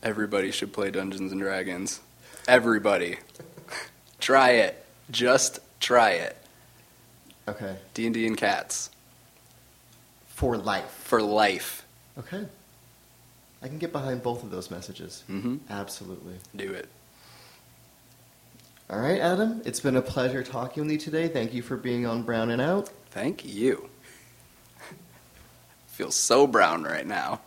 Everybody 0.03 0.51
should 0.51 0.73
play 0.73 0.91
Dungeons 0.91 1.31
and 1.31 1.41
Dragons. 1.41 2.01
Everybody. 2.49 3.19
try 4.21 4.53
it. 4.53 4.83
Just 5.11 5.59
try 5.81 6.13
it. 6.13 6.37
Okay. 7.47 7.77
D&D 7.93 8.27
and 8.27 8.37
cats 8.37 8.89
For 10.27 10.57
life. 10.57 10.89
for 11.05 11.21
life. 11.21 11.85
Okay. 12.19 12.47
I 13.63 13.69
can 13.69 13.79
get 13.79 13.93
behind 13.93 14.23
both 14.23 14.43
of 14.43 14.51
those 14.51 14.71
messages. 14.71 15.23
Mhm. 15.29 15.61
Absolutely. 15.69 16.35
Do 16.57 16.73
it. 16.73 16.89
All 18.89 18.99
right, 18.99 19.21
Adam. 19.21 19.63
It's 19.65 19.81
been 19.81 19.97
a 19.97 20.03
pleasure 20.03 20.43
talking 20.43 20.85
with 20.85 20.93
you 20.93 20.99
today. 20.99 21.29
Thank 21.29 21.53
you 21.55 21.63
for 21.63 21.77
being 21.77 22.07
on 22.07 22.23
Brown 22.23 22.51
and 22.51 22.61
Out. 22.61 22.91
Thank 23.11 23.45
you. 23.45 23.89
Feel 25.87 26.11
so 26.11 26.47
brown 26.47 26.83
right 26.85 27.07
now. 27.07 27.41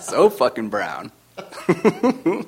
So 0.00 0.28
fucking 0.30 0.68
brown. 0.68 1.12